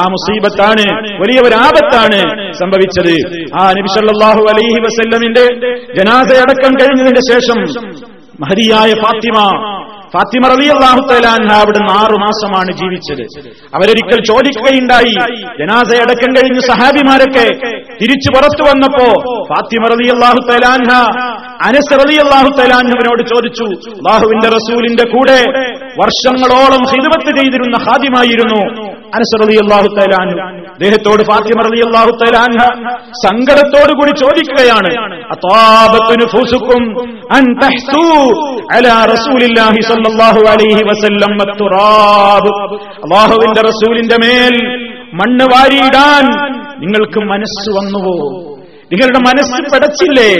ആ 0.00 0.04
മുസീബത്താണ് 0.14 0.86
വലിയ 1.22 1.38
ഒരു 1.48 1.58
ആപത്താണ് 1.66 2.20
സംഭവിച്ചത്. 2.62 3.14
ആ 3.62 3.66
നബി 3.78 3.90
സല്ലല്ലാഹു 3.98 4.42
അലൈഹി 4.54 4.80
വസല്ലമിന്റെ 4.86 5.44
ജനാസയടക്കം 5.98 6.72
കഴിഞ്ഞതിന്റെ 6.80 7.24
ശേഷം 7.32 7.60
മഹതിയായ 8.40 8.90
ഫാത്തിമ. 9.02 9.38
ഫാത്തിമ 10.14 10.44
റലി 10.48 10.68
അള്ളാഹുത്തലാൻഹ 10.68 11.50
അവിടുന്ന് 11.62 11.92
ആറു 11.92 12.16
മാസമാണ് 12.18 12.70
ജീവിച്ചത്. 12.72 13.22
അവരൊരിക്കൽ 13.76 14.18
ചോദിക്കുകയുണ്ടായി 14.30 15.14
ജനാസയടക്കം 15.60 16.30
കഴിഞ്ഞ് 16.36 16.60
സഹാബിമാരൊക്കെ 16.60 17.46
തിരിച്ചു 18.00 18.28
പുറത്തു 18.34 18.62
വന്നപ്പോ 18.70 19.06
ഫാത്തിമ 19.50 19.82
റലി 19.92 20.08
അള്ളാഹുത്തലാൻഹ 20.16 20.90
അനസ് 21.68 21.94
റലി 22.02 22.16
അള്ളാഹുത്തലാൻഹുവിനോട് 22.24 23.22
ചോദിച്ചു 23.32 23.66
അള്ളാഹുവിന്റെ 24.00 24.48
റസൂലിന്റെ 24.48 25.04
കൂടെ 25.10 25.38
വർഷങ്ങളോളം 26.02 26.82
ഹിദമത്ത് 26.92 27.30
ചെയ്തിരുന്ന 27.38 27.76
ഹാദ്യമായിരുന്നു 27.86 28.60
അനസ് 29.14 29.36
റലി 29.42 29.56
അള്ളാഹുത്തലാൻഹു 29.56 30.36
അദ്ദേഹത്തോട് 30.80 31.22
ഫാത്തിമ 31.22 31.62
റലി 31.66 31.80
അള്ളാഹുത്തലാൻഹ 31.86 32.60
സങ്കടത്തോടു 33.24 33.92
കൂടി 33.98 34.12
ചോദിക്കുകയാണ് 34.20 34.90
അതാബത്തുന് 35.34 36.26
അൻ 37.36 37.44
അലാ 38.70 38.96
റസൂലില്ലാഹി 39.12 39.80
സ്വല്ലല്ലാഹു 39.80 40.42
അലൈഹി 40.52 40.82
വസല്ലം 40.90 41.32
റസൂലിന്റെ 43.68 44.18
മേൽ 44.24 44.56
മണ്ണ് 45.20 45.46
വാരിയിടാൻ 45.52 46.24
നിങ്ങൾക്ക് 46.82 47.20
മനസ്സ് 47.30 47.68
വന്നുവോ? 47.76 48.16
നിങ്ങളുടെ 48.90 49.20
മനസ്സ് 49.20 49.58
പടച്ചില്ലേ? 49.72 50.30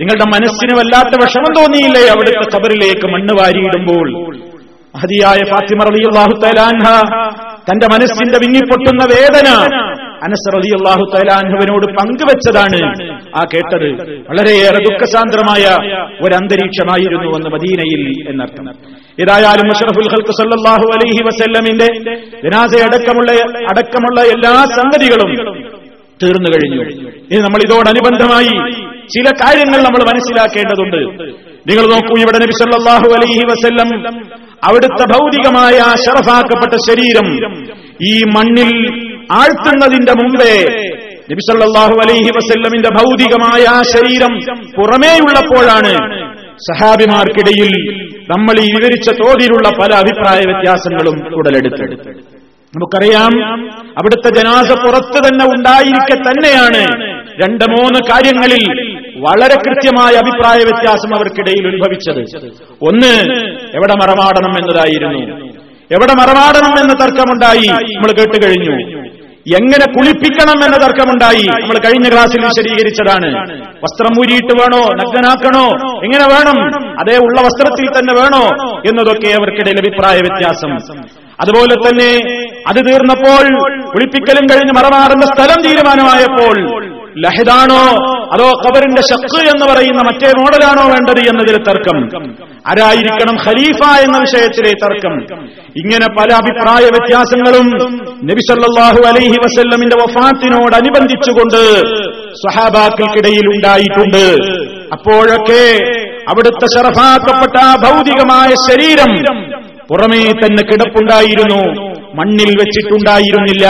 നിങ്ങളുടെ 0.00 0.26
മനസ്സിന് 0.34 0.74
വല്ലാത്ത 0.78 1.14
വിഷമം 1.22 1.52
തോന്നിയില്ലേ 1.58 2.04
അവിടുത്തെ 2.08 2.46
കബറിലേക്ക് 2.54 3.06
മണ്ണ് 3.14 3.34
വാരിയിടുമ്പോൾ? 3.40 4.06
മഹതിയായ 4.94 5.40
ഫാത്തിമ 5.52 5.84
റളിയല്ലാഹു 5.88 6.34
തആലാൻഹ 6.42 6.86
തന്റെ 7.70 7.86
മനസ്സിന്റെ 7.86 8.38
വിങ്ങിപ്പൊട്ടുന്ന 8.38 9.04
വേദന. 9.14 9.48
അനസ് 10.24 10.56
അള്ളാഹു 10.56 11.04
തലാൻഹുവിനോട് 11.14 11.86
പങ്കുവെച്ചതാണ്. 11.86 12.80
ആ 13.36 13.44
കേട്ടത് 13.54 13.88
വളരെയേറെ 14.28 14.78
ദുഃഖസാന്ദ്രമായ 14.78 15.64
ഒരു 16.22 16.34
അന്തരീക്ഷമായിരുന്നു 16.34 17.36
എന്ന് 17.36 17.50
മദീനയിൽ 17.50 18.30
എന്നർത്ഥം. 18.30 18.68
ഏതായാലും 19.20 19.66
മുഷറഫുൽ 19.66 20.08
ഖൽക്ക് 20.12 20.30
സല്ലാഹു 20.30 20.86
അലൈഹി 20.96 21.22
വസല്ലമിന്റെ 21.24 21.86
ജനാസ 22.44 22.82
അടക്കമുള്ള 22.82 23.32
അടക്കമുള്ള 23.64 24.20
എല്ലാ 24.20 24.64
സംഗതികളും 24.64 25.30
തീർന്നു 26.22 26.50
കഴിഞ്ഞു. 26.50 26.82
ഇനി 27.32 27.40
നമ്മൾ 27.40 27.60
ഇതോടനുബന്ധമായി 27.66 28.72
ചില 29.14 29.24
കാര്യങ്ങൾ 29.24 29.78
നമ്മൾ 29.78 30.02
മനസ്സിലാക്കേണ്ടതുണ്ട്. 30.12 31.53
നിങ്ങൾ 31.66 31.84
നോക്കൂ 31.92 32.14
ഇവിടെ 32.22 32.38
നബി 32.42 32.54
സല്ലല്ലാഹു 32.58 33.08
അലൈഹി 33.16 33.44
വസല്ലം 33.50 33.90
അവിടുത്തെ 34.62 35.04
ഭൗതികമായ 35.12 35.78
ശറഫാക്കപ്പെട്ട 36.04 36.74
ശരീരം 36.88 37.28
ഈ 38.04 38.14
മണ്ണിൽ 38.34 38.70
ആഴ്ത്തുന്നതിന്റെ 39.32 40.14
മുമ്പേ 40.20 40.54
നബി 41.30 41.42
സല്ലല്ലാഹു 41.48 41.94
അലൈഹി 42.00 42.30
വസല്ലമിന്റെ 42.38 42.90
ഭൗതികമായ 42.98 43.64
ശരീരം 43.92 44.32
പുറമേയുള്ളപ്പോഴാണ് 44.76 45.92
സഹാബിമാർക്കിടയിൽ 46.68 47.70
നമ്മൾ 48.30 48.56
ഈ 48.60 48.68
വിവരിച്ച 48.74 49.08
തോതിലുള്ള 49.20 49.68
പല 49.78 49.90
അഭിപ്രായ 49.94 50.40
വ്യത്യാസങ്ങളും 50.50 51.16
ഉടലെടുത്തത്. 51.38 51.94
നമുക്കറിയാം 52.72 53.32
അവിടുത്തെ 53.98 54.30
ജനാസ 54.30 54.70
പുറത്ത് 54.84 55.18
തന്നെ 55.26 55.44
ഉണ്ടായിരിക്കെ 55.46 56.16
തന്നെയാണ് 56.20 56.80
രണ്ട് 57.42 57.64
മൂന്ന് 57.74 58.00
കാര്യങ്ങളിൽ 58.10 58.64
വളരെ 59.24 59.54
കൃത്യമായ 59.54 60.12
അഭിപ്രായ 60.14 60.56
വ്യത്യാസം 60.56 61.14
അവർക്കിടയിൽ 61.16 61.66
ഉത്ഭവിച്ചത്. 61.66 62.22
ഒന്ന് 62.82 63.14
എവിടെ 63.76 63.94
മറമാടണം 63.94 64.50
എന്നതായിരുന്നു. 64.50 65.20
എവിടെ 65.92 66.14
മറമാടണം 66.20 66.80
എന്ന 66.80 67.04
തർക്കമുണ്ടായി 67.04 67.66
നമ്മൾ 67.66 68.10
കേട്ട് 68.18 68.46
കഴിഞ്ഞു 68.46 68.74
എങ്ങനെ 69.58 69.86
കുളിപ്പിക്കണം 69.86 70.64
എന്ന 70.64 70.76
തർക്കമുണ്ടായി 70.76 71.46
നമ്മൾ 71.62 71.78
കഴിഞ്ഞ 71.78 72.08
ക്ലാസ്സിൽ 72.08 72.44
വിശദീകരിച്ചതാണ്. 72.44 73.30
വസ്ത്രം 73.84 74.20
ഊരിയിട്ട് 74.20 74.52
വേണോ 74.60 74.82
നഗ്നനാക്കണോ 74.94 75.66
എങ്ങനെ 76.04 76.26
വേണം 76.34 76.58
അതേ 77.00 77.16
ഉള്ള 77.16 77.40
വസ്ത്രത്തിൽ 77.40 77.86
തന്നെ 77.98 78.14
വേണോ 78.20 78.44
എന്നതൊക്കെ 78.88 79.28
അവർക്കിടയിൽ 79.28 79.78
അഭിപ്രായ 79.78 80.16
വ്യത്യാസം. 80.16 80.72
അതുപോലെ 81.40 81.74
തന്നെ 81.74 82.10
അത് 82.68 82.80
തീർന്നപ്പോൾ 82.88 83.44
കുളിപ്പിക്കലും 83.90 84.46
കഴിഞ്ഞ് 84.50 84.74
മറമാറുന്ന 84.78 85.26
സ്ഥലം 85.34 85.62
തീരുമാനമായപ്പോൾ 85.68 86.56
ലഹിദാണോ 87.18 87.82
അതോ 88.32 88.48
ഖബറിന്റെ 88.48 89.02
ഷക്ക് 89.02 89.40
എന്ന് 89.48 89.66
പറയുന്ന 89.72 90.02
മറ്റേ 90.02 90.28
മോഡലാണോ 90.38 90.88
വേണ്ടത് 90.88 91.18
എന്നതിൽ 91.18 91.56
തർക്കം. 91.56 91.98
ആരായിരിക്കണം 92.70 93.36
ഖലീഫ 93.44 93.98
എന്ന 94.00 94.18
വിഷയത്തിലെ 94.18 94.72
തർക്കം. 94.72 95.22
ഇങ്ങനെ 95.76 96.06
പല 96.18 96.32
അഭിപ്രായ 96.32 96.84
വ്യത്യാസങ്ങളും 96.84 97.66
നബിസല്ലാഹു 98.24 99.06
അലൈഹി 99.06 99.38
വസല്ലമിന്റെ 99.44 99.96
വഫാത്തിനോടനുബന്ധിച്ചുകൊണ്ട് 99.96 101.62
സഹാബാക്കൾക്കിടയിൽ 102.34 103.46
ഉണ്ടായിട്ടുണ്ട്. 103.46 104.24
അപ്പോഴൊക്കെ 104.92 105.64
അവിടുത്തെ 106.28 106.66
ഷറഫാക്കപ്പെട്ട 106.74 107.56
ആ 107.62 107.76
ഭൗതികമായ 107.76 108.48
ശരീരം 108.70 109.42
പുറമേ 109.88 110.22
തന്നെ 110.22 110.62
കിടപ്പുണ്ടായിരുന്നു. 110.66 111.93
മണ്ണിൽ 112.18 112.50
വെച്ചിട്ടുണ്ടായിരുന്നില്ല 112.60 113.66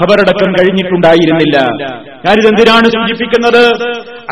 ഖബറടക്കം 0.00 0.50
കഴിഞ്ഞിട്ടുണ്ടായിരുന്നില്ല. 0.52 1.56
ഞാനിതെന്തിനാണ് 2.26 2.86
സൂചിപ്പിക്കുന്നത്? 2.96 3.62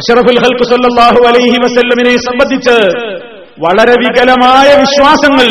അഷറഫുൽ 0.00 0.40
ഹൽക്കു 0.44 0.64
സല്ലാഹു 0.72 1.20
അലൈഹി 1.30 1.58
വസല്ലമിനെ 1.64 2.14
സംബന്ധിച്ച് 2.28 2.76
വളരെ 3.64 3.94
വികലമായ 4.02 4.68
വിശ്വാസങ്ങൾ 4.82 5.48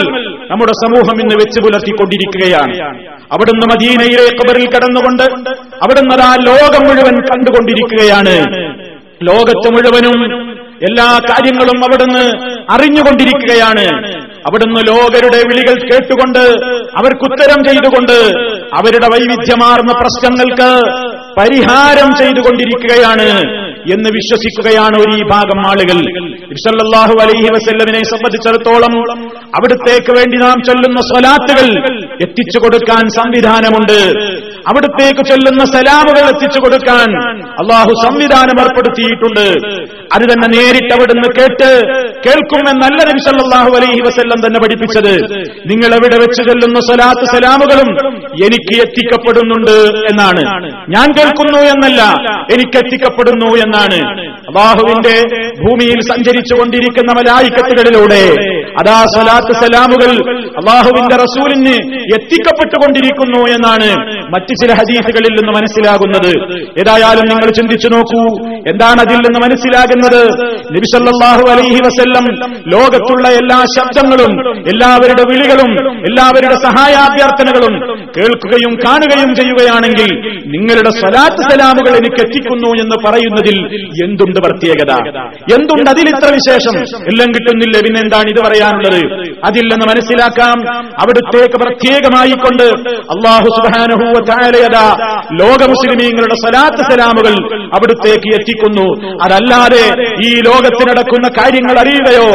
നമ്മുടെ 0.52 0.74
സമൂഹം 0.84 1.18
ഇന്ന് 1.22 1.36
വെച്ച് 1.36 1.60
പുലർത്തിക്കൊണ്ടിരിക്കുകയാണ്. 1.64 2.74
അവിടുന്ന് 3.34 3.66
മദീനയിലെ 3.74 4.26
ഖബറിൽ 4.40 4.66
കടന്നുകൊണ്ട് 4.76 5.24
അവിടുന്ന് 5.84 6.16
ആ 6.30 6.32
ലോകം 6.50 6.84
മുഴുവൻ 6.88 7.16
കണ്ടുകൊണ്ടിരിക്കുകയാണ്. 7.30 8.36
ലോകത്ത് 9.30 9.68
മുഴുവനും 9.76 10.18
എല്ലാ 10.90 11.08
കാര്യങ്ങളും 11.30 11.80
അവിടുന്ന് 11.88 12.24
അറിഞ്ഞുകൊണ്ടിരിക്കുകയാണ്. 12.74 13.86
അവിടുന്ന് 14.48 14.82
ലോകരുടെ 14.92 15.40
വിളികൾ 15.50 15.76
കേട്ടുകൊണ്ട് 15.90 16.44
അവർക്കുത്തരം 17.00 17.60
ചെയ്തുകൊണ്ട് 17.68 18.18
അവരുടെ 18.80 19.08
വൈവിധ്യമാർന്ന 19.14 19.92
പ്രശ്നങ്ങൾക്ക് 20.02 20.70
പരിഹാരം 21.40 22.10
ചെയ്തുകൊണ്ടിരിക്കുകയാണ് 22.20 23.28
എന്ന് 23.94 24.10
വിശ്വസിക്കുകയാണ് 24.16 24.96
ഒരു 25.04 25.12
ഈ 25.20 25.22
ഭാഗം 25.30 25.60
ആളുകൾ. 25.70 26.00
ഇഷല്ലാഹു 26.56 27.14
അലൈഹി 27.24 27.48
വസല്ലമിനെ 27.56 28.02
സംബന്ധിച്ചിടത്തോളം 28.10 28.94
അവിടത്തേക്ക് 29.58 30.12
വേണ്ടി 30.18 30.38
നാം 30.44 30.58
ചൊല്ലുന്ന 30.68 31.00
സ്വലാത്തുകൾ 31.10 31.68
എത്തിച്ചു 32.26 32.60
കൊടുക്കാൻ 32.64 33.04
സംവിധാനമുണ്ട്. 33.20 34.00
അവിടത്തേക്ക് 34.72 35.24
ചൊല്ലുന്ന 35.30 35.64
സലാമുകൾ 35.76 36.24
എത്തിച്ചു 36.34 36.60
കൊടുക്കാൻ 36.64 37.10
അള്ളാഹു 37.62 37.92
സംവിധാനം 38.06 38.58
ഏർപ്പെടുത്തിയിട്ടുണ്ട്. 38.64 39.46
അത് 40.16 40.24
തന്നെ 40.32 40.48
നേരിട്ട് 40.56 40.94
അവിടുന്ന് 40.98 41.30
കേട്ട് 41.40 41.70
കേൾക്കുമെന്നല്ല 42.26 43.00
നബി 43.10 43.24
സല്ലല്ലാഹു 43.30 43.72
അലൈഹി 43.80 44.02
വസല്ലം 44.08 44.31
തന്നെ 44.40 44.60
പഠിപ്പിച്ചത്. 44.64 45.14
നിങ്ങൾ 45.72 45.92
എവിടെ 45.96 46.18
വെച്ച് 46.24 46.42
ചൊല്ലുന്ന? 46.48 46.80
സലാത്ത് 46.90 47.26
സലാമുകളും 47.34 47.90
എനിക്ക് 48.46 48.74
എത്തിക്കപ്പെടുന്നുണ്ട് 48.82 49.76
എന്നാണ്. 50.12 50.44
ഞാൻ 50.96 51.08
കേൾക്കുന്നു 51.18 51.60
എന്നല്ല 51.74 52.02
എനിക്ക് 52.54 52.78
എത്തിക്കപ്പെടുന്നു 52.78 53.50
എന്നാണ്. 53.66 54.00
അബാഹുവിന്റെ 54.52 55.16
ഭൂമിയിൽ 55.64 56.00
സഞ്ചരിച്ചു 56.02 56.54
കൊണ്ടിരിക്കുന്ന 56.60 57.12
മലായിക്കത്തുകളിലൂടെ 57.20 58.24
അതാ 58.82 58.98
സലാത്ത് 59.16 59.54
സലാമുകൾ 59.62 60.12
അള്ളാഹുവിന്റെ 60.60 61.16
റസൂലിന് 61.16 61.76
എത്തിക്കപ്പെട്ടുകൊണ്ടിരിക്കുന്നു 62.16 63.42
എന്നാണ് 63.56 63.90
മറ്റു 64.34 64.54
ചില 64.62 64.72
ഹദീസുകളിൽ 64.80 65.34
നിന്ന് 65.40 65.54
മനസ്സിലാകുന്നത്. 65.60 66.32
ഏതായാലും 66.80 67.26
നിങ്ങൾ 67.32 67.50
ചിന്തിച്ചു 67.52 67.88
നോക്കൂ 67.88 68.24
എന്താണ് 68.72 69.00
അതിൽ 69.02 69.16
നിന്ന് 69.16 69.40
മനസ്സിലാകുന്നത്? 69.46 70.22
നബിസല്ലാഹു 70.76 71.44
അലൈഹി 71.54 71.80
വസല്ലം 71.88 72.26
ലോകത്തുള്ള 72.74 73.28
എല്ലാ 73.42 73.58
ശബ്ദങ്ങളും 73.78 74.21
എല്ലാവരുടെ 74.72 75.24
വിളികളും 75.30 75.72
എല്ലാവരുടെ 76.10 76.56
സഹായാഭ്യർത്ഥനകളും 76.56 77.74
കേൾക്കുകയും 78.18 78.74
കാണുകയും 78.86 79.36
ചെയ്യുകയാണെങ്കിൽ 79.36 80.10
നിങ്ങളുടെ 80.46 80.90
സ്വലാത്ത് 80.90 81.42
സലാമുകൾ 81.50 81.94
എനിക്ക് 81.98 82.22
എത്തിക്കുന്നു 82.26 82.70
എന്ന് 82.84 82.96
പറയുന്നതിൽ 83.06 83.58
എന്തുണ്ട് 84.06 84.40
പ്രത്യേകത? 84.40 84.92
എന്തുണ്ട് 85.56 85.90
അതിൽ 85.90 86.08
ഇത്ര 86.10 86.30
വിശേഷം? 86.34 86.76
എല്ലാം 87.12 87.30
കിട്ടുന്നില്ല. 87.32 87.78
പിന്നെന്താണ് 87.80 88.30
ഇത് 88.30 88.40
പറയാനുള്ളത്? 88.48 89.00
അതില്ലെന്ന് 89.46 89.86
മനസ്സിലാക്കാം. 89.92 90.58
അവിടുത്തേക്ക് 91.02 91.58
പ്രത്യേകമായി 91.64 92.32
കൊണ്ട് 92.32 92.64
അള്ളാഹു 93.16 93.48
സുബാനഹൂവ 93.58 94.18
താരയത 94.30 94.78
ലോക 95.42 95.62
മുസ്ലിമീങ്ങളുടെ 95.70 96.36
സലാത്ത് 96.46 96.84
സലാമുകൾ 96.92 97.34
അവിടുത്തേക്ക് 97.64 98.30
എത്തിക്കുന്നു. 98.36 98.88
അതല്ലാതെ 99.24 99.84
ഈ 100.28 100.32
ലോകത്തിനടക്കുന്ന 100.40 101.28
കാര്യങ്ങൾ 101.40 101.80
അറിയുകയോ 101.80 102.28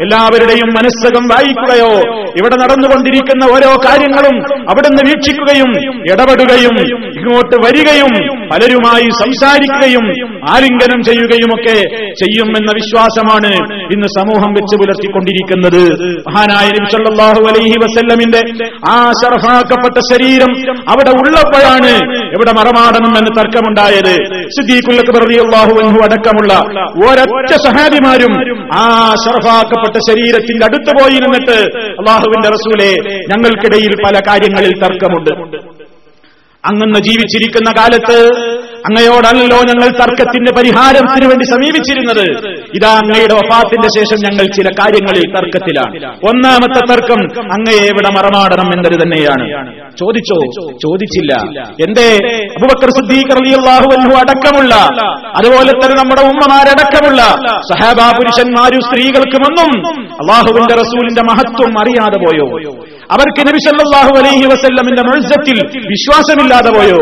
എല്ലാവരുടെയും 0.00 0.68
മനസ്സകം 0.68 1.24
വായിക്കുകയോ 1.34 1.90
ഇവിടെ 2.36 2.56
നടന്നുകൊണ്ടിരിക്കുന്ന 2.56 3.44
ഓരോ 3.52 3.70
കാര്യങ്ങളും 3.86 4.36
അവിടുന്ന് 4.68 5.02
വീക്ഷിക്കുകയും 5.02 5.70
ഇടപെടുകയും 6.12 6.76
ഇങ്ങോട്ട് 7.18 7.56
വരികയും 7.64 8.12
പലരുമായി 8.52 9.08
സംസാരിക്കുകയും 9.22 10.04
ആലിംഗനം 10.54 11.00
ചെയ്യുകയുമൊക്കെ 11.08 11.76
ചെയ്യുമെന്ന 12.22 12.70
വിശ്വാസമാണ് 12.80 13.52
ഇന്ന് 13.94 14.08
സമൂഹം 14.18 14.50
വെച്ച് 14.58 14.76
പുലർത്തിക്കൊണ്ടിരിക്കുന്നത്. 14.80 15.82
മഹാനായ 16.28 16.66
നബി 16.76 16.88
സല്ലല്ലാഹു 16.94 17.42
അലൈഹി 17.50 17.76
വസല്ലമിന്റെ 17.84 18.42
ആ 18.92 18.96
ശർഫാക്കപ്പെട്ട 19.22 19.96
ശരീരം 20.10 20.52
അവിടെ 20.92 21.12
ഉള്ളപ്പോഴാണ് 21.20 21.92
ഇവിടെ 22.36 22.52
മറമാടണം 22.60 23.12
എന്ന് 23.18 23.32
തർക്കമുണ്ടായത്. 23.40 24.14
റളിയല്ലാഹു 25.24 25.74
അൻഹു 25.82 25.98
അടക്കമുള്ള 26.04 26.52
ഒരൊറ്റ 27.06 27.52
സഹാബിമാരും 27.66 28.32
ആ 28.76 28.84
ശർഫാക്കപ്പെട്ട 29.24 29.96
ശരീരത്തിന്റെ 30.08 30.64
അടുത്ത് 30.66 30.92
പോയി 30.98 31.18
നിന്നിട്ട് 31.24 31.58
അള്ളാഹുവിന്റെ 32.00 32.48
റസൂലെ 32.48 32.90
ഞങ്ങൾക്കിടയിൽ 33.32 33.92
പല 34.04 34.20
കാര്യങ്ങളിൽ 34.28 34.72
തർക്കമുണ്ട്. 34.84 35.32
അങ്ങന്ന് 36.64 37.00
ജീവിച്ചിരിക്കുന്ന 37.00 37.70
കാലത്ത് 37.72 38.18
അങ്ങയോടല്ലോ 38.88 39.58
ഞങ്ങൾ 39.70 39.88
തർക്കത്തിന്റെ 40.00 40.52
പരിഹാരത്തിന് 40.56 41.26
വേണ്ടി 41.30 41.44
സമീപിച്ചിരുന്നത്. 41.44 42.24
ഇതാ 42.78 42.90
അങ്ങയുടെ 43.02 43.34
വഫാത്തിന്റെ 43.34 43.88
ശേഷം 43.96 44.18
ഞങ്ങൾ 44.26 44.44
ചില 44.56 44.68
കാര്യങ്ങളിൽ 44.80 45.24
തർക്കത്തിലാണ്. 45.36 45.94
ഒന്നാമത്തെ 46.30 46.80
തർക്കം 46.92 47.20
അങ്ങയെ 47.56 47.84
ഇവിടെ 47.84 48.10
മറമാടണം 48.10 48.68
എന്നത് 48.76 48.96
തന്നെയാണ്. 49.02 49.46
ചോദിച്ചോ? 50.00 50.38
ചോദിച്ചില്ല. 50.84 51.32
എന്തേ? 51.86 52.08
അബുബക്കർ 52.58 52.90
സിദ്ദീഖ് 52.90 53.32
റളിയല്ലാഹു 53.40 53.88
അൻഹു 53.96 54.14
അടക്കമുള്ള 54.22 54.74
അതുപോലെ 55.40 55.72
തന്നെ 55.72 55.96
നമ്മുടെ 56.02 56.22
ഉമ്മമാരടക്കമുള്ള 56.22 57.20
സഹാബാ 57.72 58.10
പുരുഷന്മാരും 58.10 58.80
സ്ത്രീകൾക്കുമൊന്നും 58.80 59.70
അള്ളാഹുവിന്റെ 60.22 60.74
റസൂലിന്റെ 60.74 61.22
മഹത്വം 61.22 61.78
അറിയാതെ 61.80 62.18
പോയോ? 62.26 62.46
അവർക്ക് 63.10 63.40
നബി 63.48 63.58
സല്ലല്ലാഹു 63.68 64.12
അലൈഹി 64.18 64.46
വസല്ലമിന്റെ 64.46 65.02
മത്സ്യത്തിൽ 65.02 65.56
വിശ്വാസമില്ലാതെ 65.92 66.70
പോയോ? 66.70 67.00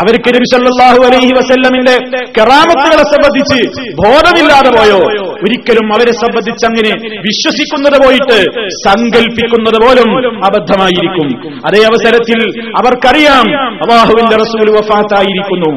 അവർക്ക് 0.00 0.30
നബി 0.34 0.46
സല്ലല്ലാഹു 0.52 1.00
അലൈഹി 1.08 1.32
വസല്ലമിന്റെ 1.38 1.94
കറാമത്തുകളെ 2.38 3.04
സംബന്ധിച്ച് 3.12 3.60
ബോധമില്ലാതെ 4.00 4.70
പോയോ? 4.70 4.98
ഒരിക്കലും 5.44 5.86
അവരെ 5.96 6.12
സംബന്ധിച്ച് 6.22 6.64
അങ്ങനെ 6.70 6.92
വിശ്വസിക്കുന്നത് 7.26 7.96
പോയിട്ട് 8.02 8.38
സങ്കല്പിക്കുന്നത് 8.86 9.78
പോലും 9.84 10.08
അബദ്ധമായിരിക്കും. 10.48 11.28
അതേ 11.68 11.80
അവസരത്തിൽ 11.90 12.40
അവർക്കറിയാം 12.80 13.46
അള്ളാഹുവിന്റെ 13.84 14.36
റസൂൽ 14.42 14.68
വഫാത്തായിരിക്കുന്നു. 14.78 15.70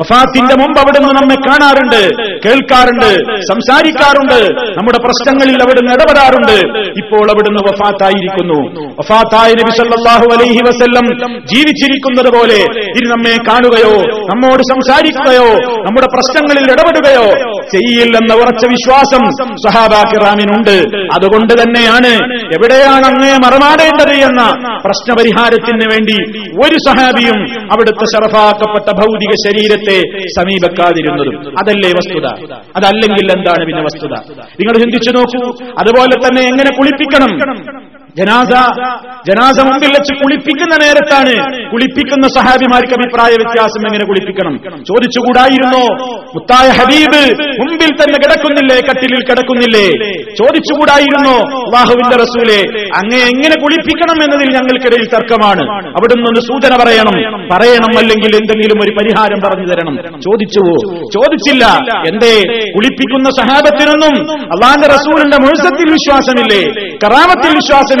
വഫാത്തിന്റെ 0.00 0.54
മുമ്പ് 0.62 0.78
അവിടുന്ന് 0.82 1.12
നമ്മെ 1.18 1.36
കാണാറുണ്ട് 1.48 2.00
കേൾക്കാറുണ്ട് 2.44 3.10
സംസാരിക്കാറുണ്ട് 3.50 4.38
നമ്മുടെ 4.78 4.98
പ്രശ്നങ്ങളിൽ 5.06 5.58
അവിടുന്ന് 5.64 5.92
ഇടപെടാറുണ്ട്. 5.96 6.56
ഇപ്പോൾ 7.02 7.26
അവിടുന്ന് 7.34 7.62
വഫാത്തായിരിക്കുന്നു. 7.68 8.58
വഫാത്തായ 9.00 9.50
നബി 9.60 9.72
സല്ലല്ലാഹു 9.80 10.26
അലൈഹി 10.36 10.60
വസല്ലം 10.68 11.06
ജീവിച്ചിരിക്കുന്നത് 11.52 12.30
പോലെ 12.36 12.58
ഇനി 12.98 13.06
നമ്മെ 13.14 13.34
കാണുകയോ 13.48 13.94
നമ്മോട് 14.30 14.62
സംസാരിക്കുകയോ 14.72 15.48
നമ്മുടെ 15.86 16.08
പ്രശ്നങ്ങളിൽ 16.14 16.66
ഇടപെടുകയോ 16.74 17.26
ചെയ്യില്ലെന്ന 17.74 18.32
ഉറച്ച 18.42 18.64
വിശ്വാസം 18.74 19.11
സഹാബാക്കിറാമിനുണ്ട്. 19.68 20.76
അതുകൊണ്ട് 21.14 21.52
തന്നെയാണ് 21.62 22.12
എവിടെയാണ് 22.56 23.06
അങ്ങയെ 23.06 23.36
മറമാടേണ്ടത് 23.36 24.14
എന്ന 24.14 24.42
പ്രശ്നപരിഹാരത്തിന് 24.84 25.86
വേണ്ടി 25.92 26.16
ഒരു 26.64 26.76
സഹാബിയും 26.88 27.38
അവിടുത്തെ 27.72 28.04
ശറഫാക്കപ്പെട്ട 28.14 28.96
ഭൗതിക 28.96 29.32
ശരീരത്തെ 29.46 29.98
സമീപക്കാതിരുന്നതും. 30.40 31.48
അതല്ലേ 31.48 31.90
വസ്തുത? 31.90 32.26
അതല്ലെങ്കിൽ 32.76 33.32
എന്താണ് 33.36 33.66
പിന്നെ 33.66 33.82
വസ്തുത? 33.82 34.14
നിങ്ങൾ 34.60 34.78
ചിന്തിച്ചു 34.78 35.10
നോക്കൂ. 35.10 35.72
അതുപോലെ 35.78 36.28
തന്നെ 36.28 36.42
എങ്ങനെ 36.42 36.70
കുളിപ്പിക്കണം? 36.78 37.32
ജനാസ 38.18 38.52
ജനാസ 39.28 39.58
മുമ്പിൽ 39.60 39.90
വെച്ച് 39.96 40.12
കുളിപ്പിക്കുന്ന 40.22 40.74
നേരത്താണ് 40.84 41.34
കുളിപ്പിക്കുന്ന 41.72 42.26
സഹാബിമാർക്ക് 42.28 42.94
അഭിപ്രായ 42.98 43.32
വ്യത്യാസം 43.40 43.82
എങ്ങനെ 43.88 44.04
കുളിപ്പിക്കണം? 44.04 44.54
ചോദിച്ചുകൂടായിരുന്നോ? 44.88 45.84
മുത്തായ 46.34 46.68
ഹബീബ് 46.78 47.22
മുമ്പിൽ 47.60 47.90
തന്നെ 48.00 48.18
കിടക്കുന്നില്ലേ? 48.24 48.76
കട്ടിലിൽ 48.88 49.22
കിടക്കുന്നില്ലേ? 49.28 49.86
ചോദിച്ചുകൂടായിരുന്നോ? 50.40 51.36
അള്ളാഹുവിന്റെ 51.66 52.16
റസൂലെ 52.24 52.58
അങ്ങേ 53.00 53.20
എങ്ങനെ 53.32 53.56
കുളിപ്പിക്കണം 53.62 54.18
എന്നതിൽ 54.24 54.48
ഞങ്ങൾക്കിടയിൽ 54.56 55.06
തർക്കമാണ്. 55.14 55.62
അവിടുന്ന് 55.98 56.28
ഒരു 56.32 56.40
സൂചന 56.40 56.72
പറയണം. 56.82 57.16
പറയണം 57.52 57.98
അല്ലെങ്കിൽ 57.98 58.36
എന്തെങ്കിലും 58.36 58.78
ഒരു 58.84 58.94
പരിഹാരം 58.98 59.40
പറഞ്ഞു 59.46 59.66
തരണം. 59.72 59.96
ചോദിച്ചുവോ? 60.26 60.76
ചോദിച്ചില്ല. 61.16 61.64
എന്തേ? 62.12 62.34
കുളിപ്പിക്കുന്ന 62.76 63.30
സഹാബത്തിനൊന്നും 63.40 64.14
അള്ളാന്റെ 64.54 64.86
റസൂലിന്റെ 64.86 65.36
മുഴുസത്തിൽ 65.36 65.88
വിശ്വാസമില്ലേ? 65.96 66.62
കറാമത്തിൽ 67.04 67.52
വിശ്വാസമില്ലേ? 67.60 68.00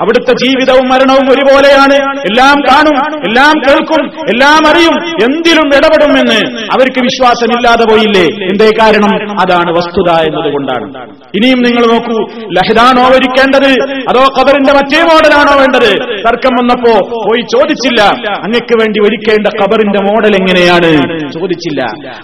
അവിടുത്തെ 0.00 0.32
ജീവിതവും 0.32 0.88
മരണവും 0.88 1.32
ഒരുപോലെയാണ്. 1.32 2.20
എല്ലാം 2.20 2.60
കാണും 2.60 2.96
എല്ലാം 3.28 3.52
കേൾക്കും 3.68 4.02
എല്ലാം 4.28 4.66
അറിയും. 4.66 4.94
എന്തിലും 5.08 5.66
ഇടപെടുമെന്ന് 5.66 6.40
അവർക്ക് 6.72 7.00
വിശ്വാസമില്ലാതെ 7.00 7.84
പോയില്ലേ? 7.84 8.24
എന്തേ 8.24 8.70
കാരണം? 8.80 9.40
അതാണ് 9.40 9.70
വസ്തുത 9.72 10.12
എന്നതുകൊണ്ടാണ്. 10.12 11.19
ഇനിയും 11.38 11.60
നിങ്ങൾ 11.66 11.82
നോക്കൂ 11.92 12.16
ലഹിദാണോ 12.56 13.02
ഒരുക്കേണ്ടത് 13.16 13.70
അതോ 14.10 14.22
ഖബറിന്റെ 14.36 14.72
മറ്റേ 14.78 15.00
മോഡലാണോ 15.10 15.52
വേണ്ടത്? 15.60 15.90
തർക്കം 16.26 16.52
വന്നപ്പോ 16.58 16.92
പോയി 17.26 17.42
ചോദിച്ചില്ല. 17.54 18.00
അങ്ങക്ക് 18.46 18.74
വേണ്ടി 18.80 18.98
ഒരുക്കേണ്ട 19.06 19.46
ഖബറിന്റെ 19.60 20.00
മോഡൽ 20.08 20.32
എങ്ങനെയാണ്? 20.40 20.90
ചോദിച്ചില്ല. 21.36 21.80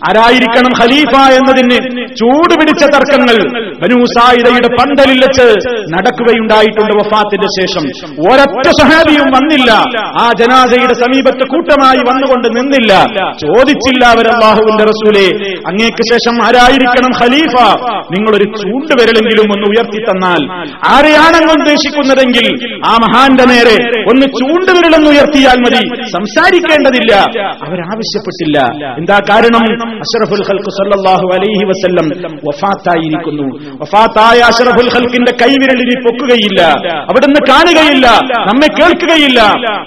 ആരായിരിക്കണം 0.08 0.72
ഖലീഫ 0.80 1.14
എന്നതിന് 1.38 1.78
ചൂട് 2.20 2.54
പിടിച്ച 2.60 2.84
തർക്കങ്ങൾ. 2.94 3.36
ബനൂസായിദയുടെ 3.82 4.68
പന്തലിൽ 4.78 5.18
വെച്ച് 5.24 5.46
നടക്കുകയുണ്ടായിട്ടുണ്ട് 5.94 6.92
വഫാത്തിന്റെ 7.00 7.48
ശേഷം. 7.58 7.84
ഒരൊറ്റ 8.26 8.68
സഹാബിയും 8.80 9.28
വന്നില്ല. 9.36 9.70
ആ 10.22 10.32
ജനാസയുടെ 10.40 10.94
സമീപത്ത് 10.94 11.44
കൂട്ടമായി 11.52 12.02
വന്നുകൊണ്ട് 12.10 12.48
നിന്നില്ല. 12.58 12.92
ചോദിച്ചില്ല 13.44 14.02
അവരല്ലാഹുവിന്റെ 14.14 14.84
റസൂലെ 14.92 15.26
അങ്ങേക്ക് 15.70 16.02
ശേഷം 16.12 16.34
ആരായിരിക്കണം 16.46 17.12
ഖലീഫ? 17.22 17.54
നിങ്ങളൊരു 18.14 18.46
ചൂണ്ടുവിരലെങ്കിലും 18.96 19.52
ഒന്ന് 19.52 19.66
ഉയർത്തി 19.68 20.10
തന്നാൽ 20.10 20.64
ആരെയാണെന്ന് 20.88 21.52
ഉദ്ദേശിക്കുന്നതെങ്കിൽ 21.52 22.76
ആ 22.86 22.96
മഹാന്റെ 22.96 23.44
നേരെ 23.44 24.00
ഒന്ന് 24.00 24.26
ചൂണ്ടുവിരലൊന്ന് 24.26 25.10
ഉയർത്തിയാൽ 25.10 25.58
മതി. 25.60 26.02
സംസാരിക്കേണ്ടതില്ല. 26.04 27.14
അവരാവശ്യപ്പെട്ടില്ല. 27.66 28.58
എന്താ 28.98 29.20
കാരണം? 29.30 29.64
അഷറഫുൽ 29.98 30.44
ഹൽക്ക് 30.48 30.70
സല്ലാഹു 30.70 31.30
അലൈഹി 31.34 31.64
വസ്ല്ലം 31.64 32.08
വഫാത്തായിരിക്കുന്നു. 32.48 33.76
വഫാത്തായ 33.80 34.38
അഷറഫുൽ 34.38 34.88
ഹൽക്കിന്റെ 34.88 35.32
കൈവിരലിനി 35.42 36.00
പൊക്കുകയില്ല. 36.00 36.62
അവിടുന്ന് 36.88 37.40
കാണുകയില്ല. 37.48 38.06
നമ്മെ 38.48 38.66
കേൾക്കുകയില്ല. 38.66 39.40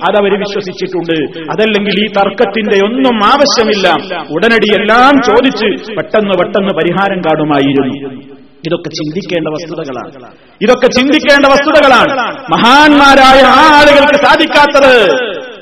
അതവർ 0.09 0.39
വിശ്വസിച്ചിട്ടുണ്ട്. 0.39 1.39
അതല്ലെങ്കിൽ 1.51 2.03
ഈ 2.03 2.07
തർക്കത്തിന്റെ 2.07 2.85
ഒന്നും 2.85 3.25
ആവശ്യമില്ല. 3.25 3.93
ഉടനടി 4.31 4.79
എല്ലാം 4.79 5.21
ചോദിച്ച് 5.21 5.93
പെട്ടെന്ന് 5.93 6.33
പെട്ടെന്ന് 6.33 6.73
പരിഹാരം 6.73 7.21
കാണുമായിരുന്നു. 7.21 8.38
ഇതൊക്കെ 8.65 8.89
ചിന്തിക്കേണ്ട 8.89 9.47
വസ്തുതകളാണ്. 9.47 10.33
ഇതൊക്കെ 10.61 10.87
ചിന്തിക്കേണ്ട 10.87 11.45
വസ്തുതകളാണ്. 11.45 12.11
മഹാന്മാരായ 12.51 13.41
ആ 13.45 13.79
ആളുകൾക്ക് 13.79 14.25
സാധിക്കാത്തത്. 14.25 15.11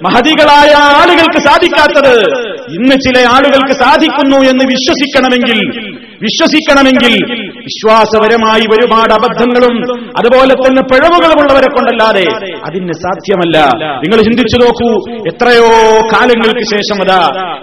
മഹതികളായ 0.04 0.74
ആളുകൾക്ക് 0.78 1.40
സാധിക്കാത്തത്. 1.40 2.48
ഇന്ന് 2.70 2.96
ചില 2.96 3.28
ആളുകൾക്ക് 3.30 3.74
സാധിക്കുന്നു 3.74 4.38
എന്ന് 4.38 4.66
വിശ്വസിക്കണമെങ്കിൽ 4.66 5.60
വിശ്വസിക്കണമെങ്കിൽ 6.22 7.47
വിശ്വാസപരമായി 7.67 8.65
ഒരുപാട് 8.75 9.13
അബദ്ധങ്ങളും 9.17 9.75
അതുപോലെ 10.21 10.55
തന്നെ 10.59 10.83
പിഴവുകളുമുള്ളവരെ 10.91 11.69
കൊണ്ടല്ലാതെ 11.77 12.25
അതിന് 12.69 12.97
സാധ്യമല്ല 13.03 13.57
നിങ്ങൾ 14.05 14.21
ചിന്തിച്ചു 14.29 14.59
നോക്കൂ 14.63 14.91
എത്രയോ 15.33 15.71
കാലങ്ങൾക്ക് 16.13 16.65
ശേഷം 16.73 17.01
അതാ 17.05 17.21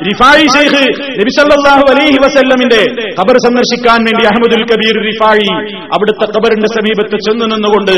റിഫായി 0.09 0.45
ഷെയ്ഖ് 0.55 0.83
നബിസല്ലാഹു 1.19 1.85
അലൈഹി 1.93 2.19
വസല്ലമിന്റെ 2.25 2.81
ഖബർ 3.19 3.37
സന്ദർശിക്കാൻ 3.45 3.99
വേണ്ടി 4.07 4.23
അഹമ്മദുൽ 4.29 4.65
കബീർ 4.71 4.97
റിഫായി 5.09 5.49
അവിടുത്തെ 5.95 6.27
ഖബറിന്റെ 6.35 6.71
സമീപത്ത് 6.77 7.19
ചെന്നു 7.27 7.47
നിന്നുകൊണ്ട് 7.53 7.95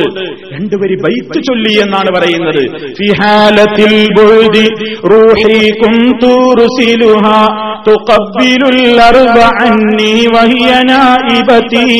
രണ്ടുപേരി 0.54 0.98
ബൈത്ത് 1.06 1.40
ചൊല്ലി 1.50 1.74
എന്നാണ് 1.86 2.12
പറയുന്നത് 2.18 2.64
ഫിഹാലത്തിൽ 3.02 3.96
ബുഴുതി 4.18 4.66
റൂഹി 5.12 5.60
കുന്തു 5.82 6.34
റുസിലുഹാ 6.62 7.38
تقبل 7.86 8.62
الأرض 8.76 9.38
عني 9.54 10.16
وهي 10.28 10.70
نائبتي 10.86 11.92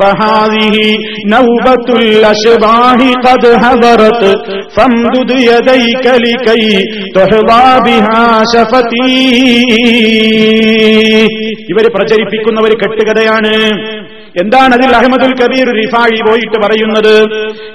فهذه 0.00 0.76
نوبة 1.26 1.86
الأشباه 2.02 3.00
قد 3.26 3.44
هبرت 3.64 4.22
فامدد 4.76 5.30
يديك 5.50 6.06
لكي 6.24 6.64
تحظى 7.14 7.66
بها 7.86 8.20
شفتي 8.52 9.10
ഇവര് 11.72 11.88
പ്രചരിപ്പിക്കുന്ന 11.94 12.58
ഒരു 12.60 12.76
കെട്ടുകഥയാണ് 12.82 13.52
എന്താണ് 14.39 14.73
അതിൽ 14.73 14.95
അഹമ്മദുൽ 14.95 15.33
കബീർ 15.33 15.67
റിഫാഴി 15.67 16.29
പോയിട്ട് 16.29 16.67
പറയുന്നത്? 16.67 17.25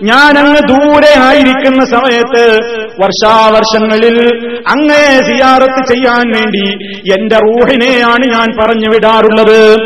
ഞാൻ 0.03 0.39
അങ്ങ് 0.39 0.61
ദൂരെ 0.69 1.21
ആയിരിക്കുന്ന 1.21 1.85
സമയത്ത് 1.85 2.59
വർഷാവർഷങ്ങളിൽ 3.01 4.19
അങ്ങേ 4.69 5.23
സിയാറത്ത് 5.23 5.93
ചെയ്യാൻ 5.93 6.33
വേണ്ടി 6.33 6.73
എന്റെ 7.13 7.37
റൂഹിനെയാണ് 7.37 8.27
ഞാൻ 8.27 8.65
പറഞ്ഞു 8.65 8.89
വിടാറുള്ളത്. 8.89 9.77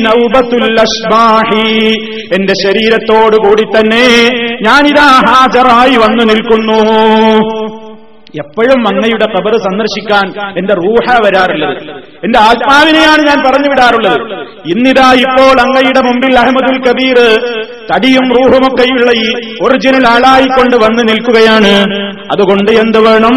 നൗബത്തുൽ 0.00 0.76
അഷ്ബാഹി. 0.80 1.92
എന്റെ 2.34 2.52
ശരീരത്തോടു 2.62 3.36
കൂടി 3.36 3.62
തന്നെ 3.62 4.28
ഞാനിതാ 4.62 5.20
ഹാജറായി 5.28 5.96
വന്നു 5.96 6.24
നിൽക്കുന്നു. 6.24 6.80
എപ്പോഴും 8.38 8.88
അങ്ങയുടെ 8.88 9.24
കബർ 9.24 9.56
സന്ദർശിക്കാൻ 9.56 10.26
എന്റെ 10.58 10.74
റൂഹ 10.74 11.16
വരാറുള്ളത്. 11.26 11.76
എന്റെ 12.24 12.38
ആത്മാവിനെയാണ് 12.38 13.22
ഞാൻ 13.26 13.38
പറഞ്ഞു 13.46 13.68
വിടാറുള്ളത്. 13.70 14.20
ഇന്നിതാ 14.66 15.12
ഇപ്പോൾ 15.12 15.60
അങ്ങയുടെ 15.60 16.00
മുമ്പിൽ 16.00 16.38
അഹമ്മദുൽ 16.38 16.78
കബീർ 16.88 17.18
തടിയും 17.92 18.26
റൂഹുമൊക്കെയുള്ള 18.36 19.10
ഈ 19.10 19.56
ഒറിജിനൽ 19.62 20.06
ആളായിക്കൊണ്ട് 20.06 20.76
വന്ന് 20.76 21.02
നിൽക്കുകയാണ്. 21.08 21.74
അതുകൊണ്ട് 22.32 22.72
എന്ത് 22.72 22.98
വേണം? 22.98 23.34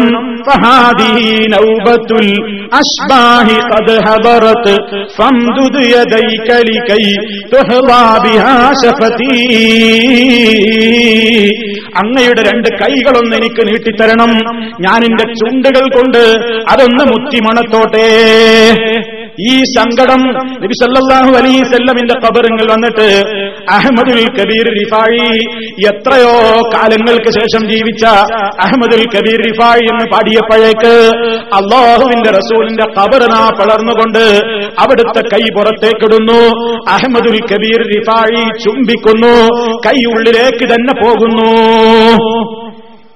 അങ്ങയുടെ 11.98 12.42
രണ്ട് 12.42 12.68
കൈകളൊന്ന് 12.80 13.36
എനിക്ക് 13.36 13.62
നീട്ടിത്തരണം. 13.68 14.32
ഞാൻ 14.80 15.00
എന്റെ 15.04 15.24
ചുണ്ടുകൾ 15.34 15.84
കൊണ്ട് 15.96 16.22
അതൊന്ന് 16.68 17.04
മുത്തിമണത്തോട്ടെ 17.12 18.06
ഈ 19.48 19.52
സങ്കടം 19.68 20.22
നബി 20.62 20.76
സല്ലല്ലാഹു 20.78 21.32
അലൈഹി 21.36 21.60
സല്ലമിന്റെ 21.64 22.14
കബറിങ്ങൾ 22.24 22.66
വന്നിട്ട് 22.70 23.06
അഹമ്മദുൽ 23.68 24.24
കബീർ 24.38 24.66
റിഫായി 24.78 25.26
എത്രയോ 25.90 26.32
കാലങ്ങൾക്ക് 26.74 27.30
ശേഷം 27.30 27.62
ജീവിച്ച 27.70 28.04
അഹമ്മദുൽ 28.60 29.04
കബീർ 29.14 29.40
റിഫായി 29.48 29.84
എന്ന് 29.92 30.06
പാടിയപ്പോഴേക്ക് 30.28 30.94
അള്ളാഹുവിന്റെ 31.54 32.30
റസൂലിന്റെ 32.30 32.84
കബറിനാ 32.84 33.50
പളർന്നുകൊണ്ട് 33.60 34.24
അവിടുത്തെ 34.78 35.20
കൈ 35.20 35.44
പുറത്തേക്കിടുന്നു. 35.56 36.40
അഹമ്മദുൽ 36.88 37.38
കബീർ 37.52 37.80
റിഫായി 37.96 38.42
ചുംബിക്കുന്നു. 38.58 39.34
കൈ 39.86 40.04
ഉള്ളിലേക്ക് 40.04 40.74
തന്നെ 40.74 40.94
പോകുന്നു. 41.04 41.50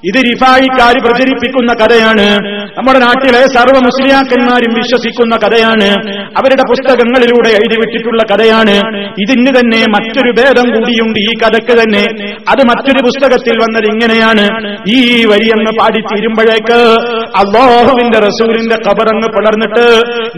ഇത് 0.04 0.18
റിഫായിക്കാർ 0.18 0.94
പ്രചരിപ്പിക്കുന്ന 1.04 1.72
കഥയാണ്. 1.72 2.26
നമ്മുടെ 2.78 2.98
നാട്ടിലെ 2.98 3.42
സർവ 3.54 3.78
മുസ്ലിയാക്കന്മാരും 3.78 4.72
വിശ്വസിക്കുന്ന 4.74 5.36
കഥയാണ്. 5.36 5.88
അവരുടെ 6.38 6.64
പുസ്തകങ്ങളിലൂടെ 6.70 7.48
എഴുതിവിട്ടിട്ടുള്ള 7.48 8.22
കഥയാണ്. 8.32 8.74
ഇതിന് 9.22 9.52
തന്നെ 9.58 9.80
മറ്റൊരു 9.94 10.30
ഭേദം 10.38 10.66
കൂടിയുണ്ട് 10.74 11.18
ഈ 11.18 11.32
കഥക്ക് 11.42 11.74
തന്നെ. 11.80 12.04
അത് 12.48 12.62
മറ്റൊരു 12.70 13.02
പുസ്തകത്തിൽ 13.04 13.56
വന്നത് 13.58 13.86
ഇങ്ങനെയാണ്. 13.92 14.44
ഈ 14.88 14.98
വരിയെന്ന് 15.26 15.70
പാടിത്തീരുമ്പോഴേക്ക് 15.80 16.78
അള്ളാഹുവിന്റെ 17.42 18.18
റസൂലിന്റെ 18.18 18.76
കബറങ്ങ് 18.88 19.28
പിളർന്നിട്ട് 19.36 19.86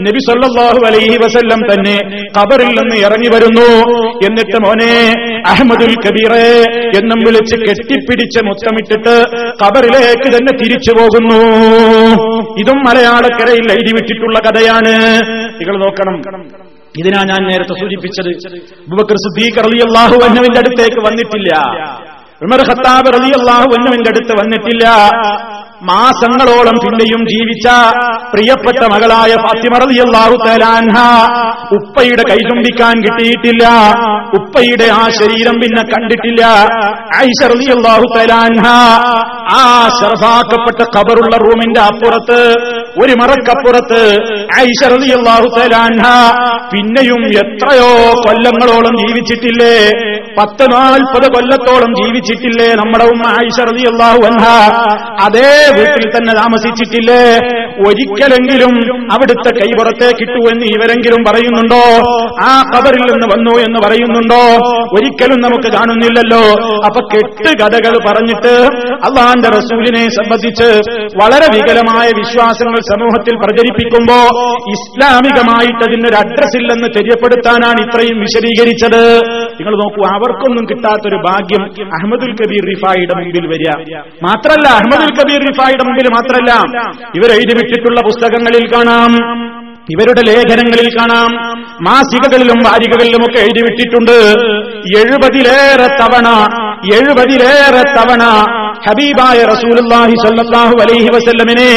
നബി 0.01 0.19
സല്ലാഹു 0.27 0.85
അലൈഹി 0.85 1.17
വസല്ലം 1.25 1.61
തന്നെ 1.73 1.97
കബറിൽ 2.37 2.71
നിന്ന് 2.79 2.95
ഇറങ്ങി 3.05 3.29
വരുന്നു. 3.35 3.67
എന്നിട്ട് 4.27 4.57
മോനെ 4.65 4.93
അഹമ്മദുൽ 5.47 5.95
കബീറെ 6.05 6.45
എന്നും 6.99 7.19
വിളിച്ച് 7.27 7.55
കെട്ടിപ്പിടിച്ച് 7.55 8.45
മുത്തമിട്ടിട്ട് 8.45 9.15
കബറിലേക്ക് 9.63 10.27
തന്നെ 10.37 10.57
തിരിച്ചു 10.57 10.91
പോകുന്നു. 10.99 11.39
ഇതും 12.59 12.77
മലയാളക്കരയിൽ 12.77 13.71
എഴുതിവിട്ടിട്ടുള്ള 13.71 14.39
കഥയാണ്. 14.39 14.93
നിങ്ങൾ 15.59 15.77
നോക്കണം. 15.77 16.43
ഇതിനാ 16.97 17.23
ഞാൻ 17.23 17.47
നേരത്തെ 17.47 17.73
സൂചിപ്പിച്ചത്. 17.73 18.27
അബൂബക്കർ 18.27 19.15
സിദ്ദീഖ് 19.15 19.65
റളിയല്ലാഹു 19.65 20.29
അന്നവിന്റെ 20.29 20.59
അടുത്തേക്ക് 20.59 21.07
വന്നിട്ടില്ല. 21.07 21.51
ഉമർ 22.41 22.59
ഖത്താബ് 22.69 23.13
റളിയല്ലാഹു 23.13 23.63
അന്നവിന്റെ 23.63 24.09
അടുത്ത് 24.09 24.31
വന്നിട്ടില്ല. 24.39 24.85
മാസങ്ങളോളം 25.89 26.77
പിന്നെയും 26.83 27.21
ജീവിച്ച 27.31 27.67
പ്രിയപ്പെട്ട 28.33 28.81
മകളായ 28.93 29.31
ഫാത്തിമറിയാഹു 29.45 30.37
തലാൻഹ 30.45 30.97
ഉപ്പയുടെ 31.77 32.23
കൈ 32.29 32.39
കിട്ടിയിട്ടില്ല. 33.05 33.65
ഉപ്പയുടെ 34.39 34.87
ആ 34.99 35.03
ശരീരം 35.19 35.55
പിന്നെ 35.61 35.83
കണ്ടിട്ടില്ല. 35.93 36.43
ഐഷ 37.25 37.39
തലാൻഹ 38.15 38.65
ആ 39.57 39.61
ശറഫാക്കപ്പെട്ട 39.97 40.81
കബറുള്ള 40.95 41.35
റൂമിന്റെ 41.45 41.81
അപ്പുറത്ത് 41.81 42.39
ഒരു 43.03 43.13
മറക്കപ്പുറത്ത് 43.21 44.01
ഐഷ 44.65 44.81
തലാൻഹ 45.57 46.05
പിന്നെയും 46.73 47.23
എത്രയോ 47.43 47.91
കൊല്ലങ്ങളോളം 48.25 48.95
ജീവിച്ചിട്ടില്ലേ. 49.03 49.75
പത്ത് 50.39 50.65
നാൽപ്പത് 50.73 51.27
കൊല്ലത്തോളം 51.35 51.91
ജീവിച്ചിട്ടില്ലേ 52.01 52.69
നമ്മുടെ 52.81 53.05
ഉമ്മ 53.13 53.23
ഐഷ 53.45 53.59
റളിയല്ലാഹു 53.71 54.21
അൻഹ. 54.31 54.45
അതേ 55.27 55.51
വീട്ടിൽ 55.77 56.05
തന്നെ 56.15 56.33
താമസിച്ചിട്ടില്ലേ? 56.33 57.21
ഒരിക്കലെങ്കിലും 57.87 58.73
അവിടുത്തെ 59.13 59.51
കൈപുറത്തെ 59.59 60.07
കിട്ടൂ 60.19 60.41
എന്ന് 60.51 60.65
ഇവരെങ്കിലും 60.65 61.21
പറയുന്നുണ്ടോ? 61.27 61.81
ആ 62.47 62.51
ഖബറിൽ 62.75 63.03
നിന്ന് 63.11 63.27
വന്നു 63.33 63.53
എന്ന് 63.65 63.79
പറയുന്നുണ്ടോ? 63.85 64.41
ഒരിക്കലും 64.97 65.39
നമുക്ക് 65.45 65.69
കാണുന്നില്ലല്ലോ. 65.77 66.43
അപ്പൊ 66.85 67.01
കെട്ട് 67.13 67.51
കഥകൾ 67.61 67.93
പറഞ്ഞിട്ട് 68.07 68.53
അള്ളാന്റെ 69.07 69.49
റസൂലിനെ 69.49 70.03
സംബന്ധിച്ച് 70.09 70.69
വളരെ 71.21 71.47
വികലമായ 71.55 72.07
വിശ്വാസങ്ങൾ 72.21 72.79
സമൂഹത്തിൽ 72.91 73.35
പ്രചരിപ്പിക്കുമ്പോ 73.35 74.19
ഇസ്ലാമികമായിട്ട് 74.75 75.83
അതിനൊരു 75.85 76.15
അഡ്രസ് 76.15 76.57
ഇല്ലെന്ന് 76.57 76.87
തെര്യപ്പെടുത്താനാണ് 76.97 77.79
ഇത്രയും 77.85 78.19
വിശദീകരിച്ചത്. 78.19 79.03
നിങ്ങൾ 79.57 79.73
നോക്കൂ 79.81 80.01
അവർക്കൊന്നും 80.11 80.65
കിട്ടാത്തൊരു 80.71 81.17
ഭാഗ്യം 81.25 81.63
അഹമ്മദുൽ 81.97 82.33
കബീർ 82.39 82.63
റിഫായിയുടെ 82.71 83.15
മുമ്പിൽ 83.19 83.45
വരിക. 83.51 83.69
മാത്രല്ല 84.25 84.67
അഹമ്മദുൽ 84.77 85.13
കബീർ 85.19 85.41
റിഫായിയുടെ 85.49 85.85
മുമ്പിൽ 85.87 86.09
മാത്രല്ല 86.15 86.51
ഇവരെഴുതി 87.17 87.55
വിട്ടിട്ടുള്ള 87.59 88.01
പുസ്തകങ്ങളിൽ 88.07 88.65
കാണാം 88.73 89.13
ഇവരുടെ 89.89 90.21
ലേഖനങ്ങളിൽ 90.27 90.87
കാണാം 90.93 91.31
മാസികകളിലും 91.87 92.59
വാരികകളിലുമൊക്കെ 92.67 93.39
എഴുതി 93.39 93.61
വിട്ടിട്ടുണ്ട് 93.65 94.15
എഴുപതിലേറെ 94.99 95.87
തവണ 95.99 96.27
എഴുപതിലേറെ 96.97 97.83
തവണ 97.97 98.23
ഹബീബായ 98.87 99.39
റസൂലുള്ളാഹി 99.51 100.15
സ്വല്ലല്ലാഹു 100.23 100.75
അലൈഹി 100.83 101.09
വസല്ലമിനെ 101.15 101.69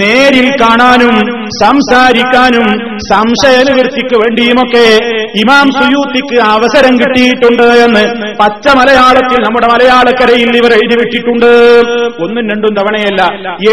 നേരിൽ 0.00 0.48
കാണാനും 0.62 1.14
സംസാരിക്കാനും 1.60 2.66
സംശയ 3.08 3.56
നിവൃത്തിക്ക് 3.68 4.16
വേണ്ടിയുമൊക്കെ 4.22 4.84
ഇമാം 5.42 5.66
സുയൂത്തിക്ക് 5.78 6.38
അവസരം 6.54 6.94
കിട്ടിയിട്ടുണ്ട് 7.00 7.66
എന്ന് 7.86 8.02
പച്ച 8.40 8.66
മലയാളത്തിൽ 8.78 9.38
നമ്മുടെ 9.46 9.68
മലയാളക്കരയിൽ 9.72 10.50
ഇവർ 10.60 10.72
എഴുതിവിട്ടിട്ടുണ്ട് 10.78 11.48
ഒന്നും 12.24 12.42
രണ്ടും 12.50 12.72
തവണയല്ല 12.78 13.22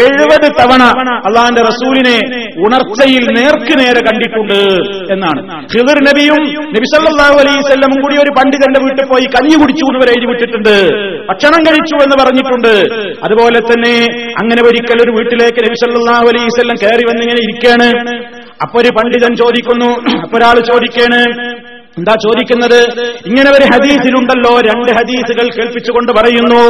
എഴുപത് 0.02 0.48
തവണ 0.60 0.82
അള്ളാന്റെ 1.28 1.62
റസൂലിനെ 1.70 2.16
ഉണർച്ചയിൽ 2.66 3.24
നേർക്ക് 3.38 3.74
നേരെ 3.80 4.00
കണ്ടിട്ടുണ്ട് 4.08 4.58
എന്നാണ്. 5.14 5.40
ഹിദർ 5.74 5.98
നബിയും 6.08 6.42
നബി 6.74 6.86
സല്ലല്ലാഹു 6.94 7.36
അലൈഹി 7.42 7.58
വസല്ലമും 7.62 7.98
കൂടി 8.04 8.16
ഒരു 8.24 8.32
പണ്ഡിതന്റെ 8.38 8.80
വീട്ടിൽ 8.84 9.06
പോയി 9.12 9.26
കഞ്ഞി 9.36 9.56
കുടിച്ചു 9.62 9.84
എന്ന് 9.90 10.10
എഴുതി 10.14 10.26
വിട്ടിട്ടുണ്ട് 10.30 10.74
ഭക്ഷണം 11.30 11.60
കഴിച്ചു 11.68 11.96
എന്ന് 12.04 12.16
പറഞ്ഞിട്ടുണ്ട്. 12.22 12.72
അതുപോലെ 13.26 13.60
തന്നെ 13.70 13.94
അങ്ങനെ 14.42 14.60
ഒരിക്കൽ 14.68 14.98
ഒരു 15.04 15.12
വീട്ടിലേക്ക് 15.18 15.60
നബി 15.66 15.76
സല്ലല്ലാഹു 15.82 16.26
അലൈഹി 16.32 16.46
വസല്ലം 16.50 16.76
കയറി 16.82 17.04
വന്നിങ്ങനെ 17.10 17.40
ഇരിക്കുകയാണ് 17.62 18.14
അപ്പൊ 18.62 18.80
ഒരു 18.80 18.88
പണ്ഡിതൻ 18.88 19.32
ചോദിക്കുന്നു. 19.36 19.90
അപ്പൊ 20.22 20.36
ഒരാൾ 20.38 20.56
ചോദിക്കാണ്. 20.60 21.20
എന്താ 21.98 22.12
ചോദിക്കുന്നത്? 22.24 22.78
ഇങ്ങനെ 23.28 23.48
ഒരു 23.56 23.64
ഹദീസിലുണ്ടല്ലോ 23.72 24.52
രണ്ട് 24.68 24.90
ഹദീസുകൾ 24.98 25.46
കേൾപ്പിച്ചുകൊണ്ട് 25.56 26.10
പറയുന്നു. 26.18 26.60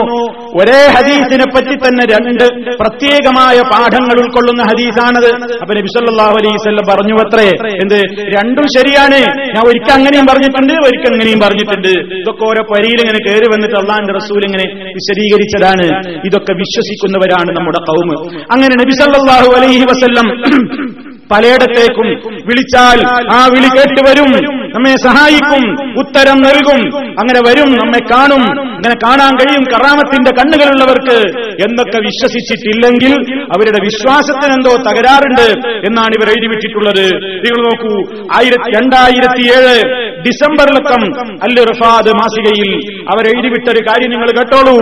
ഒരേ 0.60 0.80
ഹദീസിനെ 0.96 1.46
പറ്റി 1.54 1.74
തന്നെ 1.84 2.04
രണ്ട് 2.14 2.44
പ്രത്യേകമായ 2.80 3.58
പാഠങ്ങൾ 3.72 4.16
ഉൾക്കൊള്ളുന്ന 4.22 4.62
ഹദീസാണത്. 4.70 5.28
അപ്പൊ 5.62 5.72
നബി 5.78 5.90
സല്ലല്ലാഹു 5.96 6.34
അലൈഹി 6.40 6.56
വസല്ലം 6.58 6.86
പറഞ്ഞു 6.92 7.14
അത്രേ. 7.24 7.46
എന്ത്? 7.84 7.98
രണ്ടും 8.36 8.66
ശരിയാണ്. 8.76 9.20
ഞാൻ 9.54 9.62
ഒരിക്കൽ 9.70 9.94
അങ്ങനെയും 9.98 10.26
പറഞ്ഞിട്ടുണ്ട് 10.32 10.74
ഒരിക്കൽ 10.86 11.12
അങ്ങനെയും 11.14 11.40
പറഞ്ഞിട്ടുണ്ട്. 11.44 11.92
ഇതൊക്കെ 12.22 12.44
ഓരോ 12.50 12.64
പരിയിൽ 12.72 12.98
ഇങ്ങനെ 13.04 13.20
കയറി 13.28 13.48
വന്നിട്ട് 13.54 13.76
അള്ളാന്റെ 13.82 14.14
റസൂൽ 14.20 14.42
ഇങ്ങനെ 14.48 14.66
വിശദീകരിച്ചതാണ്. 14.98 15.86
ഇതൊക്കെ 16.30 16.52
വിശ്വസിക്കുന്നവരാണ് 16.62 17.50
നമ്മുടെ 17.58 17.82
കൗമ് 17.90 18.16
അങ്ങനെ 18.56 18.74
നബിസല്ലാഹു 18.82 19.50
അലൈഹി 19.60 19.86
വസല്ലം 19.92 20.28
പലയിടത്തേക്കും 21.32 22.08
വിളിച്ചാൽ 22.48 22.98
ആ 23.34 23.38
വിളി 23.52 23.68
കേട്ടുവരും. 23.76 24.30
നമ്മെ 24.74 24.94
സഹായിക്കും 25.04 25.64
ഉത്തരം 25.98 26.38
നൽകും. 26.42 26.98
അങ്ങനെ 27.20 27.40
വരും 27.48 27.72
നമ്മെ 27.72 27.98
കാണും. 28.12 28.60
അങ്ങനെ 28.70 28.94
കാണാൻ 28.94 29.34
കഴിയും 29.34 29.64
കറാമത്തിന്റെ 29.64 30.30
കണ്ണുകളുള്ളവർക്ക് 30.30 31.18
എന്നൊക്കെ 31.64 31.98
വിശ്വസിച്ചിട്ടില്ലെങ്കിൽ 31.98 33.42
അവരുടെ 33.44 33.78
വിശ്വാസത്തിന് 33.84 34.52
എന്തോ 34.52 34.76
തകരാറുണ്ട് 34.76 35.68
എന്നാണ് 35.68 36.12
ഇവർ 36.18 36.28
എഴുതി 36.28 36.46
വിട്ടിട്ടുള്ളത്. 36.46 37.06
നിങ്ങൾ 37.16 37.62
നോക്കൂ 37.62 38.24
ആയിരത്തി 38.34 38.78
രണ്ടായിരത്തിയേഴ് 38.78 39.76
ഡിസംബറിലക്കം 40.26 41.02
അൽ 41.42 41.64
റഫാദ് 41.64 42.08
മാസികയിൽ 42.08 42.72
അവരെഴുതിവിട്ടൊരു 43.08 43.84
കാര്യം 43.88 44.10
നിങ്ങൾ 44.10 44.30
കേട്ടോളൂ. 44.30 44.78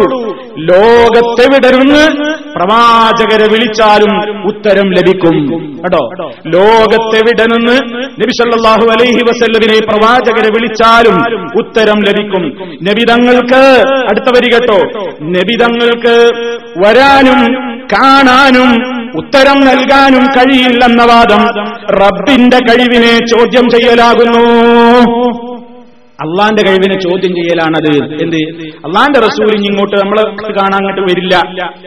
ലോകത്തെവിടെ 0.59 1.77
നിന്ന് 1.77 2.05
പ്രവാചകരെ 2.53 3.49
വിളിച്ചാലും 3.53 4.47
ഉത്തരം 4.47 4.91
ലഭിക്കും. 4.91 5.70
കേട്ടോ 5.85 6.03
ലോകത്തെവിടെ 6.47 7.45
നിന്ന് 7.53 7.77
നബിസല്ലാഹു 8.23 8.87
അലൈഹി 8.95 9.23
വസല്ലമിനെ 9.29 9.79
പ്രവാചകരെ 9.87 10.51
വിളിച്ചാലും 10.55 11.17
ഉത്തരം 11.61 11.99
ലഭിക്കും. 12.09 12.45
നബിതങ്ങൾക്ക് 12.83 13.63
അടുത്ത 14.11 14.29
വരി 14.37 14.49
കേട്ടോ. 14.55 14.79
നബിതങ്ങൾക്ക് 15.37 16.17
വരാനും 16.85 17.41
കാണാനും 17.93 18.71
ഉത്തരം 19.19 19.61
നൽകാനും 19.61 20.25
കഴിയില്ലെന്ന 20.37 21.03
വാദം 21.05 21.43
റബ്ബിന്റെ 22.01 22.59
കഴിവിനെ 22.69 23.15
ചോദ്യം 23.27 23.71
ചെയ്യലാകുന്നു. 23.71 24.45
അള്ളാന്റെ 26.21 26.63
കഴിവിനെ 26.63 27.01
ചോദ്യം 27.01 27.35
ചെയ്യലാണത്. 27.35 28.23
എന്ത്? 28.23 28.37
അള്ളാന്റെ 28.87 29.21
റസൂൽ 29.21 29.57
ഇനി 29.57 29.67
ഇങ്ങോട്ട് 29.67 29.97
നമ്മൾ 29.97 30.19
കാണാൻ 30.59 30.75
അങ്ങോട്ട് 30.75 31.01
വരില്ല. 31.01 31.37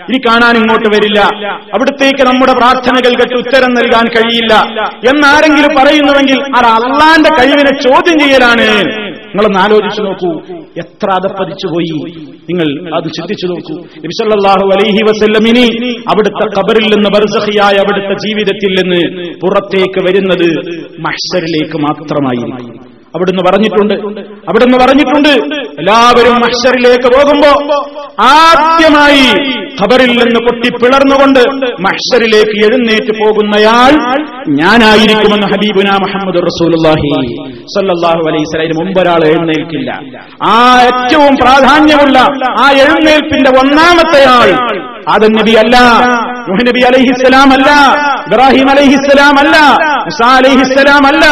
ഇനി 0.09 0.17
കാണാൻ 0.17 0.55
ഇങ്ങോട്ട് 0.55 0.87
വരില്ല. 0.87 1.19
അവിടത്തേക്ക് 1.47 2.23
നമ്മുടെ 2.27 2.53
പ്രാർത്ഥനകൾ 2.53 3.13
കേട്ട് 3.15 3.35
ഉത്തരം 3.35 3.73
നൽകാൻ 3.73 4.05
കഴിയില്ല. 4.07 4.53
എന്നാരെങ്കിലും 4.87 5.75
പറയുന്നുവെങ്കിൽ 5.79 6.41
അത് 6.41 6.65
അള്ളാന്റെ 6.65 7.29
കഴിവിനെ 7.29 7.81
ചോദ്യം 7.81 8.19
ചെയ്യലാണ്. 8.19 8.93
നിങ്ങളൊന്ന് 9.33 9.59
ആലോചിച്ചു 9.59 10.01
നോക്കൂ. 10.01 10.55
എത്ര 10.77 11.11
അതപ്പതിച്ചു 11.11 11.67
പോയി. 11.67 12.25
നിങ്ങൾ 12.49 12.95
അത് 12.95 13.03
ചിന്തിച്ചു 13.03 13.47
നോക്കൂ. 13.47 13.75
നബിസല്ലാഹു 13.79 14.65
അലൈഹി 14.67 14.99
വസല്ലമിനി 15.03 15.93
അവിടുത്തെ 15.99 16.59
കബറിൽ 16.59 16.83
നിന്ന് 16.83 17.09
ബർസഹിയായ 17.09 17.73
അവിടുത്തെ 17.73 18.13
ജീവിതത്തിൽ 18.27 18.71
നിന്ന് 18.81 19.29
പുറത്തേക്ക് 19.33 19.99
വരുന്നത് 20.05 20.49
മഹ്സരിലേക്ക് 21.01 21.77
മാത്രമായിരിക്കും. 21.77 22.92
അവിടുന്ന് 23.15 23.43
പറഞ്ഞിട്ടുണ്ട്. 23.43 23.93
അവിടുന്ന് 24.49 24.77
പറഞ്ഞിട്ടുണ്ട്. 24.77 25.33
എല്ലാവരും 25.79 26.35
മഹ്ഷറിലേക്ക് 26.43 27.09
പോകുമ്പോ 27.13 27.51
ആദ്യമായി 28.31 29.27
ഖബറിൽ 29.79 30.11
നിന്ന് 30.19 30.39
പൊട്ടി 30.45 30.69
പിളർന്നുകൊണ്ട് 30.75 31.39
മഹ്ഷറിലേക്ക് 31.85 32.55
എഴുന്നേറ്റ് 32.65 33.13
പോകുന്നയാൾ 33.19 33.93
ഞാനായിരിക്കുമെന്ന് 34.59 35.47
ഹബീബുന 35.53 35.89
മുഹമ്മദ് 36.03 36.41
റസൂലുള്ളാഹി 36.47 37.09
സല്ലാഹു 37.75 38.23
അലൈഹി 38.29 38.45
സ്വലൈന് 38.51 38.75
മുമ്പ് 38.79 38.99
ഒരാൾ 39.03 39.21
എഴുന്നേൽക്കില്ല. 39.29 39.89
ആ 40.47 40.55
ഏറ്റവും 40.87 41.33
പ്രാധാന്യമുള്ള 41.41 42.17
ആ 42.57 42.67
എഴുന്നേൽപ്പിന്റെ 42.83 43.51
ഒന്നാമത്തെ 43.61 44.21
ആൾ 44.33 44.49
ആദം 45.13 45.31
നബി 45.37 45.53
അല്ല 45.61 45.77
നൂഹ് 46.47 46.63
നബി 46.67 46.81
അലൈഹിസ്സലാം 46.89 47.49
അല്ല 47.55 47.69
ഇബ്രാഹിം 48.27 48.67
അലൈഹിസ്സലാം 48.73 49.35
അല്ല 49.39 49.55
ഇസാ 50.11 50.29
അലൈഹിസ്സലാം 50.37 51.05
അല്ല 51.09 51.25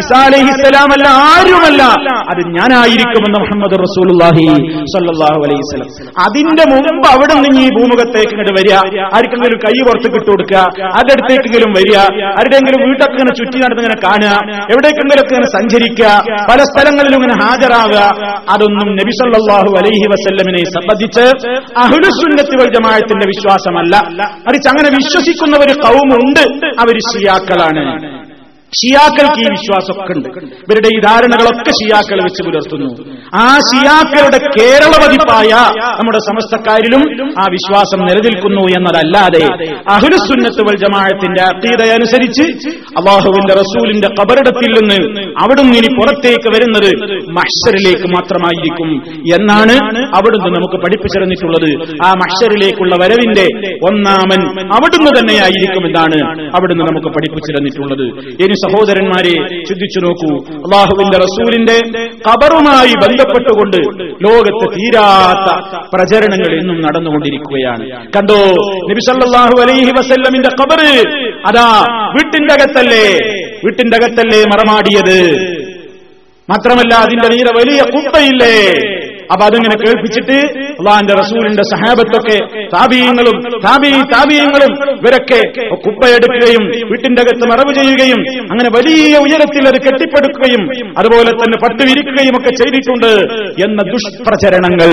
ഇസാ 0.00 0.18
അലൈഹിസ്സലാം 0.26 0.90
അല്ല 0.96 1.06
ആരുമല്ല. 1.30 1.82
അത് 2.30 2.40
ഞാനായിരിക്കുമെന്ന് 2.56 3.38
മുഹമ്മദ് 3.44 3.76
സല്ലല്ലാഹു 3.94 5.40
അലൈഹി 5.46 5.60
വസല്ലം. 5.64 5.88
അതിന്റെ 6.26 6.64
മുമ്പ് 6.72 7.08
അവിടെ 7.14 7.34
നിന്ന് 7.34 7.60
ഈ 7.66 7.68
ഭൂമുഖത്തേക്ക് 7.76 8.32
ഇങ്ങോട്ട് 8.34 8.54
വരിക. 8.60 8.74
ആർക്കെങ്കിലും 9.16 9.58
കൈ 9.66 9.76
പുറത്ത് 9.86 10.08
കിട്ടുകൊടുക്കുക 10.14 10.34
കൊടുക്കുക. 10.36 10.88
ആരുടെടുത്തേക്കെങ്കിലും 10.96 11.70
വരിക. 11.78 11.96
ആരുടെയെങ്കിലും 12.38 12.80
വീട്ടൊക്കെ 12.86 13.16
ഇങ്ങനെ 13.16 13.34
ചുറ്റി 13.40 13.58
നടന്ന് 13.62 13.82
ഇങ്ങനെ 13.82 13.98
കാണുക. 14.06 14.32
എവിടേക്കെങ്കിലും 14.72 15.22
ഒക്കെ 15.22 15.34
ഇങ്ങനെ 15.34 15.50
സഞ്ചരിക്കുക. 15.56 16.08
പല 16.50 16.60
സ്ഥലങ്ങളിലും 16.70 17.18
ഇങ്ങനെ 17.18 17.36
ഹാജരാകുക. 17.42 18.00
അതൊന്നും 18.54 18.88
നബി 19.00 19.12
സല്ലല്ലാഹു 19.20 19.70
അലൈഹി 19.80 20.06
വസല്ലമിനെ 20.12 20.62
സംബന്ധിച്ച് 20.76 21.24
അഹ്ലുസുന്നത്തി 21.84 22.56
വൽ 22.62 22.72
ജമാഅത്തിന്റെ 22.76 23.26
വിശ്വാസമല്ല. 23.32 23.94
മറിച്ച് 24.48 24.68
അങ്ങനെ 24.68 24.90
വിശ്വസിക്കുന്ന 24.98 25.56
ഒരു 25.56 25.74
കൗമുണ്ട്. 25.86 26.44
അവർ 26.84 26.96
ഷിയാക്കളാണ് 27.10 27.84
ഷിയാക്കൾക്ക് 28.76 29.40
ഈ 29.42 29.48
വിശ്വാസമൊക്കെ 29.52 30.12
ഉണ്ട് 30.14 30.28
ഇവരുടെ 30.64 30.88
ഈ 30.94 30.98
ധാരണകളൊക്കെ 31.04 31.72
ഷിയാക്കൾ 31.76 32.18
വെച്ച് 32.24 32.42
പുലർത്തുന്നു. 32.46 32.88
ആ 33.36 33.44
ഷിയാക്കളുടെ 33.68 34.38
കേരള 34.56 34.92
പതിപ്പായ 35.02 35.50
നമ്മുടെ 35.98 36.20
സമസ്തക്കാരിലും 36.26 37.02
ആ 37.40 37.44
വിശ്വാസം 37.54 38.00
നിലനിൽക്കുന്നു 38.02 38.64
എന്നതല്ലാതെ 38.76 39.42
അഹുലുസുന്നത്ത് 39.94 40.64
വൽ 40.66 40.78
ജമാഅത്തിന്റെ 40.82 41.42
അനുസരിച്ച് 41.96 42.44
അള്ളാഹുവിന്റെ 42.98 43.54
റസൂലിന്റെ 43.60 44.10
കബറിടത്തിൽ 44.18 44.72
നിന്ന് 44.78 44.98
അവിടുന്ന് 45.42 45.76
ഇനി 45.80 45.90
പുറത്തേക്ക് 45.96 46.50
വരുന്നത് 46.54 46.90
മഷറിലേക്ക് 47.38 48.08
മാത്രമായിരിക്കും 48.14 48.90
എന്നാണ് 49.36 49.76
അവിടുന്ന് 50.16 50.50
നമുക്ക് 50.56 50.78
പഠിപ്പിച്ചിരുന്നിട്ടുള്ളത് 50.84 51.68
ആ 52.02 52.10
മഷറിലേക്കുള്ള 52.22 52.94
വരവിന്റെ 53.02 53.46
ഒന്നാമൻ 53.88 54.42
അവിടുന്ന് 54.76 55.12
തന്നെയായിരിക്കും 55.18 55.84
എന്നാണ് 55.88 56.20
അവിടുന്ന് 56.56 56.84
നമുക്ക് 56.90 57.10
പഠിപ്പിച്ചിരുന്നിട്ടുള്ളത് 57.16 58.06
ഇനി 58.44 58.56
സഹോദരന്മാരെ 58.66 59.34
ചിന്തിച്ചു 59.68 60.00
നോക്കൂ. 60.06 60.32
അള്ളാഹുവിന്റെ 60.56 61.18
റസൂലിന്റെ 61.18 61.76
കബറുമായി 62.28 62.94
ബന്ധപ്പെട്ടുകൊണ്ട് 63.02 63.76
ലോകത്ത് 64.26 64.66
തീരാത്ത 64.76 65.48
പ്രചരണങ്ങൾ 65.94 66.50
ഇന്നും 66.60 66.82
നടന്നുകൊണ്ടിരിക്കുകയാണ്. 66.82 67.84
കണ്ടോ? 68.16 68.40
നബിസല്ലാഹു 68.90 69.60
അലൈഹി 69.62 69.92
വസല്ലമിന്റെ 69.98 70.48
കബറ് 70.62 70.92
അതാ 71.46 71.68
വീട്ടിന്റെ 72.16 72.54
അകത്തല്ലേ? 72.54 73.06
വീട്ടിന്റെ 73.64 73.96
അകത്തല്ലേ 73.96 74.40
മറമാടിയത്? 74.44 75.18
മാത്രമല്ല 76.50 76.94
അതിന്റെ 76.94 77.28
നീര 77.28 77.48
വലിയ 77.58 77.80
കുപ്പയില്ലേ? 77.94 78.56
അപ്പൊ 79.32 79.44
അതിങ്ങനെ 79.46 79.76
കേൾപ്പിച്ചിട്ട് 79.82 80.36
അള്ളാന്റെ 80.80 81.14
റസൂലിന്റെ 81.14 81.64
സഹാബത്തൊക്കെ 81.72 82.38
താപീയങ്ങളും 82.76 83.36
താപീ 83.66 83.90
താപീയങ്ങളും 84.14 84.72
ഇവരൊക്കെ 84.92 85.40
കുപ്പയെടുക്കുകയും 85.86 86.64
വീട്ടിന്റെ 86.90 87.22
അകത്ത് 87.22 87.46
മറവ് 87.52 87.72
ചെയ്യുകയും 87.78 88.20
അങ്ങനെ 88.52 88.70
വലിയ 88.76 89.14
ഉയരത്തിൽ 89.26 89.64
അത് 89.72 89.78
കെട്ടിപ്പടുക്കുകയും 89.86 90.62
അതുപോലെ 90.98 91.30
തന്നെ 91.40 91.58
പട്ടുവിരിക്കുകയും 91.64 92.36
ഒക്കെ 92.38 92.52
ചെയ്തിട്ടുണ്ട് 92.60 93.10
എന്ന 93.66 93.80
ദുഷ്പ്രചരണങ്ങൾ 93.92 94.90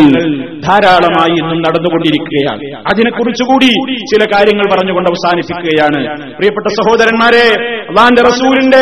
ധാരാളമായി 0.68 1.36
ഇന്നും 1.42 1.60
നടന്നുകൊണ്ടിരിക്കുകയാണ്. 1.66 2.66
അതിനെക്കുറിച്ചുകൂടി 2.92 3.70
ചില 4.12 4.24
കാര്യങ്ങൾ 4.34 4.66
പറഞ്ഞുകൊണ്ട് 4.74 5.10
അവസാനിപ്പിക്കുകയാണ്. 5.10 6.00
പ്രിയപ്പെട്ട 6.38 6.68
സഹോദരന്മാരെ 6.80 7.46
അള്ളാന്റെ 7.90 8.24
റസൂലിന്റെ 8.30 8.82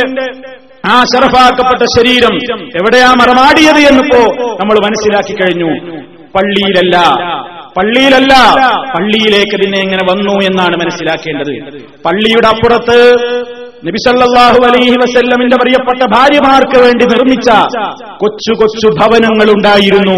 ആ 0.85 1.03
ഷറഫാക്കപ്പെട്ട 1.03 1.83
ശരീരം 1.83 2.35
എവിടെയാ 2.75 3.09
മറമാടിയത് 3.11 3.79
എന്നിപ്പോ 3.79 4.21
നമ്മൾ 4.61 4.75
മനസ്സിലാക്കി 4.85 5.33
കഴിഞ്ഞു. 5.33 5.71
പള്ളിയിലല്ല. 6.35 6.97
പള്ളിയിലല്ല. 7.77 8.33
പള്ളിയിലേക്ക് 8.95 9.55
ഇതിനെ 9.55 9.79
എങ്ങനെ 9.79 10.03
വന്നു 10.11 10.45
എന്നാണ് 10.45 10.77
മനസ്സിലാക്കേണ്ടത്. 10.77 11.53
പള്ളിയുടെ 12.05 12.47
അപ്പുറത്ത് 12.47 12.97
നബിസല്ലാഹു 13.87 14.65
അലൈഹി 14.65 14.95
വസല്ലമിന്റെ 14.95 15.55
പ്രിയപ്പെട്ട 15.55 16.03
ഭാര്യമാർക്ക് 16.15 16.79
വേണ്ടി 16.79 17.05
നിർമ്മിച്ച 17.05 17.49
കൊച്ചു 18.19 18.51
കൊച്ചു 18.51 18.87
ഭവനങ്ങൾ 18.87 19.51
ഉണ്ടായിരുന്നു. 19.51 20.17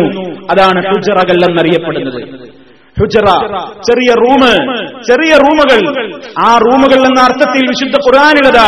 അതാണ് 0.51 0.87
ഹുജറകൾ 0.87 1.49
എന്നറിയപ്പെടുന്നത് 1.49 2.52
ഹുജറ 2.99 3.25
ചെറിയ 3.87 4.13
റൂമ് 4.13 4.51
ചെറിയ 5.07 5.33
റൂമുകൾ. 5.37 5.79
ആ 6.45 6.57
റൂമുകൾ 6.57 6.99
എന്ന 6.99 7.21
അർത്ഥത്തിൽ 7.21 7.63
വിശുദ്ധ 7.69 7.95
ഖുർആാനിലത 7.95 8.59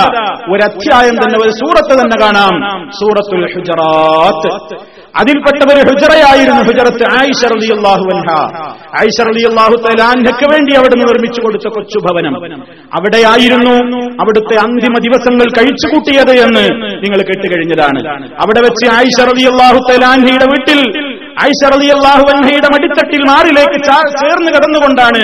ഒരു 0.53 0.63
അധ്യായം 0.63 1.15
തന്നെ 1.15 1.37
ഒരു 1.43 1.49
സൂറത്ത് 1.49 1.93
തന്നെ 2.01 2.25
കാണാം. 2.25 2.55
സൂറത്തുൽ 2.89 3.45
ഹുജറാത്ത്. 3.53 4.75
അതിൽപ്പെട്ട 5.21 5.73
ഒരു 5.73 5.89
ഹുജറയായിരുന്നു 5.89 6.63
ഹുജറത്ത് 6.63 7.03
ആയിഷ 7.11 7.45
റളിയല്ലാഹു 7.45 8.05
അൻഹ. 8.15 8.31
ആയിഷ 8.99 9.27
റളിയല്ലാഹു 9.27 9.75
തലാൻഹയ്ക്ക് 9.85 10.45
വേണ്ടി 10.53 10.75
അവിടുന്ന് 10.75 11.05
നിർമ്മിച്ചു 11.07 11.41
കൊടുത്ത 11.41 11.67
കൊച്ചു 11.67 11.99
ഭവനം. 11.99 12.35
അവിടെയായിരുന്നു 12.69 13.75
അവിടുത്തെ 14.23 14.55
അന്തിമ 14.55 14.93
ദിവസങ്ങൾ 15.07 15.47
കഴിച്ചുകൂട്ടിയത് 15.57 16.33
എന്ന് 16.45 16.65
നിങ്ങൾ 17.05 17.21
കേട്ടുകഴിഞ്ഞതാണ്. 17.21 17.99
അവിടെ 18.43 18.61
വെച്ച് 18.61 18.85
ആയിഷ 18.95 19.29
റളിയല്ലാഹു 19.29 19.79
തലാൻഹയുടെ 19.91 20.45
വീട്ടിൽ 20.45 20.81
ആയിഷ 21.35 21.69
റളിയല്ലാഹു 21.73 22.25
അൻഹയുടെ 22.33 22.69
മടിത്തട്ടിൽ 22.73 23.23
മാറിലേക്ക് 23.27 23.79
ചേർന്ന് 24.15 24.51
കിടന്നുകൊണ്ടാണ് 24.55 25.23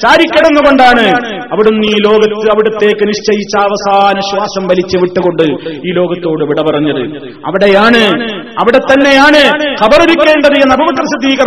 ചാരിക്കിടന്നുകൊണ്ടാണ് 0.00 1.04
അവിടുന്ന് 1.52 1.86
ഈ 1.86 1.96
ലോകത്ത് 2.06 2.46
അവിടത്തേക്ക് 2.50 3.04
നിശ്ചയിച്ച 3.10 3.54
അവസാന 3.68 4.20
ശ്വാസം 4.30 4.64
വലിച്ചു 4.70 4.96
വിട്ടുകൊണ്ട് 5.02 5.44
ഈ 5.88 5.92
ലോകത്തോട് 5.92 6.44
വിട 6.50 6.60
പറഞ്ഞത്. 6.68 7.02
അവിടെയാണ് 7.46 8.02
അവിടെ 8.62 8.80
തന്നെയാണ് 8.90 9.40
ഖബറിരിക്കേണ്ടത് 9.82 10.56
എന്ന് 10.62 10.74
അബൂബക്കർ 10.74 11.06
സിദ്ദീഖ് 11.12 11.42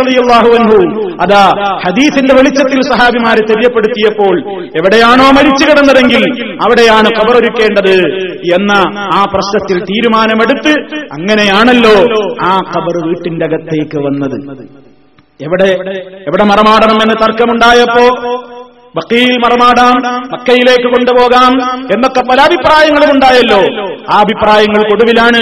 അൻഹു 0.56 0.78
അതാ 1.20 1.42
ഹദീസിന്റെ 1.84 2.34
വെളിച്ചത്തിൽ 2.34 2.80
സഹാബിമാരെ 2.92 3.42
തെര്യപ്പെടുത്തിയപ്പോൾ 3.50 4.34
എവിടെയാണോ 4.80 5.28
മരിച്ചു 5.38 5.64
കിടന്നതെങ്കിൽ 5.64 6.24
അവിടെയാണ് 6.64 7.08
ഖബറൊരുക്കേണ്ടത് 7.18 7.94
എന്ന 8.58 8.72
ആ 9.18 9.22
പ്രശ്നത്തിൽ 9.34 9.78
തീരുമാനമെടുത്ത് 9.90 10.74
അങ്ങനെയാണല്ലോ 11.18 11.96
ആ 12.42 12.52
ഖബർ 12.72 12.96
വീട്ടിന്റെ 13.06 13.46
അകത്തേക്ക് 13.46 13.98
വന്നത്. 13.98 14.36
എവിടെ 15.40 15.70
എവിടെ 16.28 16.44
മറമാടണം 16.44 16.98
എന്ന് 17.04 17.16
തർക്കമുണ്ടായപ്പോ 17.22 18.06
മക്കയിൽ 18.96 19.34
മറമാടാം 19.44 19.96
മക്കയിലേക്ക് 20.32 20.88
കൊണ്ടുപോകാം 20.92 21.52
എന്നൊക്കെ 21.94 22.22
പല 22.28 22.38
അഭിപ്രായങ്ങളും 22.40 23.10
ഉണ്ടായല്ലോ. 23.14 23.58
ആ 24.12 24.14
അഭിപ്രായങ്ങൾക്കൊടുവിലാണ് 24.24 25.40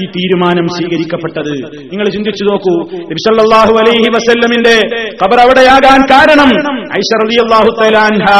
ഈ 0.00 0.06
തീരുമാനം 0.16 0.66
സ്വീകരിക്കപ്പെട്ടത്. 0.76 1.52
നിങ്ങൾ 1.90 2.06
ചിന്തിച്ചു 2.14 2.44
നോക്കൂ 2.44 2.74
നബിസല്ലാഹു 3.10 3.74
അലൈഹി 3.82 4.08
വസല്ലമിന്റെ 4.16 4.74
ഖബർ 5.20 5.40
അവിടെയാകാൻ 5.44 6.00
കാരണം 6.14 6.50
ഐശ്വർ 6.98 7.20
റളിയല്ലാഹു 7.24 7.70
അള്ളാഹു 7.76 8.34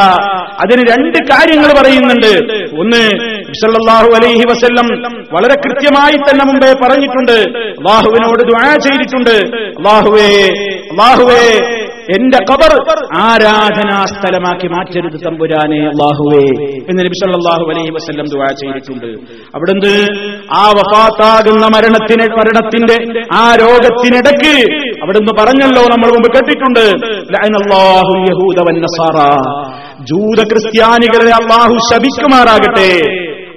അതിന് 0.64 0.82
രണ്ട് 0.92 1.18
കാര്യങ്ങൾ 1.32 1.70
പറയുന്നുണ്ട്. 1.80 2.32
ഒന്ന് 2.82 3.02
നബിസല്ലാഹു 3.47 4.09
അലൈഹി 4.18 4.44
വസ്ല്ലം 4.51 4.86
വളരെ 5.34 5.57
കൃത്യമായി 5.64 6.16
തന്നെ 6.26 6.44
മുമ്പേ 6.49 6.70
പറഞ്ഞിട്ടുണ്ട്. 6.82 7.36
അള്ളാഹുവിനോട് 7.80 8.42
ദ്വാ 8.51 8.64
ചെയ്തിട്ടുണ്ട്. 8.86 9.36
അള്ളാഹുവേ 9.78 10.30
അള്ളാഹുവേ 10.92 11.44
എന്റെ 12.16 12.38
കബർ 12.49 12.72
ആരാധനാ 13.20 13.97
സ്ഥലമാക്കി 14.11 14.68
മാറ്റരുത് 14.74 15.16
തമ്പുരാനെ 15.24 15.80
അള്ളാഹുവേ 15.92 16.44
എന്ന് 16.88 17.01
നബി 17.07 17.18
അലൈഹി 17.72 17.92
വസ്ല്ലം 17.97 18.26
ദുആ 18.34 18.51
ചെയ്തിട്ടുണ്ട്. 18.61 19.11
അവിടുന്ന് 19.57 19.94
ആ 20.61 20.64
വഫാത്താകുന്ന 20.78 21.64
മരണത്തിന് 21.76 22.26
മരണത്തിന്റെ 22.40 22.97
ആ 23.40 23.44
രോഗത്തിനിടയ്ക്ക് 23.62 24.55
അവിടുന്ന് 25.05 25.34
പറഞ്ഞല്ലോ 25.40 25.84
നമ്മൾ 25.94 26.11
മുമ്പ് 26.16 26.28
കേട്ടിട്ടുണ്ട്. 26.36 26.84
യഹൂദ 28.30 28.59
ജൂത 30.09 30.40
ക്രിസ്ത്യാനികളെ 30.51 31.32
അള്ളാഹു 31.40 31.74
ശപിക്കുമാറാകട്ടെ. 31.90 32.90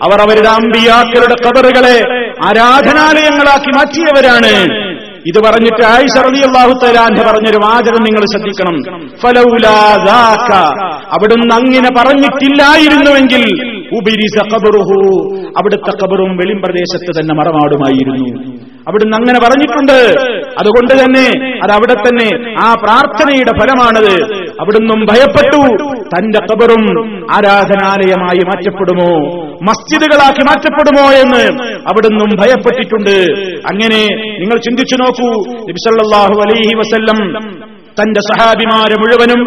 അവർ 0.04 0.22
അവരുടെ 0.22 0.48
അമ്പിയാക്കളുടെ 0.48 1.36
കബറുകളെ 1.48 2.30
ആരാധനാലയങ്ങളാക്കി 2.46 3.72
മാറ്റിയവരാണ്. 3.72 4.90
ഇത് 5.28 5.44
പറഞ്ഞിട്ട് 5.44 5.86
ആയിഷ 5.86 6.26
റളിയല്ലാഹു 6.26 6.72
തലാന്റെ 6.84 7.22
പറഞ്ഞൊരു 7.22 7.58
വാചകം 7.64 8.04
നിങ്ങൾ 8.04 8.20
ശ്രദ്ധിക്കണം. 8.20 9.08
ഫലൗലാ 9.08 9.96
ദാക. 9.96 10.54
അവിടുന്ന് 10.88 11.56
അങ്ങനെ 11.56 11.90
പറഞ്ഞിട്ടില്ലായിരുന്നുവെങ്കിൽ 11.98 13.64
ഉബിരിസ 13.94 14.44
കബറുഹു 14.44 15.36
അവിടുത്തെ 15.36 16.06
ഖബറും 16.06 16.38
വെളിമ്പ്രദേശത്ത് 16.38 17.22
തന്നെ 17.22 17.36
മറമാടുമായിരുന്നു. 17.36 18.52
അവിടുന്ന് 18.88 19.18
അങ്ങനെ 19.18 19.40
പറഞ്ഞിട്ടുണ്ട്. 19.40 20.22
അതുകൊണ്ട് 20.60 20.94
തന്നെ 20.94 21.60
അത് 21.64 21.72
അവിടെ 21.72 21.94
തന്നെ 21.94 22.56
ആ 22.64 22.74
പ്രാർത്ഥനയുടെ 22.74 23.52
ഫലമാണത്. 23.60 24.44
അവിടുന്നും 24.60 25.06
ഭയപ്പെട്ടു. 25.06 25.84
തന്റെ 26.02 26.40
കബറും 26.40 27.08
ആരാധനാലയമായി 27.32 28.42
മാറ്റപ്പെടുമോ? 28.46 29.49
മസ്ജിദുകളാക്കി 29.62 30.44
മാറ്റപ്പെടുമോ 30.44 31.12
എന്ന് 31.12 31.64
അവിടുന്നും 31.64 32.36
ഭയപ്പെട്ടിട്ടുണ്ട്. 32.40 33.32
അങ്ങനെ 33.72 34.06
നിങ്ങൾ 34.40 34.58
ചിന്തിച്ചു 34.58 34.96
നോക്കൂ. 34.96 35.56
നബിസല്ലാഹു 35.56 36.42
അലൈഹി 36.48 36.76
വസല്ലം 36.76 37.69
തന്റെ 37.98 38.22
സഹാബിമാരെ 38.30 38.96
മുഴുവനും 39.02 39.42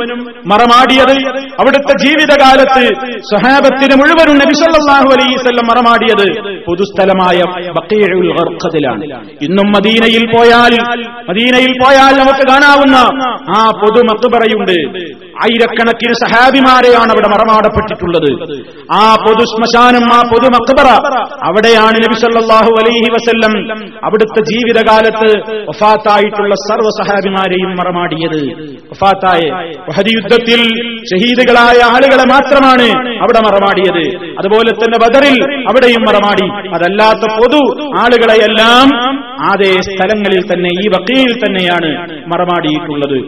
മറമാടിയത് 0.51 1.15
അവിടുത്തെ 1.61 1.95
ജീവിതകാലത്ത് 2.03 2.85
സഹാബത്തിന് 3.33 3.95
മുഴുവനും 4.01 4.37
നബിസല്ലാഹു 4.43 5.09
അലൈവല്ലം 5.15 5.67
മറമാടിയത് 5.71 6.27
പൊതുസ്ഥലമായ 6.67 7.39
ഗർഖദിലാണ് 8.39 9.05
ഇന്നും 9.47 9.69
മദീനയിൽ 9.77 10.25
പോയാൽ 10.35 10.75
മദീനയിൽ 11.31 11.73
പോയാൽ 11.83 12.13
നമുക്ക് 12.23 12.45
കാണാവുന്ന 12.53 12.97
ആ 13.59 13.61
പൊതു 13.81 14.01
മക്ബറയുണ്ട്. 14.11 14.77
ആയിരക്കണക്കിന് 15.45 16.15
സഹാബിമാരെയാണ് 16.23 17.11
അവിടെ 17.15 17.29
മറമാടപ്പെട്ടിട്ടുള്ളത്. 17.35 18.31
ആ 19.01 19.05
പൊതു 19.25 19.45
ശ്മശാനം 19.53 20.05
ആ 20.17 20.21
പൊതു 20.33 20.49
മക്ബറ 20.57 20.89
അവിടെയാണ് 21.49 21.97
നബി 22.05 22.17
സല്ലല്ലാഹു 22.25 22.73
അലൈഹി 22.83 23.09
വസല്ലം 23.17 23.55
അവിടുത്തെ 24.09 24.41
ജീവിതകാലത്ത് 24.51 25.31
വഫാത്തായിട്ടുള്ള 25.71 26.55
സർവ 26.69 26.89
സഹാബിമാരെയും 27.01 27.73
മറമാടിയത്. 27.81 28.32
വഫാത്തായ. 28.91 29.41
യുദ്ധത്തിൽ 30.11 30.61
ഷഹീദുകളായ 31.11 31.79
ആളുകളെ 31.95 32.25
മാത്രമാണ് 32.33 32.89
അവിടെ 33.23 33.41
മറമാടിയത്. 33.47 34.33
അതുപോലെ 34.39 34.71
തന്നെ 34.71 34.99
ബദറിൽ 34.99 35.65
അവിടെയും 35.69 36.03
മറമാടി. 36.03 36.69
അതല്ലാത്ത 36.75 37.25
പൊതു 37.41 37.63
ആളുകളെയെല്ലാം 37.99 38.89
അതേ 39.53 39.73
സ്ഥലങ്ങളിൽ 39.81 40.43
തന്നെ 40.53 40.71
ഈ 40.85 40.89
വക്കയിൽ 40.89 41.33
തന്നെയാണ് 41.45 41.91
മറമാടിയിട്ടുള്ളത്. 42.33 43.19